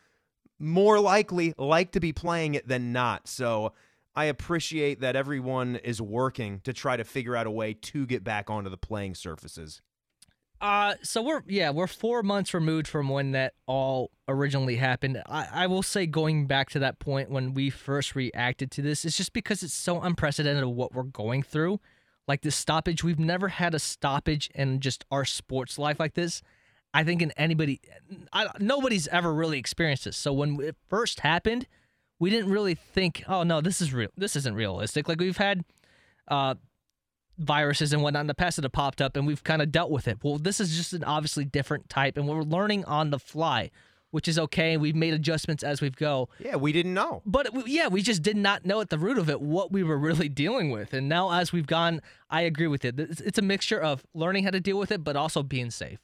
more 0.57 0.99
likely 0.99 1.53
like 1.57 1.91
to 1.93 1.99
be 1.99 2.13
playing 2.13 2.55
it 2.55 2.67
than 2.67 2.91
not. 2.91 3.27
So 3.27 3.73
I 4.15 4.25
appreciate 4.25 4.99
that 5.01 5.15
everyone 5.15 5.77
is 5.77 6.01
working 6.01 6.59
to 6.61 6.73
try 6.73 6.97
to 6.97 7.03
figure 7.03 7.35
out 7.35 7.47
a 7.47 7.51
way 7.51 7.73
to 7.73 8.05
get 8.05 8.23
back 8.23 8.49
onto 8.49 8.69
the 8.69 8.77
playing 8.77 9.15
surfaces. 9.15 9.81
Uh, 10.61 10.95
so 11.01 11.21
we're 11.21 11.41
yeah 11.47 11.69
we're 11.69 11.87
four 11.87 12.21
months 12.21 12.53
removed 12.53 12.85
from 12.85 13.07
when 13.07 13.31
that 13.31 13.53
all 13.65 14.11
originally 14.27 14.75
happened. 14.75 15.21
I, 15.25 15.47
I 15.51 15.67
will 15.67 15.83
say 15.83 16.05
going 16.05 16.47
back 16.47 16.69
to 16.71 16.79
that 16.79 16.99
point 16.99 17.31
when 17.31 17.53
we 17.53 17.69
first 17.69 18.13
reacted 18.13 18.69
to 18.71 18.81
this, 18.81 19.05
it's 19.05 19.15
just 19.15 19.31
because 19.31 19.63
it's 19.63 19.73
so 19.73 20.01
unprecedented 20.01 20.63
of 20.63 20.71
what 20.71 20.93
we're 20.93 21.03
going 21.03 21.43
through. 21.43 21.79
Like 22.27 22.41
this 22.41 22.55
stoppage, 22.55 23.03
we've 23.03 23.19
never 23.19 23.47
had 23.47 23.73
a 23.73 23.79
stoppage 23.79 24.49
in 24.53 24.81
just 24.81 25.05
our 25.09 25.25
sports 25.25 25.79
life 25.79 25.99
like 25.99 26.13
this. 26.13 26.41
I 26.93 27.03
think 27.03 27.21
in 27.21 27.31
anybody, 27.31 27.79
I, 28.33 28.47
nobody's 28.59 29.07
ever 29.07 29.33
really 29.33 29.59
experienced 29.59 30.05
this. 30.05 30.17
So 30.17 30.33
when 30.33 30.59
it 30.61 30.75
first 30.89 31.21
happened, 31.21 31.67
we 32.19 32.29
didn't 32.29 32.51
really 32.51 32.75
think, 32.75 33.23
oh 33.27 33.43
no, 33.43 33.61
this 33.61 33.81
is 33.81 33.93
real. 33.93 34.09
This 34.17 34.35
isn't 34.35 34.55
realistic. 34.55 35.07
Like 35.07 35.19
we've 35.19 35.37
had, 35.37 35.63
uh, 36.27 36.55
viruses 37.39 37.93
and 37.93 38.03
whatnot 38.03 38.21
in 38.21 38.27
the 38.27 38.33
past 38.35 38.57
that 38.57 38.65
have 38.65 38.71
popped 38.71 39.01
up 39.01 39.15
and 39.15 39.25
we've 39.25 39.43
kind 39.43 39.61
of 39.61 39.71
dealt 39.71 39.89
with 39.89 40.07
it. 40.07 40.19
Well, 40.23 40.37
this 40.37 40.59
is 40.59 40.75
just 40.75 40.93
an 40.93 41.03
obviously 41.03 41.45
different 41.45 41.89
type 41.89 42.17
and 42.17 42.27
we're 42.27 42.43
learning 42.43 42.85
on 42.85 43.09
the 43.09 43.19
fly, 43.19 43.71
which 44.11 44.27
is 44.27 44.37
okay. 44.37 44.77
We've 44.77 44.95
made 44.95 45.13
adjustments 45.13 45.63
as 45.63 45.81
we 45.81 45.89
go. 45.89 46.29
Yeah, 46.37 46.57
we 46.57 46.71
didn't 46.71 46.93
know. 46.93 47.21
But 47.25 47.67
yeah, 47.67 47.87
we 47.87 48.01
just 48.01 48.21
did 48.21 48.37
not 48.37 48.65
know 48.65 48.81
at 48.81 48.89
the 48.89 48.99
root 48.99 49.17
of 49.17 49.29
it 49.29 49.41
what 49.41 49.71
we 49.71 49.83
were 49.83 49.97
really 49.97 50.29
dealing 50.43 50.69
with. 50.69 50.93
And 50.93 51.07
now 51.07 51.31
as 51.31 51.53
we've 51.53 51.67
gone, 51.67 52.01
I 52.29 52.41
agree 52.41 52.67
with 52.67 52.83
it. 52.83 52.99
It's, 52.99 53.21
it's 53.21 53.39
a 53.39 53.43
mixture 53.43 53.79
of 53.79 54.05
learning 54.13 54.43
how 54.43 54.51
to 54.51 54.59
deal 54.59 54.77
with 54.77 54.91
it, 54.91 55.03
but 55.03 55.15
also 55.15 55.41
being 55.41 55.71
safe. 55.71 55.99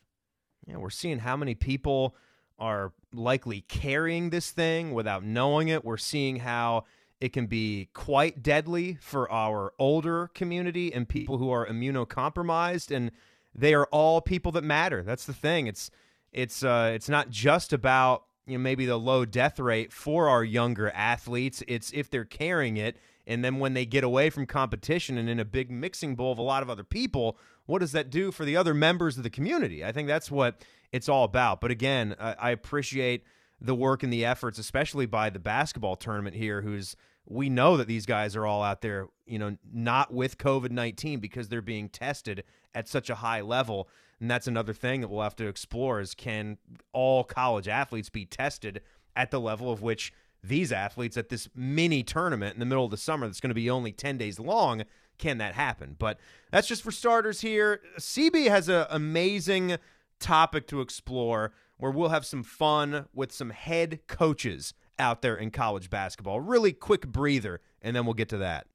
Yeah, 0.65 0.77
we're 0.77 0.89
seeing 0.89 1.19
how 1.19 1.35
many 1.35 1.53
people 1.53 2.15
are 2.57 2.93
likely 3.13 3.61
carrying 3.67 4.29
this 4.29 4.51
thing 4.51 4.93
without 4.93 5.23
knowing 5.23 5.67
it. 5.67 5.83
We're 5.83 5.97
seeing 5.97 6.37
how 6.37 6.85
it 7.25 7.33
can 7.33 7.47
be 7.47 7.89
quite 7.95 8.43
deadly 8.43 8.99
for 9.01 9.29
our 9.31 9.73
older 9.79 10.29
community 10.35 10.93
and 10.93 11.09
people 11.09 11.39
who 11.39 11.49
are 11.49 11.65
immunocompromised 11.65 12.95
and 12.95 13.09
they 13.55 13.73
are 13.73 13.87
all 13.87 14.21
people 14.21 14.51
that 14.51 14.63
matter. 14.63 15.01
That's 15.01 15.25
the 15.25 15.33
thing. 15.33 15.65
It's 15.65 15.89
it's 16.31 16.63
uh 16.63 16.91
it's 16.93 17.09
not 17.09 17.31
just 17.31 17.73
about 17.73 18.25
you 18.45 18.59
know 18.59 18.61
maybe 18.61 18.85
the 18.85 18.99
low 18.99 19.25
death 19.25 19.59
rate 19.59 19.91
for 19.91 20.29
our 20.29 20.43
younger 20.43 20.91
athletes. 20.91 21.63
It's 21.67 21.89
if 21.95 22.11
they're 22.11 22.25
carrying 22.25 22.77
it 22.77 22.97
and 23.25 23.43
then 23.43 23.57
when 23.57 23.73
they 23.73 23.87
get 23.87 24.03
away 24.03 24.29
from 24.29 24.45
competition 24.45 25.17
and 25.17 25.27
in 25.27 25.39
a 25.39 25.45
big 25.45 25.71
mixing 25.71 26.13
bowl 26.15 26.31
of 26.31 26.37
a 26.37 26.43
lot 26.43 26.61
of 26.61 26.69
other 26.69 26.83
people, 26.83 27.39
what 27.65 27.79
does 27.79 27.93
that 27.93 28.11
do 28.11 28.31
for 28.31 28.45
the 28.45 28.55
other 28.55 28.75
members 28.75 29.17
of 29.17 29.23
the 29.23 29.31
community? 29.31 29.83
I 29.83 29.91
think 29.91 30.07
that's 30.07 30.29
what 30.29 30.63
it's 30.91 31.09
all 31.09 31.23
about. 31.23 31.59
But 31.59 31.71
again, 31.71 32.15
I, 32.19 32.33
I 32.33 32.51
appreciate 32.51 33.23
the 33.59 33.73
work 33.73 34.03
and 34.03 34.13
the 34.13 34.25
efforts, 34.25 34.59
especially 34.59 35.05
by 35.05 35.29
the 35.29 35.39
basketball 35.39 35.95
tournament 35.95 36.35
here, 36.35 36.61
who's 36.61 36.95
we 37.27 37.49
know 37.49 37.77
that 37.77 37.87
these 37.87 38.05
guys 38.05 38.35
are 38.35 38.45
all 38.45 38.63
out 38.63 38.81
there, 38.81 39.07
you 39.25 39.39
know, 39.39 39.57
not 39.73 40.13
with 40.13 40.37
COVID 40.37 40.71
19 40.71 41.19
because 41.19 41.49
they're 41.49 41.61
being 41.61 41.89
tested 41.89 42.43
at 42.73 42.87
such 42.87 43.09
a 43.09 43.15
high 43.15 43.41
level. 43.41 43.89
And 44.19 44.29
that's 44.29 44.47
another 44.47 44.73
thing 44.73 45.01
that 45.01 45.09
we'll 45.09 45.23
have 45.23 45.35
to 45.37 45.47
explore 45.47 45.99
is 45.99 46.13
can 46.13 46.57
all 46.93 47.23
college 47.23 47.67
athletes 47.67 48.09
be 48.09 48.25
tested 48.25 48.81
at 49.15 49.31
the 49.31 49.39
level 49.39 49.71
of 49.71 49.81
which 49.81 50.13
these 50.43 50.71
athletes 50.71 51.17
at 51.17 51.29
this 51.29 51.49
mini 51.55 52.03
tournament 52.03 52.53
in 52.53 52.59
the 52.59 52.65
middle 52.65 52.85
of 52.85 52.91
the 52.91 52.97
summer 52.97 53.25
that's 53.25 53.39
going 53.39 53.49
to 53.49 53.55
be 53.55 53.69
only 53.69 53.91
10 53.91 54.17
days 54.17 54.39
long 54.39 54.83
can 55.17 55.37
that 55.39 55.55
happen 55.55 55.95
but 55.97 56.19
that's 56.51 56.67
just 56.67 56.83
for 56.83 56.91
starters 56.91 57.41
here 57.41 57.81
cb 57.97 58.47
has 58.47 58.69
an 58.69 58.85
amazing 58.89 59.77
topic 60.19 60.67
to 60.67 60.81
explore 60.81 61.51
where 61.77 61.91
we'll 61.91 62.09
have 62.09 62.25
some 62.25 62.43
fun 62.43 63.05
with 63.13 63.31
some 63.31 63.49
head 63.49 63.99
coaches 64.07 64.73
out 64.99 65.21
there 65.21 65.35
in 65.35 65.51
college 65.51 65.89
basketball 65.89 66.39
really 66.39 66.73
quick 66.73 67.07
breather 67.07 67.61
and 67.81 67.95
then 67.95 68.05
we'll 68.05 68.13
get 68.13 68.29
to 68.29 68.37
that 68.37 68.67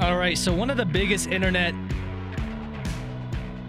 All 0.00 0.16
right. 0.16 0.38
So 0.38 0.50
one 0.50 0.70
of 0.70 0.78
the 0.78 0.86
biggest 0.86 1.26
internet 1.26 1.74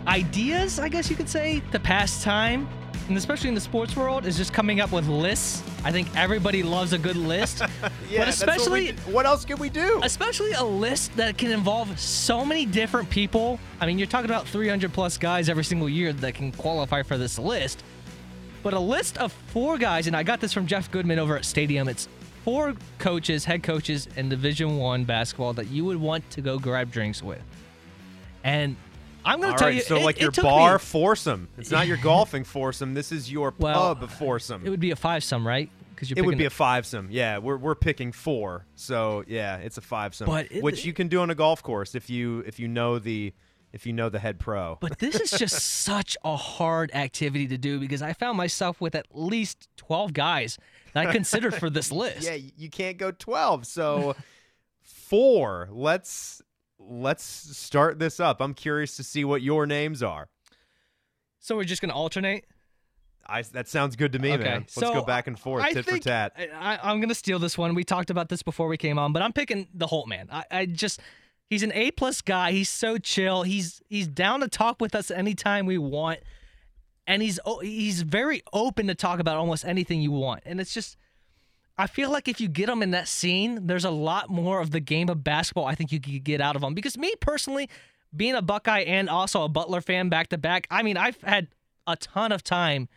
ideas, 0.07 0.79
I 0.79 0.87
guess 0.87 1.09
you 1.09 1.17
could 1.17 1.27
say, 1.27 1.61
the 1.71 1.79
pass 1.79 2.23
time, 2.23 2.69
and 3.07 3.17
especially 3.17 3.49
in 3.49 3.55
the 3.55 3.61
sports 3.61 3.95
world, 3.95 4.25
is 4.25 4.37
just 4.37 4.53
coming 4.53 4.79
up 4.79 4.91
with 4.91 5.07
lists. 5.07 5.63
I 5.83 5.91
think 5.91 6.07
everybody 6.15 6.63
loves 6.63 6.93
a 6.93 6.97
good 6.97 7.15
list, 7.17 7.59
Yeah, 8.09 8.25
but 8.25 8.35
that's 8.35 8.41
what 8.41 8.71
we 8.71 8.89
especially 8.89 9.13
what 9.13 9.25
else 9.25 9.45
can 9.45 9.57
we 9.57 9.69
do? 9.69 9.99
especially 10.03 10.51
a 10.53 10.63
list 10.63 11.15
that 11.17 11.37
can 11.37 11.51
involve 11.51 11.99
so 11.99 12.45
many 12.45 12.65
different 12.65 13.09
people. 13.09 13.59
I 13.79 13.85
mean, 13.85 13.97
you're 13.97 14.07
talking 14.07 14.29
about 14.29 14.47
300 14.47 14.93
plus 14.93 15.17
guys 15.17 15.49
every 15.49 15.63
single 15.63 15.89
year 15.89 16.13
that 16.13 16.33
can 16.35 16.51
qualify 16.51 17.03
for 17.03 17.17
this 17.17 17.37
list. 17.39 17.83
But 18.63 18.73
a 18.73 18.79
list 18.79 19.17
of 19.17 19.31
four 19.47 19.77
guys, 19.77 20.05
and 20.07 20.15
I 20.15 20.21
got 20.23 20.39
this 20.39 20.53
from 20.53 20.67
Jeff 20.67 20.91
Goodman 20.91 21.17
over 21.17 21.35
at 21.35 21.45
Stadium. 21.45 21.87
It's 21.89 22.07
four 22.45 22.75
coaches, 22.99 23.43
head 23.45 23.63
coaches 23.63 24.07
in 24.15 24.29
Division 24.29 24.77
One 24.77 25.03
basketball 25.03 25.53
that 25.53 25.67
you 25.69 25.83
would 25.85 25.97
want 25.97 26.29
to 26.31 26.41
go 26.41 26.59
grab 26.59 26.91
drinks 26.91 27.23
with. 27.23 27.41
And 28.43 28.75
I'm 29.25 29.39
going 29.41 29.53
to 29.53 29.57
tell 29.57 29.67
right, 29.67 29.75
you, 29.75 29.81
so 29.81 29.97
it- 29.97 30.03
like 30.03 30.17
it 30.17 30.21
your 30.21 30.31
bar 30.31 30.73
me- 30.73 30.79
foursome. 30.79 31.47
It's 31.57 31.71
not 31.71 31.87
your 31.87 31.97
golfing 32.03 32.43
foursome. 32.43 32.93
This 32.93 33.11
is 33.11 33.31
your 33.31 33.53
Well, 33.57 33.95
pub 33.95 34.09
foursome. 34.09 34.65
It 34.65 34.69
would 34.69 34.79
be 34.79 34.91
a 34.91 34.95
five 34.95 35.23
some, 35.23 35.45
right? 35.47 35.69
Because 35.93 36.09
you're 36.09 36.17
It 36.19 36.25
would 36.25 36.37
be 36.37 36.45
a 36.45 36.49
fivesome. 36.49 37.07
Yeah, 37.11 37.37
we're 37.37 37.57
we're 37.57 37.75
picking 37.75 38.11
four. 38.11 38.65
So 38.75 39.23
yeah, 39.27 39.57
it's 39.57 39.77
a 39.77 39.81
fivesome, 39.81 40.25
But 40.25 40.51
it- 40.51 40.63
which 40.63 40.83
you 40.85 40.93
can 40.93 41.07
do 41.07 41.21
on 41.21 41.29
a 41.29 41.35
golf 41.35 41.61
course 41.61 41.93
if 41.93 42.09
you 42.09 42.39
if 42.47 42.59
you 42.59 42.67
know 42.67 42.97
the 42.97 43.33
if 43.71 43.85
you 43.85 43.93
know 43.93 44.09
the 44.09 44.17
head 44.19 44.39
pro. 44.39 44.77
But 44.81 44.97
this 44.99 45.15
is 45.15 45.29
just 45.31 45.59
such 45.83 46.17
a 46.25 46.35
hard 46.35 46.89
activity 46.95 47.47
to 47.47 47.57
do 47.57 47.79
because 47.79 48.01
I 48.01 48.13
found 48.13 48.35
myself 48.37 48.81
with 48.81 48.95
at 48.95 49.05
least 49.13 49.69
12 49.77 50.11
guys 50.13 50.57
that 50.93 51.07
I 51.07 51.11
considered 51.11 51.53
for 51.55 51.69
this 51.69 51.89
list. 52.01 52.23
yeah, 52.23 52.35
you 52.57 52.69
can't 52.69 52.97
go 52.97 53.11
twelve. 53.11 53.65
So 53.67 54.15
four. 54.81 55.69
Let's 55.71 56.41
let's 56.87 57.23
start 57.23 57.99
this 57.99 58.19
up. 58.19 58.41
I'm 58.41 58.53
curious 58.53 58.95
to 58.97 59.03
see 59.03 59.23
what 59.23 59.41
your 59.41 59.65
names 59.65 60.01
are. 60.03 60.29
So 61.39 61.55
we're 61.55 61.63
just 61.63 61.81
going 61.81 61.89
to 61.89 61.95
alternate? 61.95 62.45
I 63.25 63.43
that 63.43 63.67
sounds 63.67 63.95
good 63.95 64.13
to 64.13 64.19
me, 64.19 64.33
Okay, 64.33 64.43
man. 64.43 64.59
Let's 64.61 64.73
so 64.73 64.93
go 64.93 65.03
back 65.03 65.27
and 65.27 65.39
forth, 65.39 65.63
I 65.63 65.73
tit 65.73 65.85
think- 65.85 66.03
for 66.03 66.09
tat. 66.09 66.33
I, 66.37 66.91
am 66.91 66.97
going 66.97 67.09
to 67.09 67.15
steal 67.15 67.39
this 67.39 67.57
one. 67.57 67.75
We 67.75 67.83
talked 67.83 68.09
about 68.09 68.29
this 68.29 68.43
before 68.43 68.67
we 68.67 68.77
came 68.77 68.99
on, 68.99 69.13
but 69.13 69.21
I'm 69.21 69.33
picking 69.33 69.67
the 69.73 69.87
Holtmann. 69.87 70.27
I, 70.31 70.43
I 70.51 70.65
just. 70.65 70.99
He's 71.49 71.63
an 71.63 71.73
A 71.73 71.91
plus 71.91 72.21
guy. 72.21 72.53
He's 72.53 72.69
so 72.69 72.97
chill. 72.97 73.43
He's 73.43 73.81
he's 73.89 74.07
down 74.07 74.39
to 74.39 74.47
talk 74.47 74.79
with 74.79 74.95
us 74.95 75.11
anytime 75.11 75.65
we 75.65 75.77
want, 75.77 76.19
and 77.07 77.21
he's 77.21 77.39
he's 77.61 78.03
very 78.03 78.41
open 78.53 78.87
to 78.87 78.95
talk 78.95 79.19
about 79.19 79.35
almost 79.35 79.65
anything 79.65 80.01
you 80.01 80.11
want. 80.11 80.43
And 80.45 80.61
it's 80.61 80.73
just, 80.73 80.95
I 81.81 81.87
feel 81.87 82.11
like 82.11 82.27
if 82.27 82.39
you 82.39 82.47
get 82.47 82.67
them 82.67 82.83
in 82.83 82.91
that 82.91 83.07
scene, 83.07 83.65
there's 83.65 83.85
a 83.85 83.89
lot 83.89 84.29
more 84.29 84.61
of 84.61 84.69
the 84.69 84.79
game 84.79 85.09
of 85.09 85.23
basketball. 85.23 85.65
I 85.65 85.73
think 85.73 85.91
you 85.91 85.99
could 85.99 86.23
get 86.23 86.39
out 86.39 86.55
of 86.55 86.61
them. 86.61 86.75
because 86.75 86.95
me 86.95 87.11
personally, 87.19 87.71
being 88.15 88.35
a 88.35 88.41
Buckeye 88.43 88.81
and 88.81 89.09
also 89.09 89.43
a 89.43 89.49
Butler 89.49 89.81
fan 89.81 90.07
back 90.07 90.27
to 90.27 90.37
back, 90.37 90.67
I 90.69 90.83
mean 90.83 90.95
I've 90.95 91.19
had 91.21 91.47
a 91.87 91.95
ton 91.95 92.31
of 92.31 92.43
time 92.43 92.87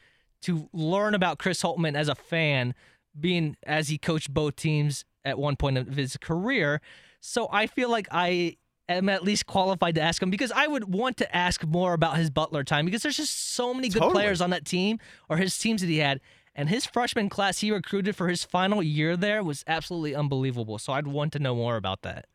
to 0.42 0.68
learn 0.74 1.14
about 1.14 1.38
Chris 1.38 1.62
Holtmann 1.62 1.94
as 1.94 2.08
a 2.08 2.14
fan, 2.14 2.74
being 3.18 3.56
as 3.62 3.88
he 3.88 3.96
coached 3.96 4.34
both 4.34 4.54
teams 4.56 5.06
at 5.24 5.38
one 5.38 5.56
point 5.56 5.78
of 5.78 5.96
his 5.96 6.18
career. 6.18 6.82
So 7.20 7.48
I 7.50 7.66
feel 7.66 7.90
like 7.90 8.06
I 8.10 8.58
am 8.90 9.08
at 9.08 9.24
least 9.24 9.46
qualified 9.46 9.94
to 9.94 10.02
ask 10.02 10.22
him 10.22 10.28
because 10.28 10.52
I 10.52 10.66
would 10.66 10.92
want 10.92 11.16
to 11.16 11.34
ask 11.34 11.64
more 11.64 11.94
about 11.94 12.18
his 12.18 12.28
Butler 12.28 12.64
time 12.64 12.84
because 12.84 13.02
there's 13.02 13.16
just 13.16 13.54
so 13.54 13.72
many 13.72 13.88
good 13.88 14.00
Totally. 14.00 14.12
players 14.12 14.42
on 14.42 14.50
that 14.50 14.66
team 14.66 14.98
or 15.30 15.38
his 15.38 15.58
teams 15.58 15.80
that 15.80 15.88
he 15.88 15.96
had. 15.96 16.20
And 16.54 16.68
his 16.68 16.86
freshman 16.86 17.28
class 17.28 17.58
he 17.58 17.70
recruited 17.72 18.14
for 18.16 18.28
his 18.28 18.44
final 18.44 18.82
year 18.82 19.16
there 19.16 19.42
was 19.42 19.64
absolutely 19.66 20.14
unbelievable. 20.14 20.78
So 20.78 20.92
I'd 20.92 21.06
want 21.08 21.32
to 21.32 21.38
know 21.38 21.54
more 21.56 21.76
about 21.76 22.02
that. 22.02 22.26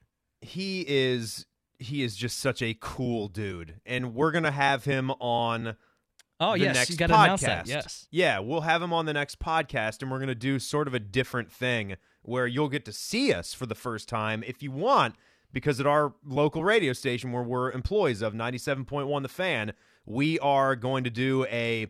he 0.42 0.86
is 0.88 1.46
he 1.78 2.04
is 2.04 2.16
just 2.18 2.38
such 2.40 2.62
a 2.62 2.76
cool 2.80 3.30
dude, 3.30 3.76
and 3.86 4.14
we're 4.14 4.32
gonna 4.32 4.52
have 4.52 4.84
him 4.84 5.12
on. 5.12 5.78
Oh 6.42 6.54
the 6.54 6.60
yes, 6.60 6.76
next 6.76 6.90
you 6.92 6.96
got 6.98 7.08
to 7.08 7.14
podcast. 7.14 7.24
announce 7.24 7.42
that. 7.42 7.68
Yes. 7.68 8.08
Yeah, 8.12 8.40
we'll 8.40 8.62
have 8.62 8.82
him 8.82 8.94
on 8.94 9.06
the 9.06 9.14
next 9.14 9.40
podcast, 9.40 10.02
and 10.02 10.10
we're 10.10 10.20
going 10.20 10.30
to 10.30 10.36
do 10.36 10.58
sort 10.60 10.88
of 10.88 10.94
a 10.94 11.00
different 11.00 11.52
thing 11.52 11.96
where 12.22 12.48
you'll 12.48 12.70
get 12.70 12.86
to 12.86 12.94
see 12.94 13.34
us 13.34 13.54
for 13.54 13.66
the 13.66 13.76
first 13.76 14.08
time 14.08 14.42
if 14.48 14.64
you 14.64 14.72
want, 14.72 15.16
because 15.52 15.82
at 15.82 15.86
our 15.88 16.14
local 16.26 16.64
radio 16.64 16.94
station 16.94 17.34
where 17.34 17.44
we're 17.44 17.72
employees 17.72 18.22
of 18.22 18.34
97.1 18.34 19.22
The 19.22 19.28
Fan, 19.28 19.74
we 20.06 20.40
are 20.40 20.78
going 20.78 21.04
to 21.04 21.10
do 21.10 21.46
a 21.48 21.88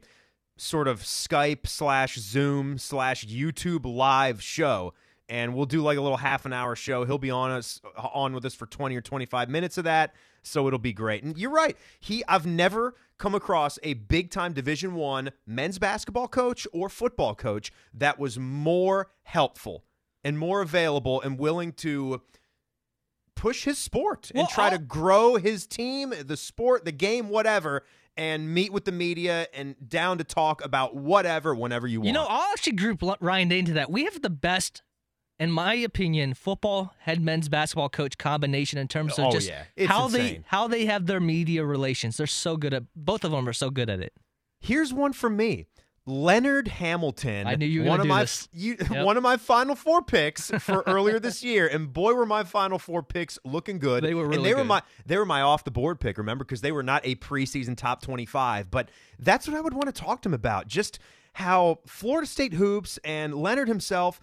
sort 0.60 0.88
of 0.88 1.02
Skype 1.02 1.66
slash 1.68 2.16
Zoom 2.18 2.78
slash 2.78 3.26
YouTube 3.26 3.86
live 3.86 4.42
show. 4.44 4.94
And 5.28 5.54
we'll 5.54 5.68
do 5.68 5.82
like 5.82 5.98
a 5.98 6.02
little 6.02 6.18
half 6.18 6.46
an 6.46 6.54
hour 6.54 6.76
show. 6.76 7.06
He'll 7.06 7.18
be 7.20 7.30
on 7.32 7.52
us 7.52 7.80
uh, 7.98 8.08
on 8.14 8.34
with 8.34 8.46
us 8.46 8.56
for 8.56 8.66
20 8.66 8.96
or 8.96 9.02
25 9.02 9.48
minutes 9.50 9.78
of 9.78 9.84
that. 9.84 10.14
So 10.42 10.66
it'll 10.68 10.80
be 10.80 10.94
great. 10.94 11.24
And 11.24 11.38
you're 11.38 11.52
right. 11.52 11.78
He 12.00 12.24
I've 12.28 12.46
never 12.48 12.96
come 13.20 13.36
across 13.36 13.78
a 13.84 13.94
big 13.94 14.32
time 14.32 14.54
division 14.54 14.96
one 14.96 15.32
men's 15.46 15.78
basketball 15.78 16.28
coach 16.28 16.66
or 16.74 16.90
football 16.90 17.36
coach 17.36 17.72
that 17.94 18.18
was 18.18 18.40
more 18.40 19.12
helpful 19.24 19.84
and 20.24 20.40
more 20.40 20.62
available 20.62 21.22
and 21.22 21.38
willing 21.38 21.74
to 21.74 22.22
push 23.36 23.64
his 23.66 23.78
sport 23.78 24.32
and 24.32 24.40
Well, 24.40 24.48
try 24.48 24.70
to 24.70 24.76
I'll- 24.78 24.82
grow 24.82 25.36
his 25.36 25.66
team, 25.68 26.14
the 26.26 26.38
sport, 26.38 26.86
the 26.86 26.92
game, 26.92 27.30
whatever, 27.30 27.84
and 28.20 28.54
meet 28.54 28.74
with 28.74 28.84
the 28.84 28.92
media 28.92 29.48
and 29.54 29.76
down 29.88 30.18
to 30.18 30.24
talk 30.26 30.64
about 30.64 30.94
whatever 30.94 31.56
whenever 31.56 31.88
you 31.88 32.02
want. 32.02 32.08
You 32.08 32.14
know, 32.14 32.26
I'll 32.28 32.52
actually 32.52 32.74
group 32.74 33.02
Ryan 33.22 33.48
Day 33.48 33.60
into 33.60 33.74
that. 33.74 33.90
We 33.90 34.04
have 34.04 34.22
the 34.22 34.30
best, 34.30 34.84
in 35.40 35.52
my 35.52 35.74
opinion, 35.76 36.34
football 36.34 36.94
head 37.00 37.22
men's 37.22 37.48
basketball 37.48 37.88
coach 37.88 38.18
combination 38.18 38.78
in 38.78 38.90
terms 38.90 39.18
of 39.18 39.26
Oh, 39.28 39.32
just 39.32 39.48
yeah. 39.48 39.64
How 39.88 40.06
insane. 40.08 40.22
they 40.22 40.44
how 40.48 40.68
they 40.68 40.86
have 40.86 41.06
their 41.06 41.22
media 41.22 41.64
relations. 41.64 42.18
They're 42.18 42.28
so 42.28 42.58
good 42.58 42.74
at 42.74 42.84
both 42.94 43.24
of 43.24 43.32
them 43.32 43.48
are 43.48 43.54
so 43.54 43.70
good 43.70 43.90
at 43.90 44.02
it. 44.02 44.12
Here's 44.60 44.94
one 44.94 45.14
for 45.14 45.30
me. 45.30 45.68
Leonard 46.10 46.68
Hamilton. 46.68 47.46
I 47.46 47.56
knew 47.56 47.66
you 47.68 47.84
were 47.84 47.88
one 47.90 48.02
of 48.02 48.08
my. 48.08 48.26
You, 48.52 48.78
Yep. 48.80 49.06
one 49.06 49.16
of 49.16 49.24
my 49.24 49.38
final 49.38 49.76
four 49.76 50.02
picks 50.02 50.50
for 50.60 50.84
earlier 50.88 51.20
this 51.20 51.44
year, 51.44 51.68
and 51.68 51.94
boy 51.94 52.14
were 52.14 52.26
my 52.26 52.44
final 52.44 52.80
four 52.80 53.04
picks 53.04 53.38
looking 53.46 53.78
good. 53.78 54.04
They 54.04 54.14
were 54.16 54.24
and 54.24 54.32
really 54.32 54.50
they 54.50 54.56
were 54.56 54.64
my 54.64 54.82
they 55.06 55.18
were 55.18 55.26
my 55.26 55.42
off 55.42 55.64
the 55.64 55.72
board 55.72 56.00
pick. 56.00 56.18
Remember, 56.18 56.44
because 56.44 56.62
they 56.62 56.72
were 56.72 56.84
not 56.84 57.06
a 57.06 57.16
preseason 57.16 57.78
top 57.78 58.02
twenty 58.02 58.26
five. 58.26 58.72
But 58.72 58.90
that's 59.20 59.48
what 59.48 59.56
I 59.56 59.62
would 59.62 59.74
want 59.74 59.86
to 59.94 60.02
talk 60.02 60.22
to 60.24 60.30
him 60.30 60.34
about. 60.34 60.68
Just 60.68 61.00
how 61.34 61.80
Florida 61.86 62.28
State 62.28 62.54
hoops 62.54 62.98
and 63.04 63.36
Leonard 63.36 63.68
himself. 63.68 64.20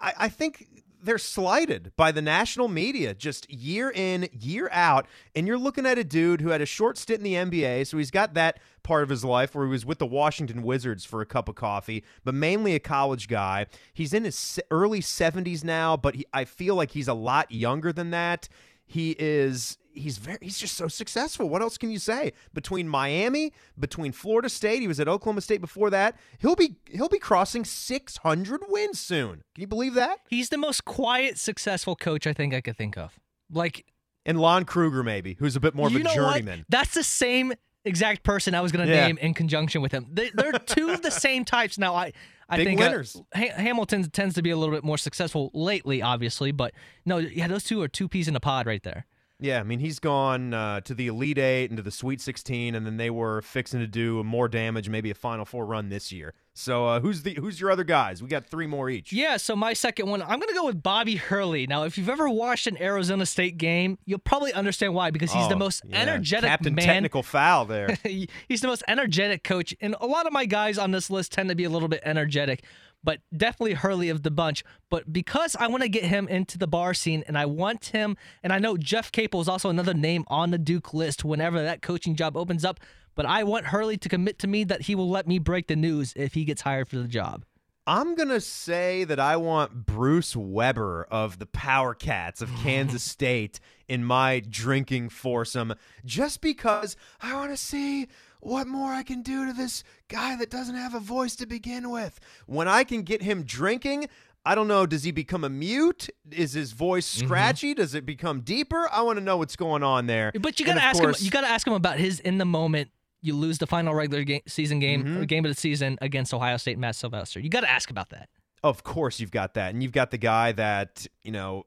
I, 0.00 0.12
I 0.18 0.28
think 0.28 0.66
they're 1.02 1.18
slighted 1.18 1.92
by 1.96 2.12
the 2.12 2.22
national 2.22 2.68
media 2.68 3.14
just 3.14 3.50
year 3.50 3.90
in, 3.90 4.28
year 4.32 4.68
out. 4.72 5.06
And 5.34 5.46
you're 5.46 5.58
looking 5.58 5.86
at 5.86 5.98
a 5.98 6.04
dude 6.04 6.40
who 6.40 6.50
had 6.50 6.60
a 6.60 6.66
short 6.66 6.98
stint 6.98 7.18
in 7.18 7.24
the 7.24 7.34
NBA, 7.34 7.86
so 7.86 7.98
he's 7.98 8.10
got 8.10 8.34
that 8.34 8.58
part 8.82 9.02
of 9.02 9.08
his 9.08 9.24
life 9.24 9.54
where 9.54 9.66
he 9.66 9.70
was 9.70 9.86
with 9.86 9.98
the 9.98 10.06
Washington 10.06 10.62
Wizards 10.62 11.04
for 11.04 11.20
a 11.20 11.26
cup 11.26 11.48
of 11.48 11.54
coffee, 11.54 12.04
but 12.24 12.34
mainly 12.34 12.74
a 12.74 12.80
college 12.80 13.28
guy. 13.28 13.66
He's 13.92 14.12
in 14.12 14.24
his 14.24 14.60
early 14.70 15.00
70s 15.00 15.64
now, 15.64 15.96
but 15.96 16.14
he, 16.14 16.26
I 16.32 16.44
feel 16.44 16.74
like 16.74 16.92
he's 16.92 17.08
a 17.08 17.14
lot 17.14 17.50
younger 17.50 17.92
than 17.92 18.10
that. 18.10 18.48
He 18.86 19.14
is 19.18 19.78
he's 20.00 20.18
very 20.18 20.38
he's 20.40 20.58
just 20.58 20.76
so 20.76 20.88
successful. 20.88 21.48
What 21.48 21.62
else 21.62 21.78
can 21.78 21.90
you 21.90 21.98
say? 21.98 22.32
Between 22.52 22.88
Miami, 22.88 23.52
between 23.78 24.12
Florida 24.12 24.48
State, 24.48 24.80
he 24.80 24.88
was 24.88 24.98
at 24.98 25.06
Oklahoma 25.08 25.40
State 25.40 25.60
before 25.60 25.90
that. 25.90 26.16
He'll 26.38 26.56
be 26.56 26.76
he'll 26.90 27.08
be 27.08 27.18
crossing 27.18 27.64
600 27.64 28.62
wins 28.68 28.98
soon. 28.98 29.42
Can 29.54 29.60
you 29.62 29.66
believe 29.66 29.94
that? 29.94 30.18
He's 30.28 30.48
the 30.48 30.58
most 30.58 30.84
quiet, 30.84 31.38
successful 31.38 31.94
coach 31.96 32.26
I 32.26 32.32
think 32.32 32.54
I 32.54 32.60
could 32.60 32.76
think 32.76 32.96
of. 32.96 33.18
Like 33.52 33.86
And 34.26 34.40
Lon 34.40 34.64
Kruger 34.64 35.02
maybe, 35.02 35.36
who's 35.38 35.56
a 35.56 35.60
bit 35.60 35.74
more 35.74 35.88
of 35.88 35.94
a 35.94 35.98
know 36.00 36.14
journeyman. 36.14 36.58
What? 36.60 36.66
That's 36.68 36.94
the 36.94 37.04
same 37.04 37.52
exact 37.84 38.22
person 38.22 38.54
I 38.54 38.60
was 38.60 38.72
going 38.72 38.86
to 38.86 38.92
Yeah. 38.94 39.06
name 39.06 39.18
in 39.18 39.32
conjunction 39.34 39.80
with 39.82 39.92
him. 39.92 40.06
They, 40.12 40.30
they're 40.34 40.52
two 40.66 40.90
of 40.90 41.02
the 41.02 41.10
same 41.10 41.44
types. 41.44 41.78
Now, 41.78 41.94
I, 41.94 42.12
I 42.48 42.56
Big 42.58 42.66
think 42.66 42.80
uh. 42.80 43.02
Ha- 43.34 43.54
Hamilton 43.56 44.10
tends 44.10 44.34
to 44.34 44.42
be 44.42 44.50
a 44.50 44.56
little 44.56 44.74
bit 44.74 44.84
more 44.84 44.98
successful 44.98 45.50
lately, 45.54 46.02
obviously, 46.02 46.52
but 46.52 46.74
no, 47.06 47.16
yeah, 47.18 47.48
those 47.48 47.64
two 47.64 47.80
are 47.80 47.88
two 47.88 48.06
peas 48.08 48.28
in 48.28 48.36
a 48.36 48.40
pod 48.40 48.66
right 48.66 48.82
there. 48.82 49.06
Yeah, 49.40 49.60
I 49.60 49.62
mean 49.62 49.78
he's 49.80 49.98
gone 49.98 50.52
uh, 50.54 50.80
to 50.82 50.94
the 50.94 51.06
Elite 51.08 51.38
Eight 51.38 51.70
and 51.70 51.76
to 51.78 51.82
the 51.82 51.90
Sweet 51.90 52.20
16, 52.20 52.74
and 52.74 52.84
then 52.86 52.96
they 52.98 53.10
were 53.10 53.40
fixing 53.42 53.80
to 53.80 53.86
do 53.86 54.22
more 54.22 54.48
damage, 54.48 54.88
maybe 54.88 55.10
a 55.10 55.14
Final 55.14 55.44
Four 55.44 55.64
run 55.66 55.88
this 55.88 56.12
year. 56.12 56.34
So 56.52 56.86
uh, 56.86 57.00
who's 57.00 57.22
the 57.22 57.34
who's 57.34 57.60
your 57.60 57.70
other 57.70 57.84
guys? 57.84 58.22
We 58.22 58.28
got 58.28 58.46
three 58.46 58.66
more 58.66 58.90
each. 58.90 59.12
Yeah, 59.12 59.38
so 59.38 59.56
my 59.56 59.72
second 59.72 60.08
one, 60.10 60.20
I'm 60.20 60.38
going 60.40 60.48
to 60.48 60.54
go 60.54 60.66
with 60.66 60.82
Bobby 60.82 61.16
Hurley. 61.16 61.66
Now, 61.66 61.84
if 61.84 61.96
you've 61.96 62.08
ever 62.08 62.28
watched 62.28 62.66
an 62.66 62.80
Arizona 62.82 63.24
State 63.24 63.56
game, 63.56 63.98
you'll 64.04 64.18
probably 64.18 64.52
understand 64.52 64.92
why 64.94 65.10
because 65.10 65.32
he's 65.32 65.48
the 65.48 65.54
Oh, 65.54 65.58
most 65.58 65.82
yeah. 65.86 66.00
energetic 66.00 66.48
Captain 66.50 66.74
man. 66.74 66.84
Technical 66.84 67.22
foul 67.22 67.64
there. 67.64 67.96
he's 68.48 68.60
the 68.60 68.66
most 68.68 68.82
energetic 68.88 69.42
coach, 69.44 69.74
and 69.80 69.94
a 70.00 70.06
lot 70.06 70.26
of 70.26 70.32
my 70.32 70.44
guys 70.44 70.76
on 70.76 70.90
this 70.90 71.08
list 71.08 71.32
tend 71.32 71.48
to 71.48 71.54
be 71.54 71.64
a 71.64 71.70
little 71.70 71.88
bit 71.88 72.02
energetic, 72.04 72.62
but 73.02 73.20
definitely 73.36 73.74
Hurley 73.74 74.08
of 74.08 74.22
the 74.22 74.30
bunch. 74.30 74.64
But 74.88 75.12
because 75.12 75.56
I 75.56 75.66
want 75.68 75.82
to 75.82 75.88
get 75.88 76.04
him 76.04 76.28
into 76.28 76.58
the 76.58 76.66
bar 76.66 76.94
scene, 76.94 77.24
and 77.26 77.36
I 77.36 77.46
want 77.46 77.86
him, 77.86 78.16
and 78.42 78.52
I 78.52 78.58
know 78.58 78.76
Jeff 78.76 79.12
Capel 79.12 79.40
is 79.40 79.48
also 79.48 79.70
another 79.70 79.94
name 79.94 80.24
on 80.28 80.50
the 80.50 80.58
Duke 80.58 80.94
list 80.94 81.24
whenever 81.24 81.62
that 81.62 81.82
coaching 81.82 82.16
job 82.16 82.36
opens 82.36 82.64
up. 82.64 82.80
But 83.14 83.26
I 83.26 83.44
want 83.44 83.66
Hurley 83.66 83.96
to 83.98 84.08
commit 84.08 84.38
to 84.40 84.46
me 84.46 84.64
that 84.64 84.82
he 84.82 84.94
will 84.94 85.08
let 85.08 85.26
me 85.26 85.38
break 85.38 85.66
the 85.66 85.76
news 85.76 86.12
if 86.16 86.34
he 86.34 86.44
gets 86.44 86.62
hired 86.62 86.88
for 86.88 86.96
the 86.96 87.08
job. 87.08 87.44
I'm 87.86 88.14
going 88.14 88.28
to 88.28 88.40
say 88.40 89.04
that 89.04 89.18
I 89.18 89.36
want 89.36 89.86
Bruce 89.86 90.36
Weber 90.36 91.08
of 91.10 91.38
the 91.38 91.46
Power 91.46 91.94
Cats 91.94 92.40
of 92.40 92.54
Kansas 92.62 93.02
State 93.02 93.58
in 93.88 94.04
my 94.04 94.40
drinking 94.48 95.08
foursome 95.08 95.74
just 96.04 96.40
because 96.40 96.94
I 97.20 97.34
want 97.34 97.50
to 97.50 97.56
see 97.56 98.06
what 98.40 98.66
more 98.66 98.92
I 98.92 99.02
can 99.02 99.22
do 99.22 99.46
to 99.46 99.52
this 99.52 99.84
guy 100.08 100.36
that 100.36 100.50
doesn't 100.50 100.74
have 100.74 100.94
a 100.94 101.00
voice 101.00 101.36
to 101.36 101.46
begin 101.46 101.90
with. 101.90 102.18
When 102.46 102.68
I 102.68 102.84
can 102.84 103.02
get 103.02 103.22
him 103.22 103.42
drinking, 103.44 104.08
I 104.44 104.54
don't 104.54 104.68
know. 104.68 104.86
Does 104.86 105.02
he 105.04 105.10
become 105.10 105.44
a 105.44 105.50
mute? 105.50 106.08
Is 106.30 106.54
his 106.54 106.72
voice 106.72 107.04
scratchy? 107.06 107.74
Does 107.74 107.94
it 107.94 108.06
become 108.06 108.40
deeper? 108.40 108.88
I 108.90 109.02
want 109.02 109.18
to 109.18 109.24
know 109.24 109.36
what's 109.36 109.56
going 109.56 109.82
on 109.82 110.06
there. 110.06 110.32
But 110.40 110.58
you 110.58 110.64
gotta 110.66 110.82
ask 110.82 110.98
course- 111.00 111.20
him. 111.20 111.24
You 111.26 111.30
gotta 111.30 111.48
ask 111.48 111.66
him 111.66 111.74
about 111.74 111.98
his 111.98 112.20
in 112.20 112.38
the 112.38 112.46
moment. 112.46 112.90
You 113.22 113.34
lose 113.36 113.58
the 113.58 113.66
final 113.66 113.94
regular 113.94 114.24
game, 114.24 114.40
season 114.46 114.78
game, 114.78 115.04
Mm-hmm. 115.04 115.22
game 115.24 115.44
of 115.44 115.50
the 115.54 115.60
season 115.60 115.98
against 116.00 116.32
Ohio 116.32 116.56
State. 116.56 116.78
Matt 116.78 116.96
Sylvester. 116.96 117.38
You 117.40 117.50
gotta 117.50 117.70
ask 117.70 117.90
about 117.90 118.08
that. 118.10 118.30
Of 118.62 118.82
course, 118.82 119.20
you've 119.20 119.30
got 119.30 119.52
that, 119.54 119.74
and 119.74 119.82
you've 119.82 119.92
got 119.92 120.10
the 120.10 120.16
guy 120.18 120.52
that 120.52 121.06
you 121.22 121.32
know 121.32 121.64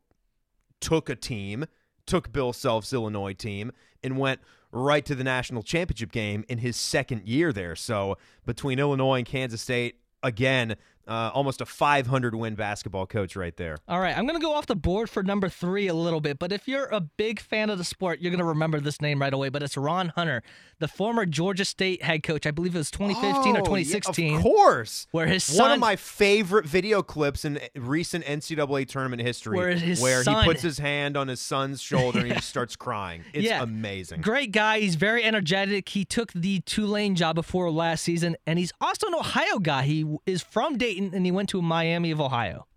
took 0.82 1.10
a 1.10 1.16
team, 1.16 1.66
took 2.08 2.32
Bill 2.32 2.54
Self's 2.54 2.92
Illinois 2.92 3.34
team, 3.34 3.72
and 4.04 4.18
went 4.18 4.42
right 4.74 5.06
to 5.06 5.16
the 5.16 5.24
national 5.24 5.64
championship 5.64 6.12
game 6.12 6.44
in 6.50 6.58
his 6.58 6.76
second 6.76 7.28
year 7.28 7.54
there. 7.54 7.76
So 7.76 8.18
between 8.46 8.80
Illinois 8.80 9.18
and 9.18 9.26
Kansas 9.26 9.62
State, 9.62 10.00
again, 10.24 10.76
uh, 11.08 11.32
almost 11.34 11.62
a 11.62 11.66
500 11.66 12.36
win 12.36 12.56
basketball 12.56 13.06
coach 13.06 13.36
right 13.36 13.56
there. 13.58 13.78
All 13.88 14.00
right, 14.00 14.18
I'm 14.18 14.26
gonna 14.26 14.40
go 14.40 14.54
off 14.54 14.66
the 14.68 14.76
board 14.76 15.10
for 15.10 15.24
number 15.24 15.50
three 15.50 15.88
a 15.88 15.94
little 15.94 16.22
bit, 16.22 16.40
but 16.40 16.52
if 16.52 16.68
you're 16.68 16.86
a 16.88 17.02
big 17.02 17.40
fan 17.40 17.70
of 17.70 17.78
the 17.78 17.84
sport, 17.84 18.20
you're 18.22 18.32
gonna 18.32 18.44
remember 18.46 18.80
this 18.80 19.02
name 19.02 19.20
right 19.22 19.34
away. 19.34 19.50
But 19.50 19.64
it's 19.64 19.76
Ron 19.78 20.10
Hunter, 20.10 20.44
the 20.80 20.88
former 20.88 21.26
Georgia 21.26 21.66
State 21.66 22.04
head 22.04 22.24
coach. 22.24 22.46
I 22.46 22.52
believe 22.52 22.76
it 22.76 22.78
was 22.78 22.92
2015 22.92 23.56
or 23.56 23.60
Oh, 23.60 23.76
yeah, 23.76 23.84
2016. 23.84 24.36
of 24.36 24.42
course. 24.42 25.08
where 25.12 25.28
his 25.28 25.58
One 25.58 25.72
of 25.72 25.80
my 25.80 25.96
favorite 25.96 26.66
video 26.66 27.02
clips 27.02 27.44
in 27.46 27.60
recent 27.76 28.26
NCAA 28.26 28.86
tournament 28.88 29.22
history, 29.22 29.58
Where 29.58 29.70
his 29.76 30.00
he 30.00 30.24
son- 30.24 30.46
puts 30.46 30.62
his 30.62 30.78
hand 30.80 31.18
on 31.18 31.28
his 31.28 31.42
son's 31.42 31.82
shoulder 31.82 32.20
and 32.20 32.28
he 32.28 32.34
just 32.34 32.50
starts 32.54 32.76
crying. 32.76 33.24
It's 33.34 33.46
Yeah. 33.46 33.62
amazing. 33.64 34.22
Great 34.22 34.52
guy. 34.52 34.80
He's 34.80 34.96
very 34.96 35.24
energetic. 35.24 35.90
He 35.90 36.06
took 36.06 36.32
the 36.34 36.60
Tulane 36.62 37.16
job 37.16 37.36
before 37.36 37.70
last 37.72 38.04
season, 38.04 38.36
and 38.46 38.60
he's 38.60 38.72
also 38.80 39.08
an 39.08 39.16
Ohio 39.16 39.60
guy. 39.60 39.84
He 39.84 40.06
is 40.26 40.42
from 40.42 40.78
Dayton, 40.78 40.93
and 40.98 41.26
he 41.26 41.32
went 41.32 41.50
to 41.50 41.62
Miami 41.62 42.12
of 42.12 42.22
Ohio. 42.22 42.68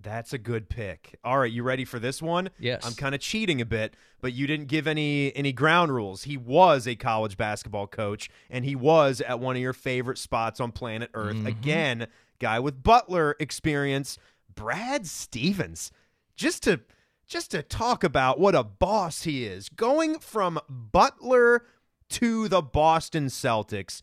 That's 0.00 0.32
a 0.32 0.38
good 0.38 0.68
pick. 0.68 1.18
All 1.24 1.38
right, 1.38 1.50
you 1.50 1.64
ready 1.64 1.84
for 1.84 1.98
this 1.98 2.22
one? 2.22 2.50
Yes. 2.58 2.86
I'm 2.86 2.94
kind 2.94 3.14
of 3.14 3.20
cheating 3.20 3.60
a 3.60 3.66
bit, 3.66 3.94
but 4.20 4.32
you 4.32 4.46
didn't 4.46 4.68
give 4.68 4.86
any 4.86 5.34
any 5.34 5.52
ground 5.52 5.92
rules. 5.92 6.22
He 6.22 6.36
was 6.36 6.86
a 6.86 6.94
college 6.94 7.36
basketball 7.36 7.88
coach, 7.88 8.30
and 8.48 8.64
he 8.64 8.76
was 8.76 9.20
at 9.20 9.40
one 9.40 9.56
of 9.56 9.62
your 9.62 9.72
favorite 9.72 10.18
spots 10.18 10.60
on 10.60 10.70
planet 10.70 11.10
Earth. 11.14 11.36
Mm-hmm. 11.36 11.46
Again, 11.46 12.06
guy 12.38 12.60
with 12.60 12.82
Butler 12.82 13.34
experience, 13.40 14.18
Brad 14.54 15.06
Stevens. 15.06 15.90
Just 16.36 16.62
to 16.62 16.80
just 17.26 17.50
to 17.50 17.62
talk 17.62 18.04
about 18.04 18.38
what 18.38 18.54
a 18.54 18.62
boss 18.62 19.24
he 19.24 19.44
is, 19.44 19.68
going 19.68 20.20
from 20.20 20.60
Butler 20.68 21.64
to 22.10 22.48
the 22.48 22.62
Boston 22.62 23.26
Celtics. 23.26 24.00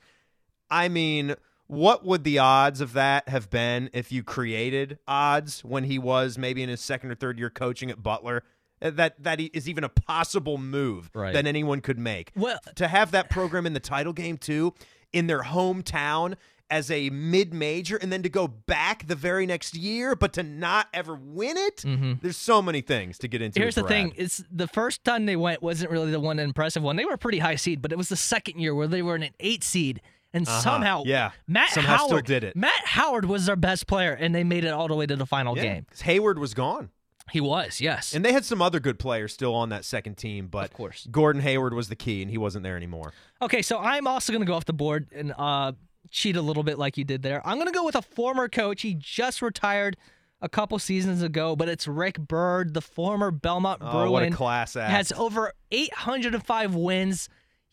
I 0.70 0.90
mean, 0.90 1.36
what 1.68 2.06
would 2.06 2.24
the 2.24 2.40
odds 2.40 2.82
of 2.82 2.94
that 2.94 3.28
have 3.30 3.50
been 3.50 3.90
if 3.94 4.12
you 4.12 4.24
created 4.24 5.00
odds 5.08 5.64
when 5.64 5.84
he 5.86 5.98
was 6.00 6.38
maybe 6.38 6.62
in 6.64 6.70
his 6.70 6.82
second 6.82 7.12
or 7.12 7.16
third 7.16 7.40
year 7.40 7.50
coaching 7.50 7.90
at 7.90 8.02
Butler? 8.04 8.44
Uh, 8.82 8.90
That 8.92 9.24
that 9.24 9.40
he- 9.40 9.52
is 9.54 9.68
even 9.70 9.84
a 9.84 9.90
possible 9.90 10.58
move 10.58 11.10
Right. 11.14 11.34
that 11.34 11.48
anyone 11.48 11.82
could 11.82 11.98
make. 11.98 12.32
Well- 12.36 12.60
to 12.76 12.88
have 12.88 13.12
that 13.12 13.30
program 13.30 13.66
in 13.66 13.74
the 13.74 13.80
title 13.80 14.14
game 14.14 14.38
too, 14.38 14.74
in 15.14 15.28
their 15.28 15.44
hometown 15.44 16.36
as 16.70 16.90
a 16.90 17.12
mid-major, 17.12 17.96
and 17.96 18.12
then 18.12 18.24
to 18.24 18.30
go 18.30 18.48
back 18.48 19.06
the 19.08 19.14
very 19.16 19.46
next 19.46 19.76
year, 19.76 20.16
but 20.16 20.34
to 20.34 20.42
not 20.44 20.88
ever 20.96 21.14
win 21.16 21.56
it. 21.58 21.84
There's 22.24 22.38
so 22.38 22.60
many 22.62 22.82
things 22.82 23.20
to 23.20 23.28
get 23.28 23.40
into. 23.42 23.60
Mm-hmm. 23.60 23.64
Here's 23.64 23.76
the 23.76 23.84
with 23.84 23.90
thing: 23.92 24.08
Brad. 24.10 24.20
it's 24.20 24.44
the 24.52 24.68
first 24.68 25.04
time 25.04 25.26
they 25.28 25.36
went 25.36 25.62
wasn't 25.62 25.92
really 25.92 26.10
the 26.12 26.20
one 26.20 26.40
impressive 26.40 26.82
one. 26.84 26.96
They 26.96 27.06
were 27.06 27.14
a 27.14 27.18
pretty 27.20 27.38
high 27.40 27.56
seed, 27.56 27.82
but 27.84 27.92
it 27.92 27.98
was 28.00 28.10
the 28.10 28.16
second 28.16 28.60
year 28.60 28.74
where 28.74 28.88
they 28.88 29.02
were 29.04 29.16
in 29.16 29.22
an 29.24 29.34
eight 29.40 29.64
seed, 29.64 30.02
and 30.36 30.48
somehow, 30.48 30.98
Uh-huh. 31.02 31.04
Yeah. 31.08 31.32
Matt 31.48 31.72
Somehow 31.72 31.98
Howard 31.98 32.08
still 32.10 32.22
did 32.22 32.44
it. 32.44 32.56
Matt 32.56 32.86
Howard 32.86 33.26
was 33.26 33.48
their 33.48 33.56
best 33.56 33.88
player, 33.88 34.14
and 34.14 34.36
they 34.36 34.44
made 34.44 34.64
it 34.66 34.70
all 34.70 34.88
the 34.88 34.94
way 34.96 35.06
to 35.08 35.16
the 35.16 35.26
final 35.26 35.56
Yeah, 35.58 35.64
game. 35.64 35.86
Hayward 36.04 36.38
was 36.38 36.54
gone. 36.54 36.90
He 37.32 37.42
was, 37.42 37.82
yes. 37.82 38.14
And 38.14 38.24
they 38.24 38.32
had 38.34 38.46
some 38.46 38.62
other 38.62 38.80
good 38.80 39.00
players 39.00 39.34
still 39.34 39.56
on 39.56 39.70
that 39.70 39.84
second 39.84 40.16
team, 40.16 40.46
but 40.48 40.66
Of 40.66 40.74
course. 40.74 41.08
Gordon 41.10 41.42
Hayward 41.42 41.74
was 41.74 41.90
the 41.90 41.96
key, 41.96 42.22
and 42.22 42.30
he 42.30 42.38
wasn't 42.38 42.62
there 42.64 42.78
anymore. 42.78 43.14
Okay, 43.42 43.64
so 43.64 43.80
I'm 43.80 44.06
also 44.06 44.32
going 44.32 44.42
to 44.42 44.46
go 44.46 44.54
off 44.54 44.66
the 44.66 44.74
board 44.74 45.08
and 45.12 45.34
uh, 45.36 45.72
cheat 46.12 46.36
a 46.36 46.42
little 46.44 46.62
bit 46.62 46.78
like 46.78 46.98
you 47.00 47.04
did 47.04 47.24
there. 47.24 47.42
I'm 47.48 47.56
going 47.58 47.66
to 47.66 47.74
go 47.74 47.84
with 47.84 47.96
a 47.96 48.04
former 48.04 48.48
coach. 48.48 48.84
He 48.84 48.94
just 48.94 49.42
retired 49.42 49.98
a 50.40 50.48
couple 50.50 50.78
seasons 50.78 51.24
ago, 51.24 51.56
but 51.56 51.68
it's 51.68 51.88
Rick 51.88 52.20
Byrd, 52.20 52.76
the 52.76 52.82
former 52.82 53.32
Belmont 53.32 53.82
Oh, 53.84 53.92
Bruin. 53.92 54.12
what 54.12 54.22
a 54.24 54.30
class 54.30 54.76
act. 54.76 54.92
Has 54.92 55.12
over 55.14 55.52
805 55.72 56.76
wins. 56.76 57.28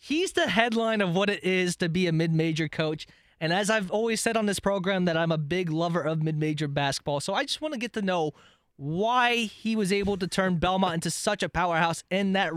He's 0.04 0.32
the 0.32 0.48
headline 0.48 1.00
of 1.00 1.14
what 1.14 1.30
it 1.30 1.44
is 1.44 1.76
to 1.76 1.88
be 1.88 2.08
a 2.08 2.12
mid-major 2.12 2.66
coach. 2.66 3.06
And 3.40 3.52
as 3.52 3.70
I've 3.70 3.88
always 3.88 4.20
said 4.20 4.36
on 4.36 4.46
this 4.46 4.58
program, 4.58 5.04
that 5.04 5.16
I'm 5.16 5.30
a 5.30 5.38
big 5.38 5.70
lover 5.70 6.00
of 6.00 6.24
mid-major 6.24 6.66
basketball. 6.66 7.20
So 7.20 7.34
I 7.34 7.44
just 7.44 7.60
want 7.60 7.72
to 7.74 7.78
get 7.78 7.92
to 7.92 8.02
know 8.02 8.32
why 8.74 9.36
he 9.36 9.76
was 9.76 9.92
able 9.92 10.16
to 10.16 10.26
turn 10.26 10.56
Belmont 10.56 10.94
into 10.94 11.10
such 11.12 11.44
a 11.44 11.48
powerhouse 11.48 12.02
in 12.10 12.32
that 12.32 12.52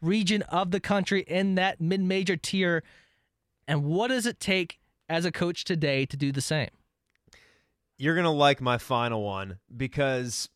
region 0.00 0.42
of 0.42 0.70
the 0.70 0.78
country, 0.78 1.24
in 1.26 1.56
that 1.56 1.80
mid-major 1.80 2.36
tier. 2.36 2.84
And 3.66 3.82
what 3.82 4.08
does 4.08 4.24
it 4.24 4.38
take 4.38 4.78
as 5.08 5.24
a 5.24 5.32
coach 5.32 5.64
today 5.64 6.06
to 6.06 6.16
do 6.16 6.30
the 6.30 6.40
same? 6.40 6.70
You're 7.98 8.14
going 8.14 8.22
to 8.22 8.30
like 8.30 8.60
my 8.60 8.78
final 8.78 9.24
one 9.24 9.58
because 9.76 10.48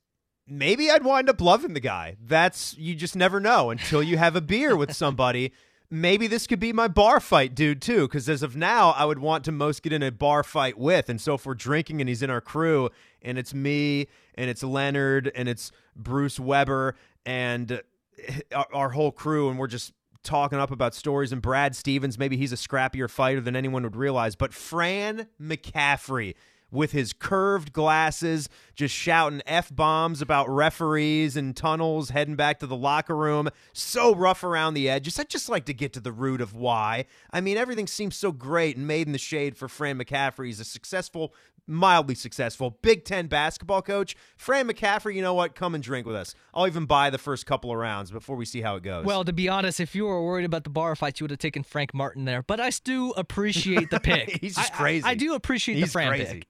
maybe 0.47 0.89
I'd 0.89 1.05
wind 1.05 1.29
up 1.29 1.41
loving 1.41 1.75
the 1.75 1.81
guy. 1.81 2.15
That's, 2.25 2.79
you 2.79 2.95
just 2.95 3.17
never 3.17 3.41
know 3.41 3.71
until 3.71 4.05
you 4.05 4.19
have 4.19 4.37
a 4.37 4.41
beer 4.41 4.77
with 4.77 4.95
somebody. 4.95 5.53
Maybe 5.91 6.27
this 6.27 6.47
could 6.47 6.61
be 6.61 6.73
my 6.75 6.87
bar 6.87 7.19
fight 7.19 7.55
dude 7.55 7.81
too, 7.81 8.07
because 8.07 8.29
as 8.29 8.43
of 8.43 8.55
now, 8.55 8.91
I 8.91 9.07
would 9.07 9.19
want 9.19 9.45
to 9.47 9.53
most 9.53 9.83
get 9.83 9.93
in 9.93 10.03
a 10.03 10.13
bar 10.13 10.43
fight 10.43 10.77
with. 10.77 11.09
And 11.09 11.19
so 11.19 11.35
if 11.35 11.47
we're 11.47 11.55
drinking 11.55 12.01
and 12.03 12.09
he's 12.09 12.23
in 12.23 12.29
our 12.29 12.43
crew, 12.43 12.91
and 13.23 13.39
it's 13.39 13.55
me, 13.55 14.07
and 14.35 14.51
it's 14.51 14.63
Leonard, 14.63 15.33
and 15.35 15.49
it's 15.49 15.73
Bruce 15.97 16.39
Weber, 16.39 16.95
and 17.25 17.73
eh, 17.73 18.41
our, 18.55 18.67
our 18.73 18.89
whole 18.91 19.11
crew, 19.11 19.49
and 19.49 19.59
we're 19.59 19.67
just 19.67 19.93
talking 20.23 20.59
up 20.59 20.71
about 20.71 20.95
stories. 20.95 21.33
And 21.33 21.41
Brad 21.41 21.75
Stevens, 21.75 22.19
maybe 22.19 22.37
he's 22.37 22.53
a 22.53 22.57
scrappier 22.57 23.09
fighter 23.09 23.41
than 23.41 23.57
anyone 23.57 23.83
would 23.83 23.97
realize. 23.97 24.37
But 24.37 24.53
Fran 24.53 25.27
McCaffery 25.41 26.35
with 26.71 26.93
his 26.93 27.13
curved 27.13 27.73
glasses, 27.73 28.49
just 28.75 28.95
shouting 28.95 29.41
F 29.47 29.75
bombs 29.75 30.21
about 30.21 30.49
referees 30.49 31.37
and 31.37 31.57
tunnels, 31.57 32.11
heading 32.11 32.37
back 32.37 32.59
to 32.61 32.67
the 32.67 32.77
locker 32.77 33.17
room. 33.17 33.49
So 33.73 34.15
rough 34.15 34.45
around 34.45 34.75
the 34.75 34.89
edges. 34.89 35.19
I'd 35.19 35.31
just 35.31 35.49
like 35.49 35.65
to 35.67 35.75
get 35.75 35.93
to 35.95 36.01
the 36.01 36.13
root 36.13 36.41
of 36.41 36.55
why. 36.55 37.07
I 37.33 37.41
mean, 37.41 37.57
everything 37.57 37.87
seems 37.87 38.17
so 38.17 38.33
great 38.33 38.77
and 38.77 38.87
made 38.87 39.07
in 39.07 39.13
the 39.13 39.19
shade 39.19 39.57
for 39.57 39.69
Fran 39.69 39.99
McCaffery. 39.99 40.47
He's 40.47 40.61
a 40.61 40.65
successful, 40.65 41.33
mildly 41.67 42.15
successful 42.15 42.79
Big 42.83 43.05
Ten 43.05 43.27
basketball 43.29 43.81
coach. 43.83 44.15
Fran 44.37 44.69
McCaffery, 44.69 45.15
you 45.15 45.23
know 45.23 45.35
what? 45.35 45.55
Come 45.55 45.75
and 45.75 45.83
drink 45.83 46.07
with 46.07 46.17
us. 46.17 46.35
I'll 46.55 46.67
even 46.67 46.85
buy 46.87 47.09
the 47.11 47.19
first 47.19 47.47
couple 47.47 47.71
of 47.71 47.79
rounds 47.79 48.11
before 48.11 48.37
we 48.37 48.45
see 48.45 48.61
how 48.61 48.77
it 48.77 48.83
goes. 48.83 49.05
Well, 49.07 49.25
to 49.25 49.33
be 49.33 49.49
honest, 49.49 49.81
if 49.81 49.95
you 49.95 50.05
were 50.05 50.23
worried 50.25 50.45
about 50.45 50.65
the 50.65 50.71
bar 50.71 50.95
fights, 50.97 51.21
you 51.21 51.25
would 51.25 51.31
have 51.31 51.39
taken 51.41 51.63
Frank 51.63 51.95
Martin 51.95 52.25
there. 52.27 52.43
But 52.43 52.61
I 52.61 52.71
do 52.85 53.13
appreciate 53.13 53.91
the 53.91 54.01
pick. 54.03 54.39
He's 54.41 54.57
just 54.57 54.73
I- 54.73 54.75
I- 54.75 54.79
crazy. 54.79 55.05
I, 55.07 55.15
do 55.15 55.35
appreciate 55.35 55.77
He's 55.77 55.87
the 55.87 55.91
Fran 55.93 56.09
crazy. 56.11 56.35
pick. 56.41 56.47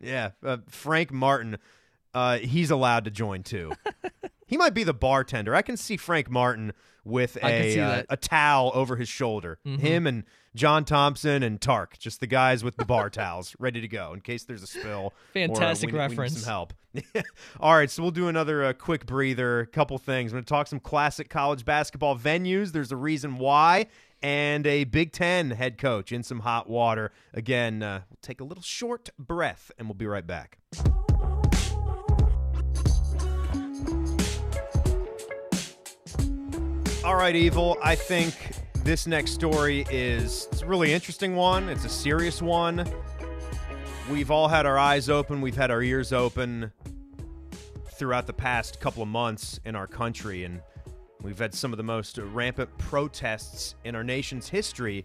Yeah, 0.00 0.30
uh, 0.44 0.58
Frank 0.68 1.12
Martin, 1.12 1.58
uh, 2.14 2.38
he's 2.38 2.70
allowed 2.70 3.04
to 3.04 3.10
join 3.10 3.42
too. 3.42 3.72
he 4.46 4.56
might 4.56 4.74
be 4.74 4.84
the 4.84 4.94
bartender. 4.94 5.54
I 5.54 5.62
can 5.62 5.76
see 5.76 5.96
Frank 5.96 6.30
Martin 6.30 6.72
with 7.04 7.36
a 7.36 7.40
uh. 7.42 7.50
Mm-hmm. 8.00 8.12
a 8.12 8.16
towel 8.16 8.72
over 8.74 8.96
his 8.96 9.08
shoulder. 9.08 9.58
Him 9.64 10.06
and 10.06 10.24
John 10.54 10.84
Thompson 10.84 11.42
and 11.42 11.60
Tark, 11.60 11.98
just 11.98 12.20
the 12.20 12.26
guys 12.26 12.64
with 12.64 12.76
the 12.76 12.84
bar 12.84 13.08
towels 13.10 13.54
ready 13.58 13.80
to 13.80 13.88
go 13.88 14.12
in 14.12 14.20
case 14.20 14.44
there's 14.44 14.62
a 14.62 14.66
spill. 14.66 15.06
or, 15.06 15.12
Fantastic 15.32 15.88
we 15.88 15.92
need- 15.92 15.98
we 15.98 16.08
need 16.08 16.10
reference. 16.18 16.40
some 16.40 16.48
help. 16.50 16.74
All 17.60 17.74
right, 17.74 17.88
so 17.88 18.02
we'll 18.02 18.10
do 18.10 18.26
another 18.26 18.64
uh, 18.64 18.72
quick 18.72 19.06
breather. 19.06 19.60
A 19.60 19.66
couple 19.66 19.96
things. 19.98 20.32
I'm 20.32 20.36
going 20.36 20.44
to 20.44 20.48
talk 20.48 20.66
some 20.66 20.80
classic 20.80 21.28
college 21.30 21.64
basketball 21.64 22.18
venues. 22.18 22.72
There's 22.72 22.90
a 22.90 22.96
reason 22.96 23.38
why. 23.38 23.86
And 24.22 24.66
a 24.66 24.84
Big 24.84 25.12
Ten 25.12 25.50
head 25.50 25.78
coach 25.78 26.12
in 26.12 26.22
some 26.22 26.40
hot 26.40 26.68
water. 26.68 27.10
Again, 27.32 27.82
uh, 27.82 28.02
we'll 28.10 28.18
take 28.20 28.40
a 28.40 28.44
little 28.44 28.62
short 28.62 29.08
breath 29.18 29.70
and 29.78 29.88
we'll 29.88 29.94
be 29.94 30.06
right 30.06 30.26
back. 30.26 30.58
All 37.02 37.16
right, 37.16 37.34
Evil. 37.34 37.78
I 37.82 37.94
think 37.94 38.34
this 38.84 39.06
next 39.06 39.32
story 39.32 39.86
is 39.90 40.48
it's 40.52 40.60
a 40.60 40.66
really 40.66 40.92
interesting 40.92 41.34
one. 41.34 41.70
It's 41.70 41.86
a 41.86 41.88
serious 41.88 42.42
one. 42.42 42.86
We've 44.10 44.30
all 44.30 44.48
had 44.48 44.66
our 44.66 44.78
eyes 44.78 45.08
open, 45.08 45.40
we've 45.40 45.56
had 45.56 45.70
our 45.70 45.82
ears 45.82 46.12
open 46.12 46.72
throughout 47.92 48.26
the 48.26 48.32
past 48.32 48.80
couple 48.80 49.02
of 49.02 49.08
months 49.08 49.60
in 49.64 49.76
our 49.76 49.86
country, 49.86 50.44
and 50.44 50.60
we've 51.22 51.38
had 51.38 51.54
some 51.54 51.72
of 51.72 51.76
the 51.76 51.82
most 51.82 52.18
rampant 52.18 52.76
protests 52.78 53.74
in 53.84 53.94
our 53.94 54.04
nation's 54.04 54.48
history. 54.48 55.04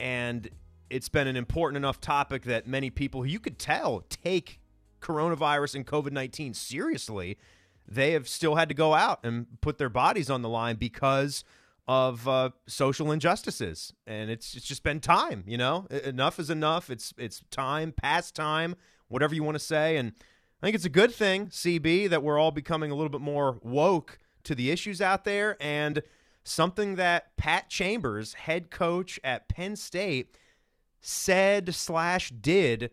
And 0.00 0.48
it's 0.90 1.08
been 1.08 1.26
an 1.26 1.36
important 1.36 1.76
enough 1.76 2.00
topic 2.00 2.42
that 2.44 2.66
many 2.66 2.90
people 2.90 3.26
you 3.26 3.40
could 3.40 3.58
tell 3.58 4.04
take 4.08 4.60
coronavirus 5.00 5.74
and 5.74 5.86
COVID 5.86 6.12
19 6.12 6.54
seriously, 6.54 7.38
they 7.86 8.12
have 8.12 8.28
still 8.28 8.54
had 8.54 8.68
to 8.68 8.74
go 8.74 8.94
out 8.94 9.20
and 9.24 9.46
put 9.60 9.78
their 9.78 9.88
bodies 9.88 10.30
on 10.30 10.42
the 10.42 10.48
line 10.48 10.76
because 10.76 11.44
of 11.88 12.28
uh, 12.28 12.50
social 12.66 13.10
injustices. 13.10 13.92
And 14.06 14.30
it's, 14.30 14.54
it's 14.54 14.66
just 14.66 14.82
been 14.82 15.00
time, 15.00 15.42
you 15.46 15.58
know? 15.58 15.86
Enough 16.04 16.38
is 16.38 16.48
enough. 16.48 16.90
It's, 16.90 17.12
it's 17.18 17.42
time, 17.50 17.92
past 17.92 18.34
time, 18.34 18.76
whatever 19.08 19.34
you 19.34 19.42
want 19.42 19.56
to 19.56 19.64
say. 19.64 19.96
And 19.96 20.12
I 20.62 20.66
think 20.66 20.76
it's 20.76 20.84
a 20.84 20.90
good 20.90 21.12
thing, 21.12 21.48
CB, 21.48 22.08
that 22.10 22.22
we're 22.22 22.38
all 22.38 22.52
becoming 22.52 22.92
a 22.92 22.94
little 22.94 23.10
bit 23.10 23.20
more 23.20 23.58
woke 23.62 24.18
to 24.44 24.54
the 24.54 24.70
issues 24.70 25.00
out 25.00 25.24
there. 25.24 25.56
And 25.60 26.02
something 26.44 26.96
that 26.96 27.36
Pat 27.36 27.68
Chambers, 27.68 28.34
head 28.34 28.70
coach 28.70 29.20
at 29.22 29.48
Penn 29.48 29.76
State, 29.76 30.36
said 31.00 31.74
slash 31.74 32.30
did 32.30 32.90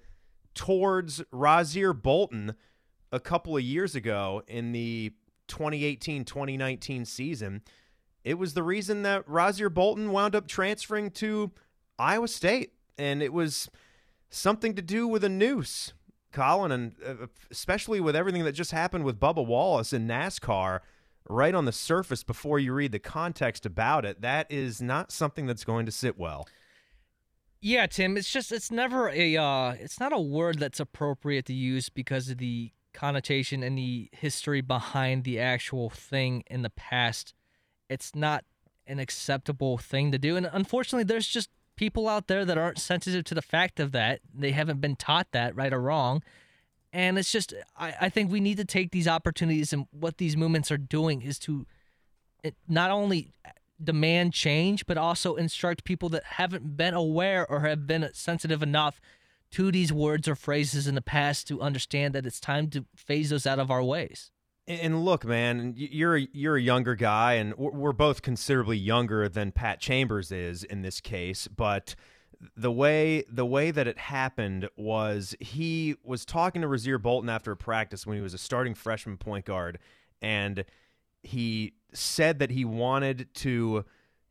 towards 0.54 1.22
Rasir 1.32 2.00
Bolton 2.00 2.56
a 3.12 3.20
couple 3.20 3.56
of 3.56 3.64
years 3.64 3.96
ago 3.96 4.44
in 4.48 4.72
the 4.72 5.14
2018-2019 5.48 7.06
season. 7.06 7.62
It 8.24 8.38
was 8.38 8.54
the 8.54 8.64
reason 8.64 9.04
that 9.04 9.26
Rasir 9.28 9.74
Bolton 9.74 10.12
wound 10.12 10.36
up 10.36 10.48
transferring 10.48 11.12
to 11.12 11.52
Iowa 11.98 12.28
State, 12.28 12.74
and 12.98 13.24
it 13.24 13.34
was 13.34 13.70
something 14.30 14.76
to 14.76 14.82
do 14.82 15.08
with 15.08 15.24
a 15.24 15.30
noose, 15.30 15.94
Colin, 16.32 16.72
and 16.72 16.96
uh, 17.06 17.28
especially 17.50 18.00
with 18.00 18.16
everything 18.16 18.44
that 18.44 18.52
just 18.52 18.72
happened 18.72 19.06
with 19.06 19.20
Bubba 19.20 19.46
Wallace 19.46 19.94
in 19.94 20.08
NASCAR. 20.08 20.80
Right 21.28 21.54
on 21.54 21.66
the 21.66 21.72
surface, 21.72 22.24
before 22.24 22.60
you 22.60 22.74
read 22.74 22.92
the 22.92 23.00
context 23.00 23.66
about 23.66 24.06
it, 24.06 24.22
that 24.22 24.48
is 24.50 24.82
not 24.82 25.12
something 25.12 25.46
that's 25.46 25.64
going 25.64 25.86
to 25.86 25.92
sit 25.92 26.18
well. 26.18 26.48
Yeah, 27.62 27.88
Tim, 27.88 28.16
it's 28.16 28.32
just 28.32 28.52
it's 28.52 28.72
never 28.72 29.10
a 29.10 29.36
uh 29.36 29.72
it's 29.72 30.00
not 30.00 30.14
a 30.14 30.20
word 30.20 30.60
that's 30.60 30.80
appropriate 30.80 31.46
to 31.48 31.54
use 31.54 31.90
because 31.90 32.30
of 32.30 32.38
the 32.38 32.72
connotation 32.94 33.64
and 33.64 33.78
the 33.78 34.10
history 34.14 34.62
behind 34.62 35.24
the 35.24 35.40
actual 35.40 35.90
thing 35.90 36.44
in 36.48 36.62
the 36.62 36.70
past. 36.70 37.34
It's 37.90 38.16
not 38.16 38.46
an 38.88 39.00
acceptable 39.00 39.78
thing 39.78 40.12
to 40.12 40.18
do. 40.18 40.36
And 40.36 40.50
unfortunately, 40.52 41.04
there's 41.04 41.28
just 41.28 41.50
people 41.76 42.08
out 42.08 42.28
there 42.28 42.46
that 42.46 42.58
aren't 42.58 42.80
sensitive 42.80 43.24
to 43.26 43.36
the 43.36 43.42
fact 43.42 43.80
of 43.80 43.92
that. 43.92 44.22
They 44.34 44.52
haven't 44.52 44.82
been 44.82 44.96
taught 44.96 45.28
that, 45.32 45.56
right 45.56 45.74
or 45.74 45.82
wrong. 45.82 46.24
And 46.92 47.20
it's 47.20 47.32
just 47.32 47.54
I, 47.78 47.94
I 48.02 48.10
think 48.10 48.32
we 48.32 48.40
need 48.40 48.58
to 48.58 48.66
take 48.66 48.92
these 48.92 49.08
opportunities 49.08 49.74
and 49.74 49.86
what 49.92 50.18
these 50.18 50.36
movements 50.36 50.72
are 50.72 50.78
doing 50.78 51.22
is 51.22 51.38
to 51.40 51.66
not 52.68 52.90
only 52.92 53.34
demand 53.82 54.34
change, 54.34 54.86
but 54.86 54.98
also 54.98 55.36
instruct 55.36 55.84
people 55.84 56.10
that 56.10 56.24
haven't 56.24 56.76
been 56.78 56.94
aware 56.94 57.50
or 57.50 57.62
have 57.62 57.88
been 57.88 58.10
sensitive 58.14 58.62
enough 58.62 59.00
to 59.52 59.72
these 59.72 59.92
words 59.92 60.28
or 60.28 60.36
phrases 60.36 60.88
in 60.88 60.96
the 60.96 61.02
past 61.02 61.48
to 61.48 61.62
understand 61.62 62.14
that 62.14 62.26
it's 62.26 62.40
time 62.40 62.70
to 62.70 62.86
phase 62.96 63.30
those 63.30 63.48
out 63.48 63.60
of 63.60 63.72
our 63.72 63.84
ways. 63.84 64.32
And 64.68 65.04
look, 65.04 65.26
man, 65.26 65.74
you're 65.76 66.18
a, 66.18 66.28
you're 66.32 66.56
a 66.56 66.62
younger 66.62 66.94
guy, 66.94 67.34
and 67.34 67.56
we're 67.58 67.92
both 67.92 68.22
considerably 68.22 68.78
younger 68.78 69.28
than 69.28 69.52
Pat 69.52 69.80
Chambers 69.80 70.32
is 70.32 70.64
in 70.64 70.84
this 70.84 71.02
case. 71.02 71.48
But 71.48 71.96
the 72.56 72.72
way 72.72 73.24
the 73.30 73.46
way 73.46 73.72
that 73.72 73.88
it 73.88 73.98
happened 73.98 74.70
was 74.78 75.36
he 75.40 75.96
was 76.04 76.26
talking 76.26 76.62
to 76.62 76.68
Rasir 76.68 77.02
Bolton 77.02 77.30
after 77.30 77.52
a 77.52 77.58
practice 77.58 78.06
when 78.06 78.16
he 78.16 78.24
was 78.24 78.34
a 78.34 78.38
starting 78.38 78.74
freshman 78.74 79.18
point 79.18 79.46
guard, 79.46 79.80
and 80.22 80.64
he 81.22 81.74
said 81.94 82.40
that 82.40 82.52
he 82.52 82.64
wanted 82.64 83.34
to 83.36 83.84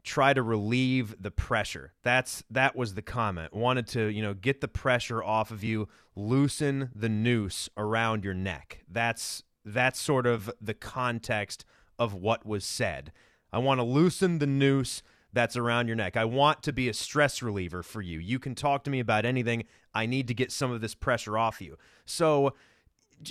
try 0.04 0.32
to 0.32 0.42
relieve 0.42 1.14
the 1.20 1.30
pressure. 1.30 1.92
That's 2.02 2.42
that 2.50 2.74
was 2.74 2.94
the 2.94 3.02
comment. 3.02 3.52
Wanted 3.52 3.86
to, 3.88 4.06
you 4.06 4.22
know, 4.22 4.32
get 4.32 4.60
the 4.60 4.68
pressure 4.68 5.22
off 5.22 5.50
of 5.50 5.62
you, 5.62 5.88
loosen 6.16 6.90
the 6.94 7.10
noose 7.10 7.68
around 7.76 8.24
your 8.24 8.34
neck. 8.34 8.84
That's 8.88 9.42
that's 9.64 10.00
sort 10.00 10.26
of 10.26 10.50
the 10.60 10.74
context 10.74 11.64
of 11.98 12.14
what 12.14 12.46
was 12.46 12.64
said. 12.64 13.12
I 13.52 13.58
want 13.58 13.80
to 13.80 13.84
loosen 13.84 14.38
the 14.38 14.46
noose 14.46 15.02
that's 15.32 15.56
around 15.56 15.86
your 15.88 15.96
neck. 15.96 16.16
I 16.16 16.24
want 16.24 16.62
to 16.64 16.72
be 16.72 16.88
a 16.88 16.94
stress 16.94 17.42
reliever 17.42 17.82
for 17.82 18.00
you. 18.00 18.18
You 18.18 18.38
can 18.38 18.54
talk 18.54 18.84
to 18.84 18.90
me 18.90 19.00
about 19.00 19.24
anything. 19.24 19.64
I 19.94 20.06
need 20.06 20.28
to 20.28 20.34
get 20.34 20.50
some 20.52 20.70
of 20.70 20.80
this 20.80 20.94
pressure 20.94 21.36
off 21.36 21.60
you. 21.60 21.76
So 22.06 22.54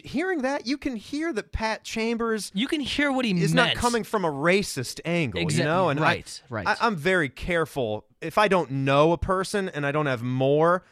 hearing 0.03 0.41
that, 0.41 0.67
you 0.67 0.77
can 0.77 0.95
hear 0.95 1.31
that 1.33 1.51
Pat 1.51 1.83
Chambers 1.83 2.51
You 2.53 2.67
can 2.67 2.81
hear 2.81 3.11
what 3.11 3.25
he 3.25 3.31
is 3.41 3.53
meant. 3.53 3.75
not 3.75 3.77
coming 3.77 4.03
from 4.03 4.25
a 4.25 4.31
racist 4.31 4.99
angle, 5.05 5.41
Exactly. 5.41 5.63
you 5.63 5.69
know. 5.69 5.89
And 5.89 5.99
I- 5.99 6.03
Right, 6.03 6.41
right. 6.49 6.67
I, 6.67 6.75
I'm 6.81 6.95
very 6.95 7.29
careful 7.29 8.05
if 8.21 8.37
I 8.37 8.47
don't 8.47 8.69
know 8.71 9.11
a 9.13 9.17
person 9.17 9.69
and 9.69 9.85
I 9.85 9.91
don't 9.91 10.07
have 10.07 10.21
more. 10.21 10.83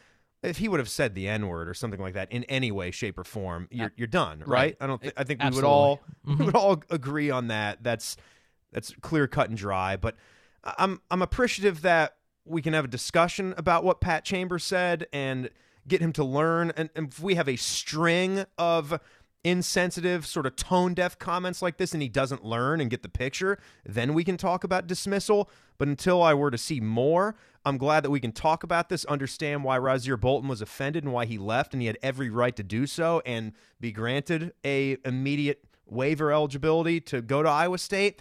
If 0.42 0.58
he 0.58 0.68
would 0.68 0.78
have 0.80 0.88
said 0.88 1.14
the 1.14 1.26
N 1.28 1.48
word 1.48 1.68
or 1.68 1.74
something 1.74 2.00
like 2.00 2.14
that 2.14 2.30
in 2.30 2.44
any 2.44 2.70
way, 2.70 2.90
shape, 2.92 3.18
or 3.18 3.24
form, 3.24 3.66
you're 3.70 3.92
you're 3.96 4.06
done, 4.06 4.40
right? 4.40 4.46
right. 4.48 4.76
I 4.80 4.86
don't. 4.86 5.00
Th- 5.02 5.14
I 5.16 5.24
think 5.24 5.42
we 5.42 5.50
would 5.50 5.64
all 5.64 6.00
Mhm. 6.26 6.38
we 6.38 6.44
would 6.46 6.54
all 6.54 6.82
agree 6.90 7.30
on 7.30 7.48
that. 7.48 7.82
That's 7.82 8.16
that's 8.70 8.92
clear 9.00 9.26
cut 9.26 9.48
and 9.48 9.58
dry. 9.58 9.96
But 9.96 10.14
I'm 10.78 11.00
I'm 11.10 11.22
appreciative 11.22 11.82
that 11.82 12.16
we 12.44 12.62
can 12.62 12.72
have 12.74 12.84
a 12.84 12.88
discussion 12.88 13.54
about 13.56 13.84
what 13.84 14.00
Pat 14.00 14.24
Chambers 14.24 14.64
said 14.64 15.06
and 15.12 15.50
get 15.86 16.00
him 16.00 16.12
to 16.12 16.24
learn. 16.24 16.72
And, 16.76 16.90
and 16.94 17.08
if 17.08 17.20
we 17.20 17.34
have 17.34 17.48
a 17.48 17.56
string 17.56 18.44
of 18.58 19.00
insensitive, 19.44 20.26
sort 20.26 20.44
of 20.44 20.56
tone 20.56 20.92
deaf 20.94 21.18
comments 21.18 21.62
like 21.62 21.76
this 21.76 21.92
and 21.92 22.02
he 22.02 22.08
doesn't 22.08 22.44
learn 22.44 22.80
and 22.80 22.90
get 22.90 23.02
the 23.02 23.08
picture, 23.08 23.58
then 23.84 24.12
we 24.12 24.24
can 24.24 24.36
talk 24.36 24.64
about 24.64 24.86
dismissal. 24.88 25.48
But 25.78 25.86
until 25.86 26.22
I 26.22 26.34
were 26.34 26.50
to 26.50 26.58
see 26.58 26.80
more, 26.80 27.36
I'm 27.64 27.78
glad 27.78 28.02
that 28.02 28.10
we 28.10 28.18
can 28.18 28.32
talk 28.32 28.64
about 28.64 28.88
this, 28.88 29.04
understand 29.04 29.62
why 29.62 29.78
Rasir 29.78 30.20
Bolton 30.20 30.48
was 30.48 30.60
offended 30.60 31.04
and 31.04 31.12
why 31.12 31.26
he 31.26 31.38
left, 31.38 31.74
and 31.74 31.80
he 31.80 31.86
had 31.86 31.98
every 32.02 32.30
right 32.30 32.56
to 32.56 32.62
do 32.62 32.86
so 32.86 33.22
and 33.24 33.52
be 33.80 33.92
granted 33.92 34.52
a 34.64 34.96
immediate 35.04 35.62
waiver 35.84 36.32
eligibility 36.32 37.00
to 37.02 37.22
go 37.22 37.42
to 37.42 37.48
Iowa 37.48 37.78
State. 37.78 38.20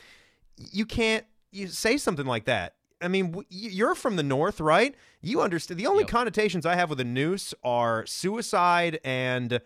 You 0.58 0.86
can't 0.86 1.26
you 1.56 1.68
say 1.68 1.97
something 1.97 2.26
like 2.26 2.45
that. 2.45 2.76
I 3.01 3.08
mean, 3.08 3.43
you're 3.49 3.95
from 3.95 4.16
the 4.16 4.24
north, 4.24 4.60
right? 4.60 4.95
You 5.22 5.41
understand. 5.41 5.80
The 5.80 5.88
only 5.88 6.03
Yep. 6.03 6.10
connotations 6.10 6.66
I 6.66 6.76
have 6.76 6.89
with 6.89 6.99
a 6.99 7.03
noose 7.03 7.53
are 7.64 8.06
suicide 8.06 8.99
and 9.03 9.60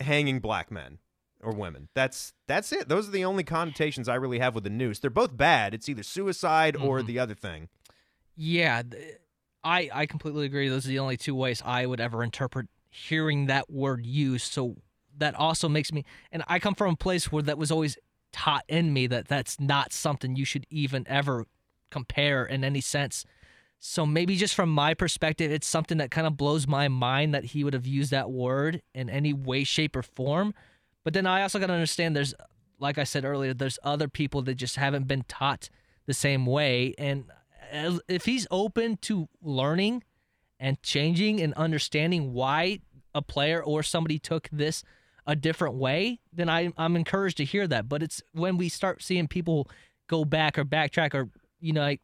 hanging 0.00 0.40
black 0.40 0.70
men 0.70 0.98
or 1.42 1.52
women. 1.52 1.88
That's 1.94 2.32
that's 2.46 2.72
it. 2.72 2.88
Those 2.88 3.08
are 3.08 3.12
the 3.12 3.24
only 3.24 3.44
connotations 3.44 4.08
I 4.08 4.14
really 4.16 4.38
have 4.38 4.54
with 4.54 4.64
the 4.64 4.70
noose. 4.70 4.98
They're 4.98 5.10
both 5.10 5.36
bad. 5.36 5.74
It's 5.74 5.88
either 5.88 6.02
suicide 6.02 6.76
or 6.76 7.00
Mhm. 7.00 7.06
the 7.06 7.18
other 7.18 7.34
thing. 7.34 7.68
Yeah, 8.34 8.82
th- 8.82 9.18
I 9.62 9.90
I 9.92 10.06
completely 10.06 10.46
agree. 10.46 10.68
Those 10.68 10.86
are 10.86 10.88
the 10.90 10.98
only 10.98 11.16
two 11.16 11.34
ways 11.34 11.62
I 11.64 11.86
would 11.86 12.00
ever 12.00 12.22
interpret 12.24 12.68
hearing 12.90 13.46
that 13.46 13.70
word 13.70 14.04
used. 14.06 14.52
So 14.52 14.76
that 15.18 15.34
also 15.34 15.68
makes 15.68 15.92
me, 15.92 16.04
and 16.32 16.42
I 16.48 16.58
come 16.58 16.74
from 16.74 16.94
a 16.94 16.96
place 16.96 17.30
where 17.30 17.42
that 17.42 17.58
was 17.58 17.70
always 17.70 17.96
taught 18.32 18.64
in 18.68 18.92
me 18.92 19.06
that 19.06 19.28
that's 19.28 19.60
not 19.60 19.92
something 19.92 20.36
you 20.36 20.44
should 20.44 20.66
even 20.70 21.06
ever 21.08 21.46
compare 21.90 22.44
in 22.44 22.64
any 22.64 22.80
sense. 22.80 23.24
So 23.78 24.06
maybe 24.06 24.36
just 24.36 24.54
from 24.54 24.70
my 24.70 24.94
perspective, 24.94 25.50
it's 25.50 25.66
something 25.66 25.98
that 25.98 26.10
kind 26.10 26.26
of 26.26 26.36
blows 26.36 26.66
my 26.66 26.88
mind 26.88 27.34
that 27.34 27.46
he 27.46 27.64
would 27.64 27.74
have 27.74 27.86
used 27.86 28.12
that 28.12 28.30
word 28.30 28.80
in 28.94 29.10
any 29.10 29.32
way, 29.32 29.64
shape, 29.64 29.96
or 29.96 30.02
form. 30.02 30.54
But 31.04 31.14
then 31.14 31.26
I 31.26 31.42
also 31.42 31.58
got 31.58 31.66
to 31.66 31.72
understand 31.72 32.14
there's, 32.14 32.34
like 32.78 32.96
I 32.96 33.04
said 33.04 33.24
earlier, 33.24 33.54
there's 33.54 33.80
other 33.82 34.08
people 34.08 34.42
that 34.42 34.54
just 34.54 34.76
haven't 34.76 35.08
been 35.08 35.24
taught 35.26 35.68
the 36.06 36.14
same 36.14 36.46
way. 36.46 36.94
And 36.96 37.24
if 38.08 38.24
he's 38.24 38.46
open 38.50 38.98
to 38.98 39.28
learning 39.42 40.04
and 40.60 40.80
changing 40.82 41.40
and 41.40 41.52
understanding 41.54 42.32
why 42.32 42.78
a 43.14 43.22
player 43.22 43.62
or 43.62 43.82
somebody 43.82 44.18
took 44.18 44.48
this 44.52 44.84
a 45.26 45.36
different 45.36 45.74
way, 45.74 46.20
then 46.32 46.48
I, 46.48 46.72
I'm 46.76 46.96
encouraged 46.96 47.36
to 47.38 47.44
hear 47.44 47.66
that. 47.68 47.88
But 47.88 48.02
it's 48.02 48.22
when 48.32 48.56
we 48.56 48.68
start 48.68 49.02
seeing 49.02 49.28
people 49.28 49.68
go 50.08 50.24
back 50.24 50.58
or 50.58 50.64
backtrack 50.64 51.14
or, 51.14 51.28
you 51.60 51.72
know, 51.72 51.82
like 51.82 52.00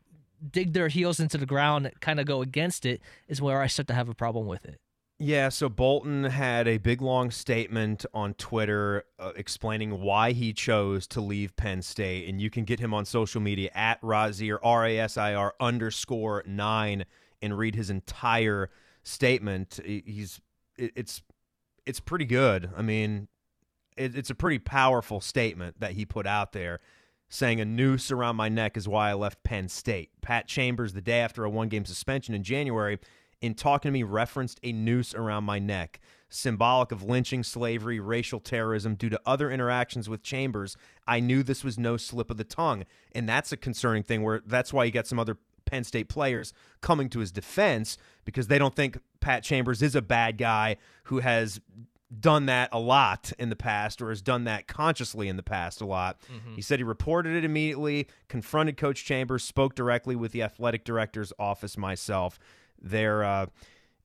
dig 0.50 0.72
their 0.72 0.88
heels 0.88 1.18
into 1.18 1.36
the 1.36 1.46
ground 1.46 1.90
kind 2.00 2.20
of 2.20 2.26
go 2.26 2.42
against 2.42 2.86
it 2.86 3.00
is 3.26 3.42
where 3.42 3.60
I 3.60 3.66
start 3.66 3.88
to 3.88 3.94
have 3.94 4.08
a 4.08 4.14
problem 4.14 4.46
with 4.46 4.64
it. 4.64 4.78
Yeah, 5.20 5.48
so 5.48 5.68
Bolton 5.68 6.22
had 6.22 6.68
a 6.68 6.78
big 6.78 7.02
long 7.02 7.32
statement 7.32 8.06
on 8.14 8.34
Twitter 8.34 9.02
uh, 9.18 9.32
explaining 9.34 10.00
why 10.00 10.30
he 10.30 10.52
chose 10.52 11.08
to 11.08 11.20
leave 11.20 11.56
Penn 11.56 11.82
State, 11.82 12.28
and 12.28 12.40
you 12.40 12.50
can 12.50 12.62
get 12.62 12.78
him 12.78 12.94
on 12.94 13.04
social 13.04 13.40
media 13.40 13.70
at 13.74 14.00
Rasir 14.00 14.58
R 14.62 14.86
A 14.86 15.00
S 15.00 15.16
I 15.16 15.34
R 15.34 15.56
underscore 15.58 16.44
nine 16.46 17.04
and 17.42 17.58
read 17.58 17.74
his 17.74 17.90
entire 17.90 18.70
statement. 19.02 19.80
He's 19.84 20.40
it's 20.76 21.20
it's 21.88 22.00
pretty 22.00 22.26
good. 22.26 22.70
I 22.76 22.82
mean, 22.82 23.28
it, 23.96 24.14
it's 24.14 24.28
a 24.28 24.34
pretty 24.34 24.58
powerful 24.58 25.22
statement 25.22 25.80
that 25.80 25.92
he 25.92 26.04
put 26.04 26.26
out 26.26 26.52
there, 26.52 26.80
saying 27.30 27.62
a 27.62 27.64
noose 27.64 28.10
around 28.10 28.36
my 28.36 28.50
neck 28.50 28.76
is 28.76 28.86
why 28.86 29.08
I 29.08 29.14
left 29.14 29.42
Penn 29.42 29.68
State. 29.68 30.10
Pat 30.20 30.46
Chambers, 30.46 30.92
the 30.92 31.00
day 31.00 31.20
after 31.20 31.44
a 31.44 31.50
one 31.50 31.68
game 31.68 31.86
suspension 31.86 32.34
in 32.34 32.42
January, 32.42 32.98
in 33.40 33.54
talking 33.54 33.88
to 33.88 33.92
me, 33.92 34.02
referenced 34.02 34.60
a 34.62 34.72
noose 34.72 35.14
around 35.14 35.44
my 35.44 35.58
neck, 35.58 35.98
symbolic 36.28 36.92
of 36.92 37.04
lynching, 37.04 37.42
slavery, 37.42 38.00
racial 38.00 38.40
terrorism 38.40 38.94
due 38.94 39.08
to 39.08 39.20
other 39.24 39.50
interactions 39.50 40.10
with 40.10 40.22
Chambers. 40.22 40.76
I 41.06 41.20
knew 41.20 41.42
this 41.42 41.64
was 41.64 41.78
no 41.78 41.96
slip 41.96 42.30
of 42.30 42.36
the 42.36 42.44
tongue. 42.44 42.84
And 43.12 43.26
that's 43.26 43.50
a 43.50 43.56
concerning 43.56 44.02
thing 44.02 44.22
where 44.22 44.42
that's 44.44 44.74
why 44.74 44.84
you 44.84 44.90
got 44.90 45.06
some 45.06 45.18
other 45.18 45.38
Penn 45.64 45.84
State 45.84 46.08
players 46.08 46.52
coming 46.82 47.08
to 47.10 47.20
his 47.20 47.30
defense 47.30 47.96
because 48.24 48.48
they 48.48 48.58
don't 48.58 48.74
think 48.74 48.98
Pat 49.20 49.42
Chambers 49.42 49.82
is 49.82 49.94
a 49.94 50.02
bad 50.02 50.38
guy 50.38 50.76
who 51.04 51.20
has 51.20 51.60
done 52.20 52.46
that 52.46 52.70
a 52.72 52.78
lot 52.78 53.32
in 53.38 53.50
the 53.50 53.56
past 53.56 54.00
or 54.00 54.08
has 54.08 54.22
done 54.22 54.44
that 54.44 54.66
consciously 54.66 55.28
in 55.28 55.36
the 55.36 55.42
past 55.42 55.80
a 55.80 55.84
lot. 55.84 56.18
He 56.54 56.62
said 56.62 56.78
he 56.78 56.84
reported 56.84 57.36
it 57.36 57.44
immediately, 57.44 58.06
confronted 58.28 58.76
Coach 58.76 59.04
Chambers, 59.04 59.44
spoke 59.44 59.74
directly 59.74 60.16
with 60.16 60.32
the 60.32 60.42
athletic 60.42 60.84
director's 60.84 61.32
office 61.38 61.76
myself. 61.76 62.38
There, 62.80 63.24
uh, 63.24 63.46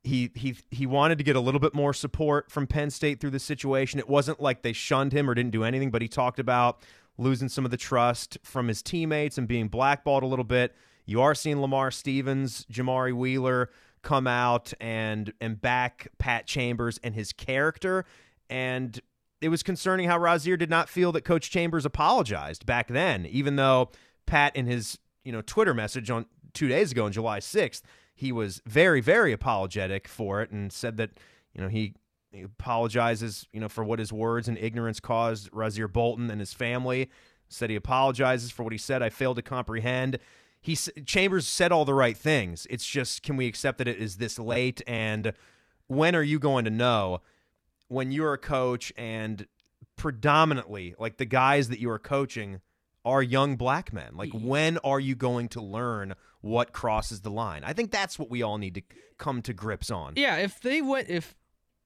he 0.03 0.31
he 0.35 0.55
he 0.69 0.85
wanted 0.85 1.17
to 1.19 1.23
get 1.23 1.37
a 1.37 1.39
little 1.39 1.61
bit 1.61 1.73
more 1.73 1.93
support 1.93 2.51
from 2.51 2.67
Penn 2.67 2.89
State 2.89 3.21
through 3.21 3.29
the 3.29 3.39
situation. 3.39 3.99
It 3.99 4.09
wasn't 4.09 4.41
like 4.41 4.61
they 4.63 4.73
shunned 4.73 5.13
him 5.13 5.29
or 5.29 5.33
didn't 5.33 5.51
do 5.51 5.63
anything, 5.63 5.91
but 5.91 6.01
he 6.01 6.09
talked 6.09 6.39
about 6.39 6.81
losing 7.17 7.47
some 7.47 7.63
of 7.63 7.71
the 7.71 7.77
trust 7.77 8.37
from 8.43 8.67
his 8.67 8.81
teammates 8.81 9.37
and 9.37 9.47
being 9.47 9.69
blackballed 9.69 10.23
a 10.23 10.27
little 10.27 10.43
bit. 10.43 10.75
You 11.05 11.21
are 11.21 11.35
seeing 11.35 11.61
Lamar 11.61 11.91
Stevens, 11.91 12.65
Jamari 12.71 13.13
Wheeler 13.13 13.69
come 14.03 14.27
out 14.27 14.73
and 14.79 15.33
and 15.41 15.59
back 15.59 16.09
Pat 16.19 16.45
Chambers 16.45 16.99
and 17.03 17.15
his 17.15 17.33
character 17.33 18.05
and 18.49 19.01
it 19.43 19.49
was 19.49 19.61
concerning 19.61 20.07
how 20.07 20.17
Rasir 20.17 20.57
did 20.57 20.69
not 20.69 20.87
feel 20.87 21.11
that 21.11 21.21
Coach 21.25 21.51
Chambers 21.51 21.85
apologized 21.85 22.65
back 22.65 22.87
then, 22.87 23.25
even 23.25 23.57
though 23.57 23.89
Pat 24.25 24.55
in 24.55 24.67
his 24.67 24.97
you 25.25 25.31
know 25.31 25.41
Twitter 25.41 25.73
message 25.73 26.09
on 26.09 26.25
two 26.53 26.67
days 26.67 26.91
ago 26.91 27.05
on 27.05 27.11
July 27.11 27.39
sixth, 27.39 27.83
he 28.15 28.31
was 28.31 28.61
very 28.65 29.01
very 29.01 29.33
apologetic 29.33 30.07
for 30.07 30.41
it 30.41 30.51
and 30.51 30.71
said 30.71 30.97
that 30.97 31.11
you 31.53 31.61
know 31.61 31.67
he, 31.67 31.93
he 32.31 32.43
apologizes 32.43 33.47
you 33.51 33.59
know 33.59 33.69
for 33.69 33.83
what 33.83 33.99
his 33.99 34.13
words 34.13 34.47
and 34.47 34.57
ignorance 34.57 34.99
caused 34.99 35.51
Rasir 35.51 35.91
Bolton 35.91 36.29
and 36.31 36.39
his 36.39 36.53
family. 36.53 37.09
Said 37.49 37.69
he 37.69 37.75
apologizes 37.75 38.49
for 38.49 38.63
what 38.63 38.71
he 38.71 38.79
said. 38.79 39.03
I 39.03 39.09
failed 39.09 39.35
to 39.35 39.43
comprehend. 39.43 40.17
He 40.63 40.75
Chambers 40.75 41.45
said 41.45 41.73
all 41.73 41.83
the 41.83 41.93
right 41.93 42.15
things. 42.15 42.65
It's 42.69 42.85
just 42.85 43.21
can 43.21 43.35
we 43.35 43.47
accept 43.47 43.79
that 43.79 43.87
it 43.87 43.97
is 43.97 44.15
this 44.15 44.39
late? 44.39 44.81
And 44.87 45.33
when 45.87 46.15
are 46.15 46.23
you 46.23 46.39
going 46.39 46.63
to 46.63 46.71
know 46.71 47.21
when 47.89 48.13
you're 48.13 48.33
a 48.33 48.37
coach 48.37 48.93
and 48.95 49.45
predominantly 49.97 50.95
like 50.97 51.17
the 51.17 51.25
guys 51.25 51.67
that 51.67 51.79
you 51.79 51.91
are 51.91 51.99
coaching 51.99 52.61
are 53.03 53.21
young 53.21 53.57
black 53.57 53.91
men? 53.91 54.11
Like 54.13 54.31
when 54.33 54.77
are 54.85 55.01
you 55.01 55.15
going 55.15 55.49
to 55.49 55.61
learn 55.61 56.15
what 56.39 56.71
crosses 56.71 57.19
the 57.21 57.29
line? 57.29 57.65
I 57.65 57.73
think 57.73 57.91
that's 57.91 58.17
what 58.17 58.29
we 58.29 58.41
all 58.41 58.57
need 58.57 58.75
to 58.75 58.81
come 59.17 59.41
to 59.41 59.53
grips 59.53 59.91
on. 59.91 60.13
Yeah, 60.15 60.37
if 60.37 60.61
they 60.61 60.81
went, 60.81 61.09
if 61.09 61.35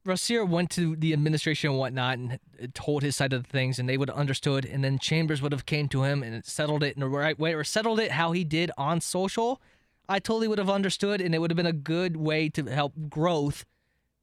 Rasir 0.08 0.48
went 0.48 0.70
to 0.72 0.96
the 0.96 1.14
administration 1.14 1.70
and 1.72 1.80
whatnot 1.80 2.18
and 2.18 2.40
told 2.74 3.04
his 3.04 3.16
side 3.16 3.34
of 3.34 3.44
the 3.44 3.50
things, 3.50 3.78
and 3.78 3.88
they 3.88 3.98
would 3.98 4.10
have 4.10 4.18
understood, 4.18 4.66
and 4.66 4.84
then 4.84 4.98
Chambers 4.98 5.42
would 5.42 5.52
have 5.52 5.66
came 5.66 5.88
to 5.90 6.04
him 6.04 6.24
and 6.24 6.44
settled 6.46 6.82
it 6.82 6.96
in 6.96 7.02
the 7.02 7.10
right 7.10 7.38
way, 7.38 7.54
or 7.54 7.64
settled 7.64 8.00
it 8.00 8.12
how 8.12 8.32
he 8.32 8.44
did 8.44 8.72
on 8.78 9.02
social, 9.02 9.62
I 10.10 10.20
totally 10.20 10.48
would 10.48 10.58
have 10.58 10.70
understood, 10.70 11.20
and 11.22 11.36
it 11.36 11.40
would 11.40 11.52
have 11.52 11.58
been 11.58 11.66
a 11.66 11.74
good 11.74 12.16
way 12.18 12.50
to 12.50 12.64
help 12.64 12.94
growth 13.10 13.66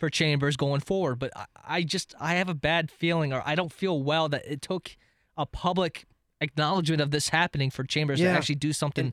for 0.01 0.09
Chambers 0.11 0.57
going 0.57 0.80
forward. 0.80 1.18
But 1.18 1.30
I, 1.37 1.47
I 1.66 1.82
just 1.82 2.14
I 2.18 2.35
have 2.35 2.49
a 2.49 2.55
bad 2.55 2.91
feeling, 2.91 3.32
or 3.32 3.43
I 3.45 3.55
don't 3.55 3.72
feel 3.72 4.03
well 4.03 4.28
that 4.30 4.45
it 4.51 4.62
took 4.62 4.97
a 5.37 5.45
public 5.47 6.07
acknowledgement 6.41 7.01
of 7.03 7.11
this 7.11 7.28
happening 7.28 7.70
for 7.70 7.85
Chambers 7.85 8.20
Yeah. 8.20 8.32
to 8.32 8.39
actually 8.39 8.57
do 8.57 8.72
something 8.72 9.12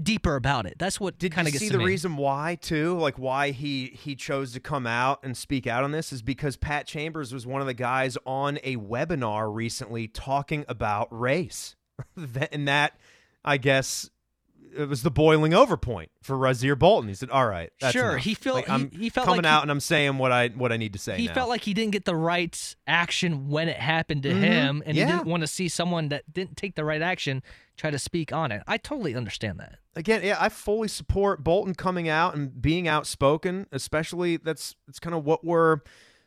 deeper 0.00 0.36
about 0.36 0.66
it. 0.66 0.74
That's 0.78 1.00
what 1.00 1.18
Did 1.18 1.32
kind 1.32 1.48
of 1.48 1.54
see 1.54 1.68
the 1.68 1.78
me. 1.78 1.84
reason 1.84 2.16
why 2.16 2.56
too? 2.60 2.98
Like 2.98 3.18
why 3.18 3.50
he 3.50 3.86
he 3.88 4.14
chose 4.14 4.52
to 4.52 4.60
come 4.60 4.86
out 4.86 5.20
and 5.22 5.36
speak 5.36 5.66
out 5.66 5.84
on 5.84 5.92
this 5.92 6.12
is 6.12 6.22
because 6.22 6.56
Pat 6.56 6.86
Chambers 6.86 7.32
was 7.32 7.46
one 7.46 7.60
of 7.60 7.66
the 7.66 7.74
guys 7.74 8.16
on 8.26 8.58
a 8.62 8.76
webinar 8.76 9.52
recently 9.54 10.08
talking 10.08 10.64
about 10.68 11.08
race, 11.10 11.76
and 12.52 12.66
that 12.68 12.98
I 13.44 13.56
guess 13.56 14.08
it 14.74 14.88
was 14.88 15.02
the 15.02 15.10
boiling 15.10 15.52
over 15.52 15.76
point 15.76 16.10
for 16.22 16.36
Rasir 16.36 16.78
Bolton. 16.78 17.08
He 17.08 17.14
said, 17.14 17.28
"All 17.28 17.46
right, 17.46 17.70
that's 17.80 17.92
Sure, 17.92 18.12
enough." 18.12 18.24
he 18.24 18.34
felt 18.34 18.56
like, 18.56 18.66
he- 18.66 18.72
I'm 18.72 18.90
he 18.90 19.10
felt 19.10 19.26
coming 19.26 19.42
like 19.42 19.44
he- 19.44 19.54
out 19.54 19.62
and 19.62 19.70
I'm 19.70 19.80
saying 19.80 20.16
what 20.16 20.32
I 20.32 20.48
what 20.48 20.72
I 20.72 20.78
need 20.78 20.94
to 20.94 20.98
say." 20.98 21.18
he 21.18 21.26
now. 21.26 21.34
felt 21.34 21.48
like 21.50 21.62
he 21.62 21.74
didn't 21.74 21.92
get 21.92 22.06
the 22.06 22.16
right 22.16 22.74
action 22.86 23.48
when 23.50 23.68
it 23.68 23.76
happened 23.76 24.22
to 24.22 24.30
mm-hmm. 24.30 24.42
him, 24.42 24.82
and 24.86 24.96
Yeah. 24.96 25.06
he 25.06 25.12
didn't 25.12 25.26
want 25.26 25.42
to 25.42 25.46
see 25.46 25.68
someone 25.68 26.08
that 26.08 26.32
didn't 26.32 26.56
take 26.56 26.74
the 26.76 26.84
right 26.84 27.02
action 27.02 27.42
try 27.76 27.90
to 27.90 27.98
speak 27.98 28.32
on 28.32 28.50
it. 28.52 28.62
I 28.66 28.78
totally 28.78 29.14
understand 29.14 29.58
that. 29.60 29.78
Again, 29.94 30.22
yeah, 30.24 30.36
I 30.38 30.48
fully 30.48 30.88
support 30.88 31.44
Bolton 31.44 31.74
coming 31.74 32.08
out 32.08 32.34
and 32.34 32.60
being 32.60 32.88
outspoken. 32.88 33.66
Especially 33.72 34.36
that's 34.36 34.76
that's 34.86 34.98
kind 34.98 35.14
of 35.14 35.24
what 35.24 35.44
we're 35.44 35.80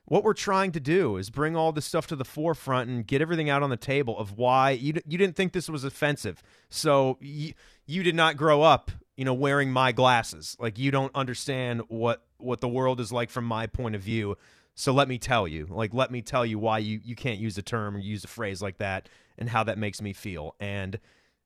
what 0.06 0.24
we're 0.24 0.34
trying 0.34 0.72
to 0.72 0.80
do 0.80 1.18
is 1.18 1.30
bring 1.30 1.56
all 1.56 1.72
this 1.72 1.86
stuff 1.86 2.08
to 2.08 2.16
the 2.16 2.26
forefront 2.26 2.90
and 2.90 3.08
get 3.08 3.22
everything 3.22 3.50
out 3.50 3.64
on 3.64 3.70
the 3.70 3.78
table 3.78 4.18
of 4.18 4.38
why 4.38 4.72
you 4.72 4.94
you 5.08 5.18
didn't 5.18 5.36
think 5.36 5.54
this 5.54 5.70
was 5.70 5.84
offensive. 5.84 6.44
So 6.70 7.18
you 7.20 7.54
you 7.86 8.04
did 8.04 8.16
not 8.16 8.38
grow 8.38 8.62
up, 8.62 8.92
you 9.18 9.26
know, 9.26 9.34
wearing 9.34 9.72
my 9.72 9.92
glasses. 9.92 10.56
Like 10.60 10.78
you 10.78 10.92
don't 10.92 11.14
understand 11.16 11.82
what 11.88 12.24
what 12.38 12.62
the 12.62 12.68
world 12.68 13.00
is 13.00 13.12
like 13.12 13.30
from 13.30 13.46
my 13.46 13.68
point 13.68 13.96
of 13.96 14.02
view. 14.02 14.38
So 14.76 14.92
let 14.92 15.08
me 15.08 15.18
tell 15.18 15.48
you, 15.48 15.68
like 15.70 15.94
let 15.94 16.12
me 16.12 16.22
tell 16.22 16.46
you 16.46 16.60
why 16.60 16.80
you 16.80 17.00
you 17.04 17.16
can't 17.16 17.40
use 17.40 17.58
a 17.58 17.64
term 17.64 17.96
or 17.96 18.00
use 18.00 18.24
a 18.24 18.28
phrase 18.28 18.62
like 18.62 18.78
that 18.78 19.10
and 19.38 19.50
how 19.50 19.64
that 19.64 19.78
makes 19.78 20.02
me 20.02 20.14
feel. 20.14 20.56
And 20.60 21.00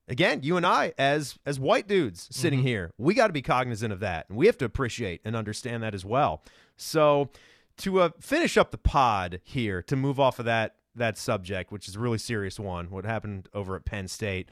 again, 0.10 0.41
you 0.43 0.57
and 0.57 0.66
I, 0.66 0.93
as 0.97 1.38
as 1.45 1.60
white 1.60 1.88
dudes 1.88 2.28
sitting 2.32 2.62
here, 2.64 2.91
we 2.97 3.14
got 3.14 3.28
to 3.28 3.34
be 3.34 3.41
cognizant 3.41 3.93
of 3.93 3.99
that, 4.01 4.28
and 4.28 4.38
we 4.38 4.47
have 4.47 4.57
to 4.57 4.66
appreciate 4.66 5.22
and 5.24 5.36
understand 5.36 5.84
that 5.84 5.93
as 5.93 6.03
well. 6.03 6.43
So, 6.76 7.30
to 7.78 8.01
uh, 8.01 8.10
finish 8.20 8.57
up 8.57 8.72
the 8.72 8.78
pod 8.78 9.39
here, 9.43 9.82
to 9.84 9.95
move 9.95 10.20
off 10.20 10.39
of 10.39 10.45
that 10.45 10.76
that 10.95 11.18
subject, 11.18 11.72
which 11.72 11.88
is 11.88 11.95
a 11.95 11.99
really 11.99 12.18
serious 12.18 12.60
one, 12.60 12.89
what 12.89 13.05
happened 13.05 13.47
over 13.53 13.76
at 13.76 13.86
Penn 13.86 14.07
State, 14.07 14.49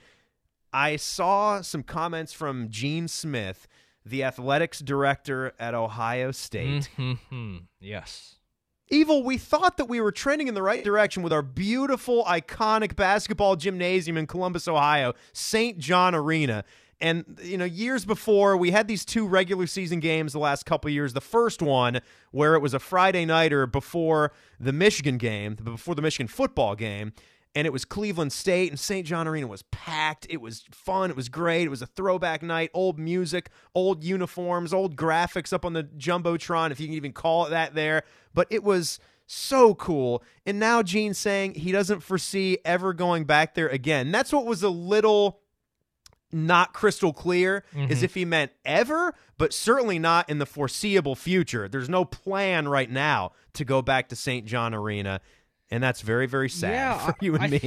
I 0.72 0.96
saw 0.96 1.62
some 1.62 1.84
comments 1.84 2.32
from 2.32 2.70
Gene 2.70 3.08
Smith, 3.08 3.68
the 4.06 4.24
athletics 4.24 4.80
director 4.80 5.54
at 5.60 5.74
Ohio 5.74 6.32
State. 6.32 6.90
Mm-hmm. 6.98 7.58
Yes. 7.80 8.37
Evil, 8.90 9.22
we 9.22 9.38
thought 9.38 9.76
that 9.78 9.86
we 9.86 10.00
were 10.00 10.14
trending 10.14 10.48
in 10.48 10.54
the 10.54 10.62
right 10.62 10.84
direction 10.84 11.22
with 11.22 11.34
our 11.34 11.42
beautiful, 11.42 12.24
iconic 12.24 12.96
basketball 12.96 13.58
gymnasium 13.58 14.16
in 14.16 14.28
Columbus, 14.28 14.68
Ohio, 14.68 15.14
St. 15.34 15.78
John 15.78 16.16
Arena. 16.16 16.64
And, 17.02 17.38
you 17.44 17.58
know, 17.58 17.66
years 17.66 18.06
before, 18.06 18.56
we 18.56 18.72
had 18.72 18.88
these 18.88 19.04
two 19.04 19.28
regular 19.28 19.68
season 19.68 20.00
games 20.00 20.34
the 20.34 20.40
last 20.40 20.66
couple 20.66 20.90
years. 20.90 21.14
The 21.14 21.22
first 21.22 21.62
one, 21.62 22.00
where 22.32 22.56
it 22.56 22.62
was 22.62 22.74
a 22.74 22.80
Friday 22.80 23.26
nighter 23.26 23.68
before 23.68 24.32
the 24.60 24.74
Michigan 24.74 25.18
game, 25.18 25.56
before 25.56 25.94
the 25.94 26.02
Michigan 26.02 26.28
football 26.28 26.74
game, 26.76 27.12
and 27.58 27.66
it 27.66 27.74
was 27.74 27.86
Cleveland 27.86 28.32
State, 28.32 28.70
and 28.70 28.80
St. 28.80 29.04
John 29.04 29.28
Arena 29.28 29.48
was 29.48 29.64
packed. 29.72 30.28
It 30.30 30.42
was 30.42 30.64
fun. 30.70 31.10
It 31.10 31.16
was 31.16 31.28
great. 31.28 31.64
It 31.64 31.70
was 31.70 31.82
a 31.82 31.88
throwback 31.88 32.44
night. 32.44 32.70
Old 32.72 33.00
music, 33.00 33.50
old 33.74 34.04
uniforms, 34.04 34.76
old 34.76 34.96
graphics 34.96 35.52
up 35.52 35.66
on 35.66 35.74
the 35.74 35.84
jumbotron, 35.84 36.70
if 36.70 36.80
you 36.80 36.86
can 36.86 36.94
even 36.94 37.14
call 37.14 37.48
it 37.48 37.50
that. 37.50 37.74
There, 37.74 38.04
but 38.36 38.46
it 38.52 38.64
was 38.64 39.00
so 39.26 39.74
cool. 39.74 40.24
And 40.46 40.60
now 40.60 40.84
Gene's 40.84 41.18
saying 41.18 41.56
he 41.56 41.72
doesn't 41.72 42.02
foresee 42.02 42.60
ever 42.64 42.94
going 42.94 43.24
back 43.24 43.56
there 43.56 43.70
again. 43.70 44.12
That's 44.12 44.32
what 44.32 44.46
was 44.46 44.62
a 44.62 44.70
little 44.70 45.40
not 46.32 46.74
crystal 46.74 47.12
clear 47.12 47.64
is 47.74 47.80
mm-hmm. 47.80 48.06
if 48.06 48.14
he 48.14 48.24
meant 48.24 48.52
ever, 48.66 49.16
but 49.40 49.52
certainly 49.52 49.98
not 49.98 50.30
in 50.30 50.38
the 50.38 50.46
foreseeable 50.46 51.16
future. 51.16 51.68
There's 51.68 51.90
no 51.90 52.06
plan 52.06 52.68
right 52.68 52.92
now 52.92 53.32
to 53.54 53.66
go 53.66 53.82
back 53.82 54.10
to 54.10 54.16
St. 54.16 54.46
John 54.46 54.76
Arena. 54.76 55.22
And 55.70 55.84
that's 55.84 56.02
very, 56.02 56.28
very 56.28 56.50
sad 56.50 56.72
yeah, 56.74 56.98
for 57.06 57.16
you 57.22 57.36
and 57.36 57.44
I- 57.44 57.48
me. 57.48 57.58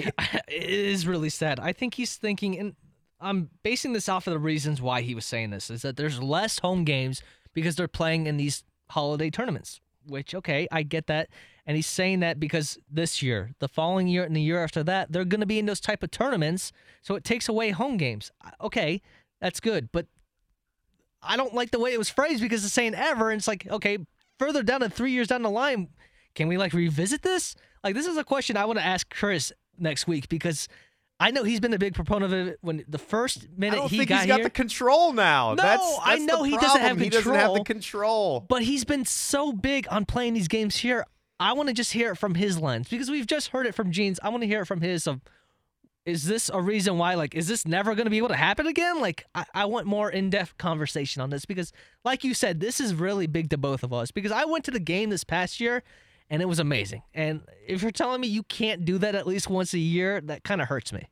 it 0.48 0.70
is 0.70 1.06
really 1.06 1.28
sad. 1.30 1.60
I 1.60 1.72
think 1.72 1.94
he's 1.94 2.16
thinking, 2.16 2.58
and 2.58 2.74
I'm 3.20 3.50
basing 3.62 3.92
this 3.92 4.08
off 4.08 4.26
of 4.26 4.32
the 4.32 4.38
reasons 4.38 4.80
why 4.80 5.02
he 5.02 5.14
was 5.14 5.26
saying 5.26 5.50
this, 5.50 5.70
is 5.70 5.82
that 5.82 5.96
there's 5.96 6.22
less 6.22 6.58
home 6.60 6.84
games 6.84 7.22
because 7.52 7.76
they're 7.76 7.88
playing 7.88 8.26
in 8.26 8.36
these 8.36 8.64
holiday 8.88 9.30
tournaments. 9.30 9.80
Which 10.06 10.34
okay, 10.34 10.66
I 10.72 10.82
get 10.82 11.08
that, 11.08 11.28
and 11.66 11.76
he's 11.76 11.86
saying 11.86 12.20
that 12.20 12.40
because 12.40 12.78
this 12.90 13.20
year, 13.22 13.50
the 13.58 13.68
following 13.68 14.08
year, 14.08 14.24
and 14.24 14.34
the 14.34 14.40
year 14.40 14.64
after 14.64 14.82
that, 14.84 15.12
they're 15.12 15.26
going 15.26 15.42
to 15.42 15.46
be 15.46 15.58
in 15.58 15.66
those 15.66 15.78
type 15.78 16.02
of 16.02 16.10
tournaments, 16.10 16.72
so 17.02 17.16
it 17.16 17.22
takes 17.22 17.50
away 17.50 17.68
home 17.70 17.98
games. 17.98 18.32
Okay, 18.62 19.02
that's 19.42 19.60
good, 19.60 19.90
but 19.92 20.06
I 21.22 21.36
don't 21.36 21.54
like 21.54 21.70
the 21.70 21.78
way 21.78 21.92
it 21.92 21.98
was 21.98 22.08
phrased 22.08 22.40
because 22.40 22.64
it's 22.64 22.72
saying 22.72 22.94
ever, 22.94 23.30
and 23.30 23.38
it's 23.38 23.46
like 23.46 23.66
okay, 23.70 23.98
further 24.38 24.62
down 24.62 24.80
than 24.80 24.90
three 24.90 25.12
years 25.12 25.28
down 25.28 25.42
the 25.42 25.50
line, 25.50 25.90
can 26.34 26.48
we 26.48 26.56
like 26.56 26.72
revisit 26.72 27.20
this? 27.20 27.54
Like 27.82 27.94
this 27.94 28.06
is 28.06 28.16
a 28.16 28.24
question 28.24 28.56
I 28.56 28.64
want 28.64 28.78
to 28.78 28.84
ask 28.84 29.08
Chris 29.14 29.52
next 29.78 30.06
week 30.06 30.28
because 30.28 30.68
I 31.18 31.30
know 31.30 31.44
he's 31.44 31.60
been 31.60 31.74
a 31.74 31.78
big 31.78 31.94
proponent 31.94 32.32
of 32.32 32.48
it 32.48 32.58
when 32.62 32.84
the 32.88 32.98
first 32.98 33.44
I 33.44 33.48
minute 33.56 33.76
don't 33.76 33.90
he 33.90 33.98
think 33.98 34.08
got 34.08 34.20
he's 34.20 34.26
got 34.28 34.42
the 34.42 34.50
control 34.50 35.12
now. 35.12 35.50
No, 35.54 35.62
that's, 35.62 35.98
I 36.02 36.16
know 36.16 36.42
he 36.42 36.56
doesn't 36.56 36.80
have 36.80 36.96
problem. 36.96 36.98
He 37.00 37.10
doesn't 37.10 37.34
have 37.34 37.52
the 37.52 37.64
control. 37.64 37.64
control. 37.64 38.46
but 38.48 38.62
he's 38.62 38.84
been 38.84 39.04
so 39.04 39.52
big 39.52 39.86
on 39.90 40.06
playing 40.06 40.34
these 40.34 40.48
games 40.48 40.76
here. 40.76 41.04
I 41.38 41.52
want 41.52 41.68
to 41.68 41.74
just 41.74 41.92
hear 41.92 42.12
it 42.12 42.16
from 42.16 42.34
his 42.34 42.58
lens 42.58 42.88
because 42.88 43.10
we've 43.10 43.26
just 43.26 43.48
heard 43.48 43.66
it 43.66 43.74
from 43.74 43.90
Gene's. 43.90 44.20
I 44.22 44.30
want 44.30 44.42
to 44.42 44.46
hear 44.46 44.62
it 44.62 44.66
from 44.66 44.80
his 44.80 45.06
of 45.06 45.20
is 46.06 46.24
this 46.24 46.50
a 46.52 46.60
reason 46.60 46.96
why 46.96 47.14
like 47.14 47.34
is 47.34 47.46
this 47.46 47.66
never 47.66 47.94
going 47.94 48.06
to 48.06 48.10
be 48.10 48.16
able 48.16 48.28
to 48.28 48.34
happen 48.34 48.66
again 48.66 49.00
like 49.00 49.26
I, 49.34 49.44
I 49.54 49.64
want 49.66 49.86
more 49.86 50.10
in-depth 50.10 50.56
conversation 50.56 51.20
on 51.20 51.28
this 51.28 51.44
because 51.44 51.72
like 52.04 52.24
you 52.24 52.32
said 52.32 52.58
this 52.60 52.80
is 52.80 52.94
really 52.94 53.26
big 53.26 53.50
to 53.50 53.58
both 53.58 53.82
of 53.82 53.92
us 53.92 54.10
because 54.10 54.32
i 54.32 54.46
went 54.46 54.64
to 54.64 54.70
the 54.70 54.80
game 54.80 55.10
this 55.10 55.24
past 55.24 55.60
year 55.60 55.82
and 56.30 56.40
it 56.40 56.46
was 56.46 56.58
amazing 56.58 57.02
and 57.12 57.42
if 57.66 57.82
you're 57.82 57.90
telling 57.90 58.20
me 58.20 58.28
you 58.28 58.42
can't 58.44 58.84
do 58.84 58.96
that 58.98 59.14
at 59.14 59.26
least 59.26 59.50
once 59.50 59.74
a 59.74 59.78
year 59.78 60.20
that 60.20 60.44
kind 60.44 60.62
of 60.62 60.68
hurts 60.68 60.92
me 60.92 61.08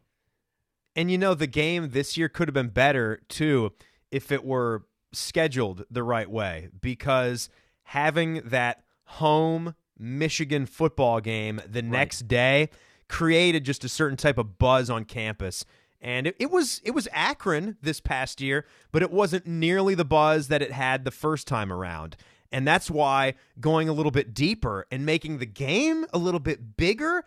And 0.97 1.11
you 1.11 1.19
know, 1.19 1.35
the 1.35 1.47
game 1.47 1.91
this 1.91 2.17
year 2.17 2.29
could 2.29 2.49
have 2.49 2.55
been 2.55 2.71
better 2.71 3.21
too 3.29 3.73
if 4.11 4.33
it 4.33 4.45
were 4.45 4.85
scheduled 5.13 5.85
the 5.91 6.03
right 6.03 6.29
way 6.31 6.69
because 6.81 7.49
having 7.85 8.41
that 8.45 8.83
home 9.05 9.75
Michigan 9.99 10.67
football 10.67 11.21
game 11.21 11.61
the 11.69 11.83
next 11.83 12.27
day 12.29 12.69
created 13.09 13.65
just 13.65 13.85
a 13.85 13.89
certain 13.89 14.17
type 14.17 14.39
of 14.39 14.59
buzz 14.59 14.91
on 14.91 15.05
campus. 15.05 15.65
And 16.01 16.27
it, 16.27 16.37
it 16.39 16.51
was 16.51 16.81
it 16.85 16.93
was 16.93 17.09
Akron 17.13 17.77
this 17.83 18.01
past 18.01 18.41
year, 18.41 18.67
but 18.93 19.03
it 19.03 19.11
wasn't 19.11 19.47
nearly 19.47 19.95
the 19.95 20.05
buzz 20.05 20.49
that 20.49 20.63
it 20.63 20.73
had 20.73 21.05
the 21.05 21.11
first 21.11 21.47
time 21.47 21.73
around. 21.73 22.17
And 22.51 22.67
that's 22.67 22.91
why 22.91 23.35
going 23.61 23.89
a 23.89 23.93
little 23.93 24.11
bit 24.11 24.33
deeper 24.35 24.87
and 24.91 25.05
making 25.05 25.39
the 25.39 25.47
game 25.47 26.07
a 26.13 26.19
little 26.19 26.41
bit 26.41 26.77
bigger 26.77 27.25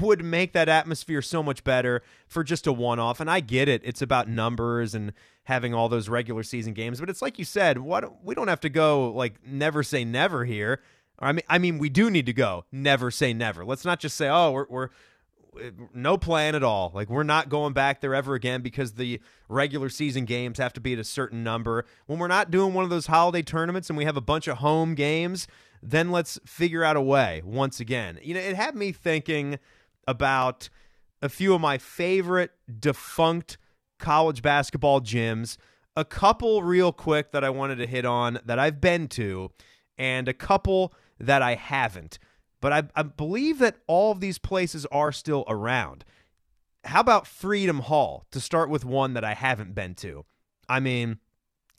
would 0.00 0.24
make 0.24 0.52
that 0.52 0.68
atmosphere 0.68 1.22
so 1.22 1.42
much 1.42 1.62
better 1.64 2.02
for 2.26 2.42
just 2.42 2.66
a 2.66 2.72
one 2.72 2.98
off. 2.98 3.20
And 3.20 3.30
I 3.30 3.40
get 3.40 3.68
it. 3.68 3.82
It's 3.84 4.02
about 4.02 4.28
numbers 4.28 4.94
and 4.94 5.12
having 5.44 5.74
all 5.74 5.88
those 5.88 6.08
regular 6.08 6.42
season 6.42 6.72
games. 6.72 7.00
But 7.00 7.10
it's 7.10 7.22
like 7.22 7.38
you 7.38 7.44
said, 7.44 7.78
what 7.78 8.24
we 8.24 8.34
don't 8.34 8.48
have 8.48 8.60
to 8.60 8.68
go 8.68 9.10
like 9.10 9.46
never 9.46 9.82
say 9.82 10.04
never 10.04 10.44
here. 10.44 10.80
I 11.18 11.32
mean 11.32 11.44
I 11.48 11.58
mean 11.58 11.78
we 11.78 11.88
do 11.88 12.10
need 12.10 12.26
to 12.26 12.32
go 12.32 12.64
never 12.72 13.10
say 13.10 13.32
never. 13.32 13.64
Let's 13.64 13.84
not 13.84 14.00
just 14.00 14.16
say, 14.16 14.28
oh, 14.28 14.50
we're 14.50 14.66
we're 14.68 14.88
no 15.92 16.16
plan 16.16 16.54
at 16.54 16.62
all. 16.62 16.90
Like 16.94 17.08
we're 17.08 17.22
not 17.22 17.48
going 17.48 17.72
back 17.72 18.00
there 18.00 18.14
ever 18.14 18.34
again 18.34 18.62
because 18.62 18.92
the 18.92 19.20
regular 19.48 19.88
season 19.88 20.24
games 20.24 20.58
have 20.58 20.72
to 20.74 20.80
be 20.80 20.94
at 20.94 20.98
a 20.98 21.04
certain 21.04 21.42
number. 21.42 21.84
When 22.06 22.18
we're 22.18 22.28
not 22.28 22.50
doing 22.50 22.74
one 22.74 22.84
of 22.84 22.90
those 22.90 23.06
holiday 23.06 23.42
tournaments 23.42 23.88
and 23.88 23.96
we 23.96 24.04
have 24.04 24.16
a 24.16 24.22
bunch 24.22 24.48
of 24.48 24.58
home 24.58 24.94
games, 24.94 25.46
then 25.82 26.10
let's 26.10 26.38
figure 26.46 26.84
out 26.84 26.96
a 26.96 27.00
way 27.00 27.42
once 27.44 27.80
again. 27.80 28.18
You 28.22 28.34
know, 28.34 28.40
it 28.40 28.56
had 28.56 28.74
me 28.74 28.92
thinking 28.92 29.58
about 30.06 30.68
a 31.22 31.28
few 31.28 31.54
of 31.54 31.60
my 31.60 31.78
favorite 31.78 32.52
defunct 32.80 33.58
college 33.98 34.42
basketball 34.42 35.00
gyms, 35.00 35.56
a 35.96 36.04
couple 36.04 36.62
real 36.62 36.92
quick 36.92 37.32
that 37.32 37.44
I 37.44 37.50
wanted 37.50 37.76
to 37.76 37.86
hit 37.86 38.04
on 38.04 38.38
that 38.44 38.58
I've 38.58 38.80
been 38.80 39.08
to, 39.08 39.50
and 39.96 40.28
a 40.28 40.34
couple 40.34 40.92
that 41.18 41.40
I 41.42 41.54
haven't. 41.54 42.18
But 42.60 42.72
I, 42.72 42.82
I 42.94 43.02
believe 43.02 43.58
that 43.58 43.76
all 43.86 44.12
of 44.12 44.20
these 44.20 44.38
places 44.38 44.86
are 44.86 45.12
still 45.12 45.44
around. 45.48 46.04
How 46.84 47.00
about 47.00 47.26
Freedom 47.26 47.80
Hall 47.80 48.26
to 48.30 48.40
start 48.40 48.68
with 48.68 48.84
one 48.84 49.14
that 49.14 49.24
I 49.24 49.34
haven't 49.34 49.74
been 49.74 49.94
to? 49.96 50.24
I 50.68 50.80
mean, 50.80 51.18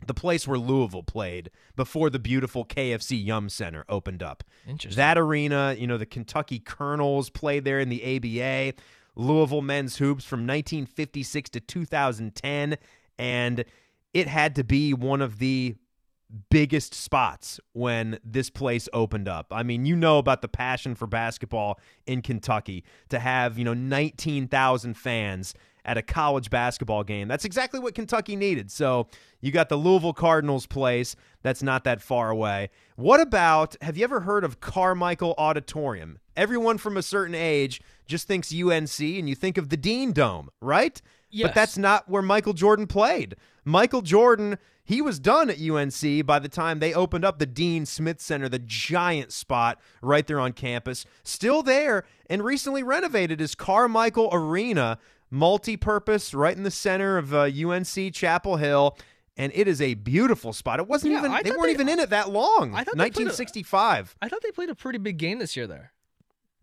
the 0.05 0.13
place 0.13 0.47
where 0.47 0.59
Louisville 0.59 1.03
played 1.03 1.49
before 1.75 2.09
the 2.09 2.19
beautiful 2.19 2.65
KFC 2.65 3.23
Yum 3.23 3.49
Center 3.49 3.85
opened 3.87 4.21
up. 4.21 4.43
Interesting. 4.67 4.97
That 4.97 5.17
arena, 5.17 5.75
you 5.77 5.87
know, 5.87 5.97
the 5.97 6.05
Kentucky 6.05 6.59
Colonels 6.59 7.29
played 7.29 7.65
there 7.65 7.79
in 7.79 7.89
the 7.89 8.03
ABA, 8.03 8.73
Louisville 9.15 9.61
men's 9.61 9.97
hoops 9.97 10.25
from 10.25 10.41
1956 10.41 11.49
to 11.51 11.59
2010, 11.59 12.77
and 13.17 13.65
it 14.13 14.27
had 14.27 14.55
to 14.55 14.63
be 14.63 14.93
one 14.93 15.21
of 15.21 15.39
the 15.39 15.75
biggest 16.49 16.93
spots 16.93 17.59
when 17.73 18.19
this 18.23 18.49
place 18.49 18.89
opened 18.93 19.27
up. 19.27 19.47
I 19.51 19.63
mean, 19.63 19.85
you 19.85 19.95
know 19.95 20.17
about 20.17 20.41
the 20.41 20.47
passion 20.47 20.95
for 20.95 21.07
basketball 21.07 21.79
in 22.05 22.21
Kentucky 22.21 22.83
to 23.09 23.19
have, 23.19 23.57
you 23.57 23.63
know, 23.63 23.73
19,000 23.73 24.93
fans 24.95 25.53
at 25.85 25.97
a 25.97 26.01
college 26.01 26.49
basketball 26.49 27.03
game. 27.03 27.27
That's 27.27 27.45
exactly 27.45 27.79
what 27.79 27.93
Kentucky 27.93 28.35
needed. 28.35 28.71
So, 28.71 29.07
you 29.39 29.51
got 29.51 29.69
the 29.69 29.75
Louisville 29.75 30.13
Cardinals 30.13 30.65
place 30.65 31.15
that's 31.43 31.61
not 31.61 31.83
that 31.83 32.01
far 32.01 32.31
away. 32.31 32.71
What 32.95 33.21
about 33.21 33.75
have 33.81 33.95
you 33.95 34.03
ever 34.03 34.21
heard 34.21 34.43
of 34.43 34.59
Carmichael 34.59 35.35
Auditorium? 35.37 36.17
Everyone 36.35 36.79
from 36.79 36.97
a 36.97 37.03
certain 37.03 37.35
age 37.35 37.79
just 38.07 38.27
thinks 38.27 38.51
UNC 38.51 38.99
and 38.99 39.29
you 39.29 39.35
think 39.35 39.59
of 39.59 39.69
the 39.69 39.77
Dean 39.77 40.13
Dome, 40.13 40.49
right? 40.61 40.99
Yes. 41.29 41.47
But 41.49 41.55
that's 41.55 41.77
not 41.77 42.07
where 42.09 42.21
Michael 42.21 42.53
Jordan 42.53 42.87
played. 42.87 43.35
Michael 43.65 44.01
Jordan, 44.01 44.57
he 44.83 45.01
was 45.01 45.19
done 45.19 45.49
at 45.49 45.59
UNC 45.59 46.25
by 46.25 46.39
the 46.39 46.47
time 46.47 46.79
they 46.79 46.93
opened 46.93 47.25
up 47.25 47.39
the 47.39 47.45
Dean 47.45 47.85
Smith 47.85 48.21
Center, 48.21 48.47
the 48.47 48.59
giant 48.59 49.31
spot 49.33 49.79
right 50.01 50.25
there 50.27 50.39
on 50.39 50.53
campus. 50.53 51.05
Still 51.23 51.63
there 51.63 52.05
and 52.29 52.43
recently 52.43 52.83
renovated 52.83 53.41
as 53.41 53.55
Carmichael 53.55 54.29
Arena, 54.31 54.97
multi 55.31 55.75
purpose, 55.75 56.33
right 56.33 56.55
in 56.55 56.63
the 56.63 56.71
center 56.71 57.17
of 57.17 57.33
uh, 57.33 57.49
UNC 57.69 58.13
Chapel 58.13 58.57
Hill. 58.57 58.97
And 59.37 59.51
it 59.53 59.67
is 59.67 59.81
a 59.81 59.95
beautiful 59.95 60.53
spot. 60.53 60.79
It 60.79 60.87
wasn't 60.87 61.11
Yeah, 61.11 61.19
even, 61.19 61.31
they 61.43 61.51
weren't 61.51 61.63
they- 61.63 61.71
even 61.71 61.89
in 61.89 61.99
it 61.99 62.11
that 62.11 62.29
long. 62.29 62.73
I 62.73 62.85
thought 62.85 62.95
they 62.95 63.09
played 63.09 63.27
a- 63.27 63.35
1965. 63.35 64.15
I 64.21 64.29
thought 64.29 64.41
they 64.41 64.51
played 64.51 64.69
a 64.69 64.75
pretty 64.75 64.99
big 64.99 65.17
game 65.17 65.39
this 65.39 65.57
year 65.57 65.67
there. 65.67 65.91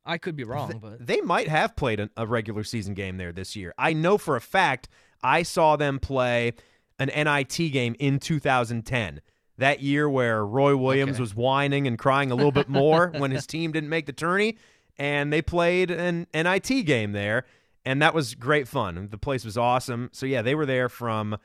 I 0.04 0.18
could 0.18 0.34
be 0.36 0.44
wrong, 0.44 0.78
but 0.82 1.06
They 1.06 1.20
might 1.20 1.48
have 1.48 1.76
played 1.76 2.00
a, 2.00 2.10
a 2.16 2.26
regular 2.26 2.64
season 2.64 2.94
game 2.94 3.16
there 3.18 3.32
this 3.32 3.54
year. 3.56 3.72
I 3.78 3.92
know 3.92 4.18
for 4.18 4.34
a 4.36 4.40
fact 4.40 4.88
I 5.22 5.42
saw 5.44 5.76
them 5.76 5.98
play 6.00 6.52
an 6.98 7.08
NIT 7.08 7.56
game 7.72 7.94
in 7.98 8.18
2010. 8.18 9.20
That 9.58 9.80
year 9.80 10.08
where 10.08 10.44
Roy 10.44 10.76
Williams 10.76 11.12
Okay. 11.14 11.20
was 11.20 11.34
whining 11.36 11.86
and 11.86 11.98
crying 11.98 12.30
a 12.30 12.34
little 12.34 12.50
bit 12.52 12.68
more 12.68 13.12
when 13.16 13.30
his 13.30 13.46
team 13.46 13.70
didn't 13.70 13.90
make 13.90 14.06
the 14.06 14.12
tourney, 14.12 14.56
and 14.98 15.32
they 15.32 15.42
played 15.42 15.90
an 15.90 16.26
NIT 16.34 16.84
game 16.86 17.12
there, 17.12 17.44
and 17.84 18.02
that 18.02 18.14
was 18.14 18.34
great 18.34 18.66
fun. 18.66 19.08
The 19.10 19.18
place 19.18 19.44
was 19.44 19.56
awesome. 19.56 20.08
So 20.12 20.26
yeah, 20.26 20.42
they 20.42 20.54
were 20.54 20.66
there 20.66 20.88
from 20.88 21.34
uh, 21.34 21.36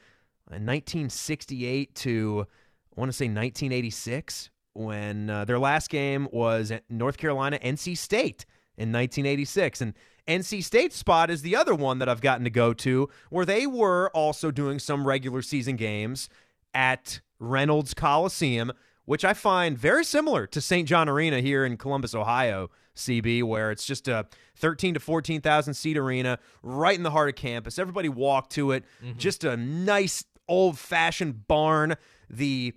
1968 0.52 1.94
to 1.96 2.48
I 2.96 3.00
want 3.00 3.10
to 3.10 3.14
say 3.14 3.26
1986 3.26 4.50
when 4.78 5.30
uh, 5.30 5.46
their 5.46 5.60
last 5.60 5.90
game 5.90 6.28
was 6.32 6.72
at 6.72 6.84
North 6.90 7.18
Carolina 7.18 7.60
NC 7.64 7.98
State 7.98 8.46
in 8.78 8.92
1986 8.92 9.82
and 9.82 9.94
NC 10.28 10.64
State 10.64 10.94
spot 10.94 11.30
is 11.30 11.42
the 11.42 11.56
other 11.56 11.74
one 11.74 12.00
that 12.00 12.10
I've 12.10 12.22
gotten 12.22 12.44
to 12.44 12.50
go 12.50 12.74
to 12.74 13.10
where 13.30 13.46
they 13.46 13.66
were 13.66 14.10
also 14.14 14.52
doing 14.52 14.78
some 14.80 15.08
regular 15.08 15.42
season 15.42 15.78
games 15.78 16.30
at 16.74 17.22
Reynolds 17.40 17.94
Coliseum 17.94 18.72
which 19.08 19.24
I 19.24 19.34
find 19.34 19.78
very 19.78 20.04
similar 20.04 20.46
to 20.48 20.60
St. 20.60 20.86
John 20.86 21.08
Arena 21.08 21.40
here 21.40 21.64
in 21.64 21.78
Columbus, 21.78 22.14
Ohio, 22.14 22.70
CB, 22.94 23.42
where 23.42 23.72
it's 23.72 23.86
just 23.86 24.10
a 24.10 24.26
13 24.58 24.96
to 24.96 25.00
14,000 25.00 25.74
seat 25.74 25.98
arena 25.98 26.40
right 26.62 26.94
in 26.96 27.04
the 27.04 27.12
heart 27.12 27.30
of 27.30 27.36
campus. 27.36 27.80
Everybody 27.80 28.10
walked 28.10 28.52
to 28.54 28.74
it. 28.74 28.84
Just 29.18 29.46
a 29.46 29.56
nice 29.56 30.26
old 30.50 30.78
fashioned 30.78 31.48
barn. 31.48 31.96
The 32.30 32.74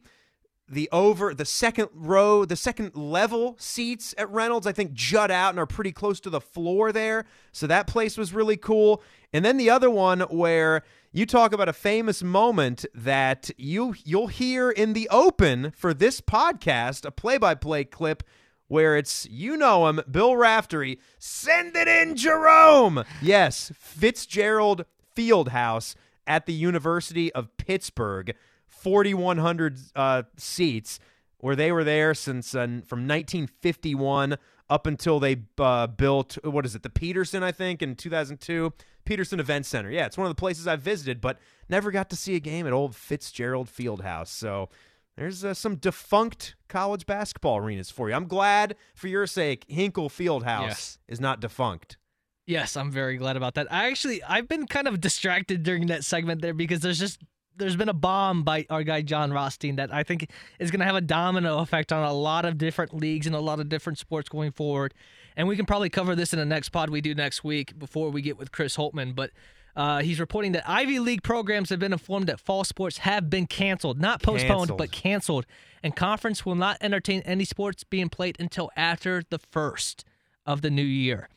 the 0.70 0.88
over 0.92 1.34
the 1.34 1.44
second 1.44 1.88
row, 1.92 2.44
the 2.44 2.54
second 2.54 2.94
level 2.94 3.56
seats 3.58 4.14
at 4.16 4.30
Reynolds, 4.30 4.68
I 4.68 4.72
think 4.72 4.92
jut 4.92 5.30
out 5.30 5.50
and 5.50 5.58
are 5.58 5.66
pretty 5.66 5.90
close 5.90 6.20
to 6.20 6.30
the 6.30 6.40
floor 6.40 6.92
there. 6.92 7.26
So 7.50 7.66
that 7.66 7.88
place 7.88 8.16
was 8.16 8.32
really 8.32 8.56
cool. 8.56 9.02
And 9.32 9.44
then 9.44 9.56
the 9.56 9.68
other 9.68 9.90
one 9.90 10.20
where 10.20 10.82
you 11.12 11.26
talk 11.26 11.52
about 11.52 11.68
a 11.68 11.72
famous 11.72 12.22
moment 12.22 12.86
that 12.94 13.50
you 13.58 13.96
you'll 14.04 14.28
hear 14.28 14.70
in 14.70 14.92
the 14.92 15.08
open 15.10 15.72
for 15.72 15.92
this 15.92 16.20
podcast, 16.20 17.04
a 17.04 17.10
play-by-play 17.10 17.84
clip 17.84 18.22
where 18.68 18.96
it's 18.96 19.26
you 19.28 19.56
know 19.56 19.88
him, 19.88 20.00
Bill 20.08 20.36
Raftery, 20.36 21.00
send 21.18 21.74
it 21.74 21.88
in 21.88 22.14
Jerome. 22.14 23.02
Yes, 23.20 23.72
Fitzgerald 23.76 24.84
Fieldhouse 25.16 25.96
at 26.28 26.46
the 26.46 26.52
University 26.52 27.32
of 27.32 27.56
Pittsburgh. 27.56 28.36
4,100 28.70 29.78
uh, 29.94 30.22
seats, 30.36 30.98
where 31.38 31.54
they 31.56 31.70
were 31.72 31.84
there 31.84 32.14
since 32.14 32.54
uh, 32.54 32.66
from 32.86 33.06
1951 33.06 34.36
up 34.68 34.86
until 34.86 35.18
they 35.20 35.36
uh, 35.58 35.86
built 35.86 36.38
what 36.44 36.64
is 36.64 36.74
it, 36.74 36.82
the 36.82 36.90
Petersen, 36.90 37.42
I 37.42 37.52
think, 37.52 37.82
in 37.82 37.96
2002. 37.96 38.72
Petersen 39.04 39.40
Event 39.40 39.66
Center. 39.66 39.90
Yeah, 39.90 40.06
it's 40.06 40.16
one 40.18 40.26
of 40.26 40.30
the 40.30 40.38
places 40.40 40.66
I've 40.68 40.82
visited, 40.82 41.20
but 41.20 41.38
never 41.68 41.90
got 41.90 42.10
to 42.10 42.16
see 42.16 42.36
a 42.36 42.40
game 42.40 42.66
at 42.66 42.72
old 42.72 42.94
Fitzgerald 42.94 43.68
Fieldhouse. 43.68 44.28
So 44.28 44.68
there's 45.16 45.44
uh, 45.44 45.54
some 45.54 45.76
defunct 45.76 46.54
college 46.68 47.06
basketball 47.06 47.56
arenas 47.56 47.90
for 47.90 48.08
you. 48.08 48.14
I'm 48.14 48.28
glad 48.28 48.76
for 48.94 49.08
your 49.08 49.26
sake, 49.26 49.64
Hinkle 49.68 50.08
Fieldhouse 50.10 50.66
Yes. 50.68 50.98
is 51.08 51.18
not 51.20 51.40
defunct. 51.40 51.96
Yes, 52.46 52.76
I'm 52.76 52.90
very 52.92 53.16
glad 53.16 53.36
about 53.36 53.54
that. 53.54 53.72
I 53.72 53.86
actually 53.88 54.22
I've 54.22 54.48
been 54.48 54.66
kind 54.66 54.86
of 54.86 55.00
distracted 55.00 55.62
during 55.62 55.86
that 55.86 56.04
segment 56.04 56.42
there 56.42 56.54
because 56.54 56.80
there's 56.80 56.98
just 56.98 57.20
there's 57.60 57.76
been 57.76 57.88
a 57.88 57.94
bomb 57.94 58.42
by 58.42 58.66
our 58.68 58.82
guy 58.82 59.02
Jon 59.02 59.32
Rothstein 59.32 59.76
that 59.76 59.94
I 59.94 60.02
think 60.02 60.28
is 60.58 60.70
going 60.70 60.80
to 60.80 60.86
have 60.86 60.96
a 60.96 61.00
domino 61.00 61.58
effect 61.58 61.92
on 61.92 62.02
a 62.02 62.12
lot 62.12 62.44
of 62.44 62.58
different 62.58 62.92
leagues 62.94 63.26
and 63.26 63.36
a 63.36 63.40
lot 63.40 63.60
of 63.60 63.68
different 63.68 63.98
sports 63.98 64.28
going 64.28 64.50
forward. 64.50 64.92
And 65.36 65.46
we 65.46 65.56
can 65.56 65.66
probably 65.66 65.90
cover 65.90 66.16
this 66.16 66.32
in 66.32 66.38
the 66.38 66.44
next 66.44 66.70
pod 66.70 66.90
we 66.90 67.00
do 67.00 67.14
next 67.14 67.44
week 67.44 67.78
before 67.78 68.10
we 68.10 68.20
get 68.22 68.36
with 68.36 68.50
Chris 68.50 68.76
Holtmann. 68.76 69.14
But 69.14 69.30
uh, 69.76 70.00
he's 70.02 70.18
reporting 70.18 70.52
that 70.52 70.68
Ivy 70.68 70.98
League 70.98 71.22
programs 71.22 71.70
have 71.70 71.78
been 71.78 71.92
informed 71.92 72.26
that 72.26 72.40
fall 72.40 72.64
sports 72.64 72.98
have 72.98 73.30
been 73.30 73.46
canceled, 73.46 74.00
not 74.00 74.20
postponed, 74.22 74.48
Canceled. 74.70 74.78
but 74.78 74.90
canceled. 74.90 75.46
And 75.82 75.94
conference 75.94 76.44
will 76.44 76.56
not 76.56 76.76
entertain 76.80 77.22
any 77.24 77.44
sports 77.44 77.84
being 77.84 78.08
played 78.08 78.36
until 78.40 78.70
after 78.76 79.22
the 79.30 79.38
first 79.38 80.04
of 80.44 80.62
the 80.62 80.70
new 80.70 80.82
year. 80.82 81.28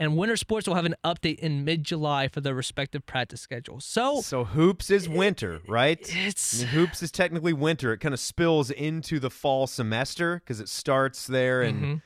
And 0.00 0.16
winter 0.16 0.36
sports 0.36 0.66
will 0.66 0.76
have 0.76 0.86
an 0.86 0.94
update 1.04 1.38
in 1.40 1.62
mid 1.62 1.84
July 1.84 2.26
for 2.26 2.40
their 2.40 2.54
respective 2.54 3.04
practice 3.04 3.42
schedules. 3.42 3.84
So 3.84 4.22
So 4.22 4.44
hoops 4.44 4.88
is 4.90 5.08
winter, 5.08 5.60
right? 5.68 5.98
it's 6.00 6.54
I 6.62 6.64
mean, 6.64 6.68
hoops 6.68 7.02
is 7.02 7.12
technically 7.12 7.52
winter. 7.52 7.92
It 7.92 7.98
kind 7.98 8.14
of 8.14 8.18
spills 8.20 8.70
into 8.70 9.20
the 9.20 9.28
fall 9.30 9.66
semester 9.66 10.36
because 10.36 10.58
it 10.58 10.70
starts 10.70 11.26
there 11.26 11.62
in 11.62 11.80
Mhm. 11.80 12.02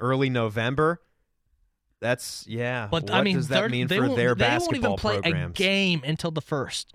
early 0.00 0.28
November. 0.28 1.00
That's 2.00 2.44
yeah. 2.48 2.88
But 2.90 3.04
what 3.04 3.12
I 3.12 3.22
mean, 3.22 3.36
does 3.36 3.48
that 3.48 3.70
mean 3.70 3.86
for 3.88 4.08
their 4.16 4.34
they 4.34 4.58
won't 4.58 4.76
even 4.76 4.96
play 4.96 5.20
programs? 5.20 5.58
a 5.58 5.62
game 5.62 6.02
until 6.04 6.30
the 6.32 6.42
first. 6.42 6.92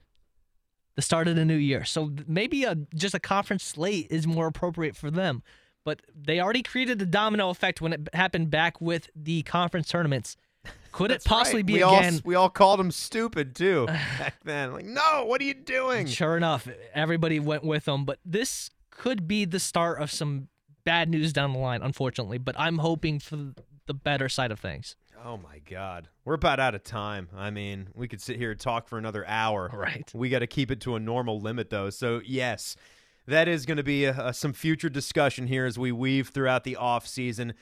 the 0.96 1.02
start 1.02 1.28
of 1.28 1.36
the 1.36 1.44
new 1.44 1.56
year. 1.56 1.84
So 1.86 2.12
maybe 2.28 2.66
a 2.66 2.76
just 2.94 3.16
a 3.16 3.20
conference 3.20 3.64
slate 3.64 4.06
is 4.12 4.28
more 4.28 4.46
appropriate 4.46 4.96
for 4.96 5.10
them. 5.10 5.42
But 5.86 6.02
they 6.16 6.40
already 6.40 6.64
created 6.64 7.00
the 7.00 7.06
domino 7.06 7.50
effect 7.50 7.82
when 7.82 7.94
it 7.94 8.10
happened 8.14 8.50
back 8.50 8.80
with 8.80 9.10
the 9.16 9.44
conference 9.44 9.90
tournaments. 9.90 10.38
Could 10.94 11.12
it 11.12 11.24
possibly 11.24 11.60
right. 11.60 11.66
be 11.66 11.74
we 11.74 11.82
again? 11.82 12.14
All, 12.16 12.20
we 12.24 12.36
all 12.36 12.50
called 12.50 12.80
him 12.80 12.92
stupid 12.92 13.56
too 13.56 13.86
back 13.88 14.36
then. 14.44 14.74
Like, 14.74 14.86
no, 14.86 15.26
what 15.26 15.42
are 15.42 15.44
you 15.44 15.56
doing? 15.56 16.08
Sure 16.08 16.38
enough, 16.38 16.68
everybody 16.94 17.40
went 17.40 17.64
with 17.64 17.86
them. 17.86 18.06
But 18.06 18.20
this 18.24 18.70
could 18.92 19.28
be 19.28 19.46
the 19.46 19.60
start 19.60 20.00
of 20.00 20.12
some 20.12 20.50
bad 20.86 21.10
news 21.10 21.34
down 21.34 21.54
the 21.54 21.60
line, 21.60 21.82
unfortunately. 21.82 22.38
But 22.38 22.56
I'm 22.60 22.78
hoping 22.78 23.20
for 23.20 23.54
the 23.88 23.94
better 23.94 24.30
side 24.30 24.52
of 24.52 24.60
things. 24.60 24.96
Oh 25.26 25.38
my 25.38 25.60
God, 25.60 26.10
we're 26.26 26.34
about 26.34 26.60
out 26.60 26.76
of 26.76 26.84
time. 26.84 27.30
I 27.36 27.50
mean, 27.50 27.88
we 27.94 28.08
could 28.08 28.22
sit 28.22 28.38
here 28.38 28.52
and 28.52 28.60
talk 28.60 28.88
for 28.88 28.98
another 28.98 29.26
hour. 29.26 29.70
Right. 29.74 30.10
We 30.14 30.30
got 30.30 30.40
to 30.40 30.48
keep 30.48 30.70
it 30.70 30.82
to 30.82 30.96
a 30.96 31.00
normal 31.00 31.40
limit, 31.40 31.70
though. 31.70 31.90
So 31.90 32.22
yes, 32.24 32.76
that 33.28 33.48
is 33.48 33.66
going 33.66 33.78
to 33.78 33.84
be 33.84 34.06
a, 34.06 34.28
a, 34.28 34.34
some 34.34 34.54
future 34.54 34.90
discussion 34.90 35.48
here 35.48 35.66
as 35.66 35.78
we 35.78 35.92
weave 35.92 36.30
throughout 36.30 36.64
the 36.64 36.76
off 36.76 37.08
season. 37.08 37.54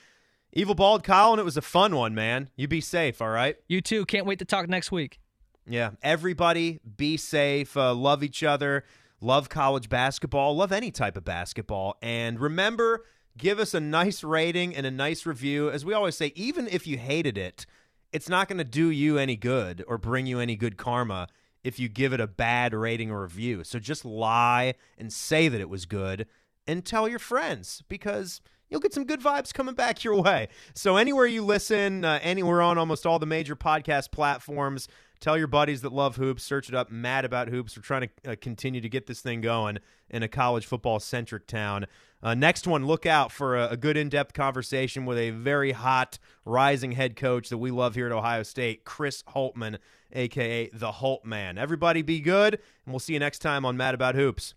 Evil 0.53 0.75
Bald 0.75 1.03
Colin, 1.03 1.39
it 1.39 1.45
was 1.45 1.57
a 1.57 1.61
fun 1.61 1.95
one, 1.95 2.13
man. 2.13 2.49
You 2.55 2.67
be 2.67 2.81
safe, 2.81 3.21
all 3.21 3.29
right? 3.29 3.55
You 3.67 3.79
too. 3.81 4.05
Can't 4.05 4.25
wait 4.25 4.39
to 4.39 4.45
talk 4.45 4.67
next 4.67 4.91
week. 4.91 5.19
Yeah. 5.67 5.91
Everybody 6.01 6.79
be 6.97 7.15
safe. 7.17 7.77
Uh, 7.77 7.93
love 7.93 8.23
each 8.23 8.43
other. 8.43 8.83
Love 9.21 9.49
college 9.49 9.87
basketball. 9.87 10.55
Love 10.55 10.71
any 10.71 10.91
type 10.91 11.15
of 11.15 11.23
basketball. 11.23 11.95
And 12.01 12.39
remember, 12.39 13.05
give 13.37 13.59
us 13.59 13.73
a 13.73 13.79
nice 13.79 14.23
rating 14.23 14.75
and 14.75 14.85
a 14.85 14.91
nice 14.91 15.25
review. 15.25 15.69
As 15.69 15.85
we 15.85 15.93
always 15.93 16.17
say, 16.17 16.33
even 16.35 16.67
if 16.67 16.87
you 16.87 16.97
hated 16.97 17.37
it, 17.37 17.65
it's 18.11 18.27
not 18.27 18.47
going 18.47 18.57
to 18.57 18.63
do 18.63 18.89
you 18.89 19.17
any 19.17 19.35
good 19.35 19.85
or 19.87 19.97
bring 19.97 20.25
you 20.25 20.39
any 20.39 20.55
good 20.55 20.75
karma 20.75 21.27
if 21.63 21.79
you 21.79 21.89
give 21.89 22.13
it 22.13 22.19
a 22.19 22.27
bad 22.27 22.73
rating 22.73 23.11
or 23.11 23.21
review. 23.23 23.63
So 23.63 23.79
just 23.79 24.05
lie 24.05 24.75
and 24.97 25.11
say 25.11 25.47
that 25.47 25.61
it 25.61 25.69
was 25.69 25.85
good 25.85 26.27
and 26.67 26.85
tell 26.85 27.07
your 27.07 27.19
friends 27.19 27.83
because 27.87 28.41
you'll 28.69 28.79
get 28.79 28.93
some 28.93 29.05
good 29.05 29.21
vibes 29.21 29.53
coming 29.53 29.75
back 29.75 30.03
your 30.03 30.21
way. 30.21 30.47
So 30.73 30.97
anywhere 30.97 31.25
you 31.25 31.43
listen, 31.43 32.05
uh, 32.05 32.19
anywhere 32.21 32.61
on 32.61 32.77
almost 32.77 33.05
all 33.05 33.19
the 33.19 33.25
major 33.25 33.55
podcast 33.55 34.11
platforms, 34.11 34.87
tell 35.21 35.37
your 35.37 35.47
buddies 35.47 35.81
that 35.81 35.93
love 35.93 36.17
hoops, 36.17 36.43
search 36.43 36.67
it 36.67 36.75
up, 36.75 36.91
Mad 36.91 37.23
About 37.23 37.47
Hoops. 37.47 37.77
We're 37.77 37.83
trying 37.83 38.09
to 38.25 38.31
uh, 38.31 38.35
continue 38.41 38.81
to 38.81 38.89
get 38.89 39.07
this 39.07 39.21
thing 39.21 39.39
going 39.39 39.77
in 40.09 40.23
a 40.23 40.27
college 40.27 40.65
football 40.65 40.99
centric 40.99 41.47
town. 41.47 41.85
Uh, 42.21 42.33
next 42.33 42.67
one, 42.67 42.85
look 42.85 43.05
out 43.05 43.31
for 43.31 43.57
a, 43.57 43.69
a 43.69 43.77
good 43.77 43.95
in 43.95 44.09
depth 44.09 44.33
conversation 44.33 45.05
with 45.05 45.17
a 45.17 45.29
very 45.29 45.71
hot 45.71 46.19
rising 46.43 46.91
head 46.91 47.15
coach 47.15 47.49
that 47.49 47.57
we 47.57 47.71
love 47.71 47.95
here 47.95 48.07
at 48.07 48.11
Ohio 48.11 48.43
State, 48.43 48.83
Chris 48.83 49.23
Holtmann, 49.29 49.77
aka 50.11 50.69
the 50.73 50.91
Holt 50.91 51.23
Man. 51.23 51.57
Everybody 51.57 52.01
be 52.01 52.19
good, 52.19 52.55
and 52.55 52.93
we'll 52.93 52.99
see 52.99 53.13
you 53.13 53.19
next 53.19 53.39
time 53.39 53.63
on 53.63 53.77
Mad 53.77 53.93
About 53.93 54.15
Hoops. 54.15 54.55